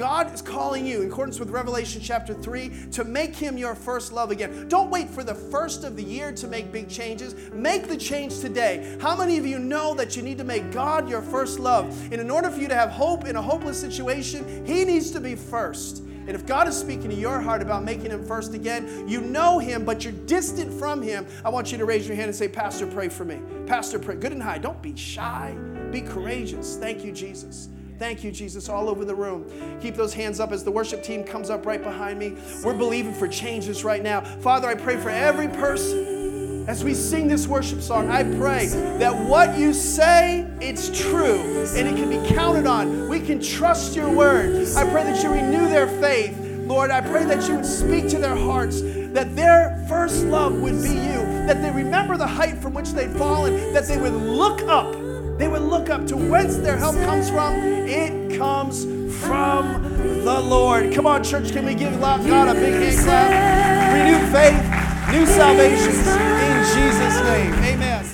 God 0.00 0.32
is 0.32 0.40
calling 0.40 0.86
you, 0.86 1.02
in 1.02 1.08
accordance 1.08 1.38
with 1.38 1.50
Revelation 1.50 2.00
chapter 2.02 2.32
3, 2.32 2.86
to 2.92 3.04
make 3.04 3.36
Him 3.36 3.58
your 3.58 3.74
first 3.74 4.14
love 4.14 4.30
again. 4.30 4.66
Don't 4.66 4.88
wait 4.88 5.10
for 5.10 5.22
the 5.22 5.34
first 5.34 5.84
of 5.84 5.94
the 5.94 6.02
year 6.02 6.32
to 6.32 6.48
make 6.48 6.72
big 6.72 6.88
changes. 6.88 7.34
Make 7.52 7.86
the 7.86 7.98
change 7.98 8.40
today. 8.40 8.96
How 8.98 9.14
many 9.14 9.36
of 9.36 9.44
you 9.44 9.58
know 9.58 9.92
that 9.96 10.16
you 10.16 10.22
need 10.22 10.38
to 10.38 10.44
make 10.44 10.72
God 10.72 11.06
your 11.06 11.20
first 11.20 11.58
love? 11.58 11.84
And 12.10 12.14
in 12.14 12.30
order 12.30 12.50
for 12.50 12.58
you 12.58 12.68
to 12.68 12.74
have 12.74 12.88
hope 12.88 13.26
in 13.26 13.36
a 13.36 13.42
hopeless 13.42 13.78
situation, 13.78 14.64
He 14.64 14.86
needs 14.86 15.10
to 15.10 15.20
be 15.20 15.34
first. 15.34 15.98
And 15.98 16.30
if 16.30 16.46
God 16.46 16.66
is 16.66 16.78
speaking 16.78 17.10
to 17.10 17.16
your 17.16 17.38
heart 17.38 17.60
about 17.60 17.84
making 17.84 18.10
Him 18.10 18.24
first 18.24 18.54
again, 18.54 19.06
you 19.06 19.20
know 19.20 19.58
Him, 19.58 19.84
but 19.84 20.02
you're 20.02 20.14
distant 20.14 20.72
from 20.72 21.02
Him, 21.02 21.26
I 21.44 21.50
want 21.50 21.72
you 21.72 21.76
to 21.76 21.84
raise 21.84 22.08
your 22.08 22.16
hand 22.16 22.28
and 22.28 22.34
say, 22.34 22.48
Pastor, 22.48 22.86
pray 22.86 23.10
for 23.10 23.26
me. 23.26 23.38
Pastor, 23.66 23.98
pray. 23.98 24.16
Good 24.16 24.32
and 24.32 24.42
high. 24.42 24.56
Don't 24.56 24.80
be 24.80 24.96
shy. 24.96 25.54
Be 25.90 26.00
courageous. 26.00 26.78
Thank 26.78 27.04
you, 27.04 27.12
Jesus. 27.12 27.68
Thank 28.00 28.24
you, 28.24 28.32
Jesus, 28.32 28.70
all 28.70 28.88
over 28.88 29.04
the 29.04 29.14
room. 29.14 29.44
Keep 29.82 29.94
those 29.94 30.14
hands 30.14 30.40
up 30.40 30.52
as 30.52 30.64
the 30.64 30.70
worship 30.70 31.02
team 31.02 31.22
comes 31.22 31.50
up 31.50 31.66
right 31.66 31.82
behind 31.82 32.18
me. 32.18 32.34
We're 32.64 32.72
believing 32.72 33.12
for 33.12 33.28
changes 33.28 33.84
right 33.84 34.02
now. 34.02 34.22
Father, 34.22 34.68
I 34.68 34.74
pray 34.74 34.96
for 34.96 35.10
every 35.10 35.48
person 35.48 36.64
as 36.66 36.82
we 36.82 36.94
sing 36.94 37.28
this 37.28 37.46
worship 37.46 37.82
song. 37.82 38.08
I 38.08 38.22
pray 38.22 38.68
that 38.98 39.14
what 39.28 39.58
you 39.58 39.74
say, 39.74 40.48
it's 40.62 40.88
true 40.98 41.42
and 41.76 41.86
it 41.86 41.94
can 41.94 42.08
be 42.08 42.26
counted 42.34 42.64
on. 42.64 43.06
We 43.06 43.20
can 43.20 43.38
trust 43.38 43.94
your 43.94 44.10
word. 44.10 44.66
I 44.78 44.90
pray 44.90 45.04
that 45.04 45.22
you 45.22 45.30
renew 45.30 45.68
their 45.68 45.86
faith. 46.00 46.38
Lord, 46.66 46.90
I 46.90 47.02
pray 47.02 47.26
that 47.26 47.46
you 47.48 47.56
would 47.56 47.66
speak 47.66 48.08
to 48.08 48.18
their 48.18 48.34
hearts, 48.34 48.80
that 48.80 49.36
their 49.36 49.84
first 49.90 50.24
love 50.24 50.54
would 50.62 50.82
be 50.82 50.88
you, 50.88 51.20
that 51.46 51.60
they 51.60 51.70
remember 51.70 52.16
the 52.16 52.26
height 52.26 52.56
from 52.62 52.72
which 52.72 52.92
they'd 52.92 53.12
fallen, 53.18 53.74
that 53.74 53.84
they 53.84 53.98
would 53.98 54.14
look 54.14 54.62
up 54.62 55.09
they 55.40 55.48
would 55.48 55.62
look 55.62 55.88
up 55.88 56.06
to 56.06 56.16
whence 56.16 56.56
their 56.58 56.76
help 56.76 56.94
comes 56.96 57.30
from. 57.30 57.54
It 57.56 58.36
comes 58.36 58.84
from 59.24 59.82
the 60.24 60.40
Lord. 60.40 60.92
Come 60.92 61.06
on, 61.06 61.24
church, 61.24 61.52
can 61.52 61.64
we 61.64 61.74
give 61.74 61.98
God 62.00 62.48
a 62.48 62.54
big 62.54 62.74
hand 62.74 62.98
clap? 62.98 63.92
Renewed 63.94 64.32
faith, 64.32 65.12
new 65.12 65.26
salvations 65.26 66.06
in 66.06 66.64
Jesus' 66.74 67.20
name. 67.22 67.54
Amen. 67.64 68.10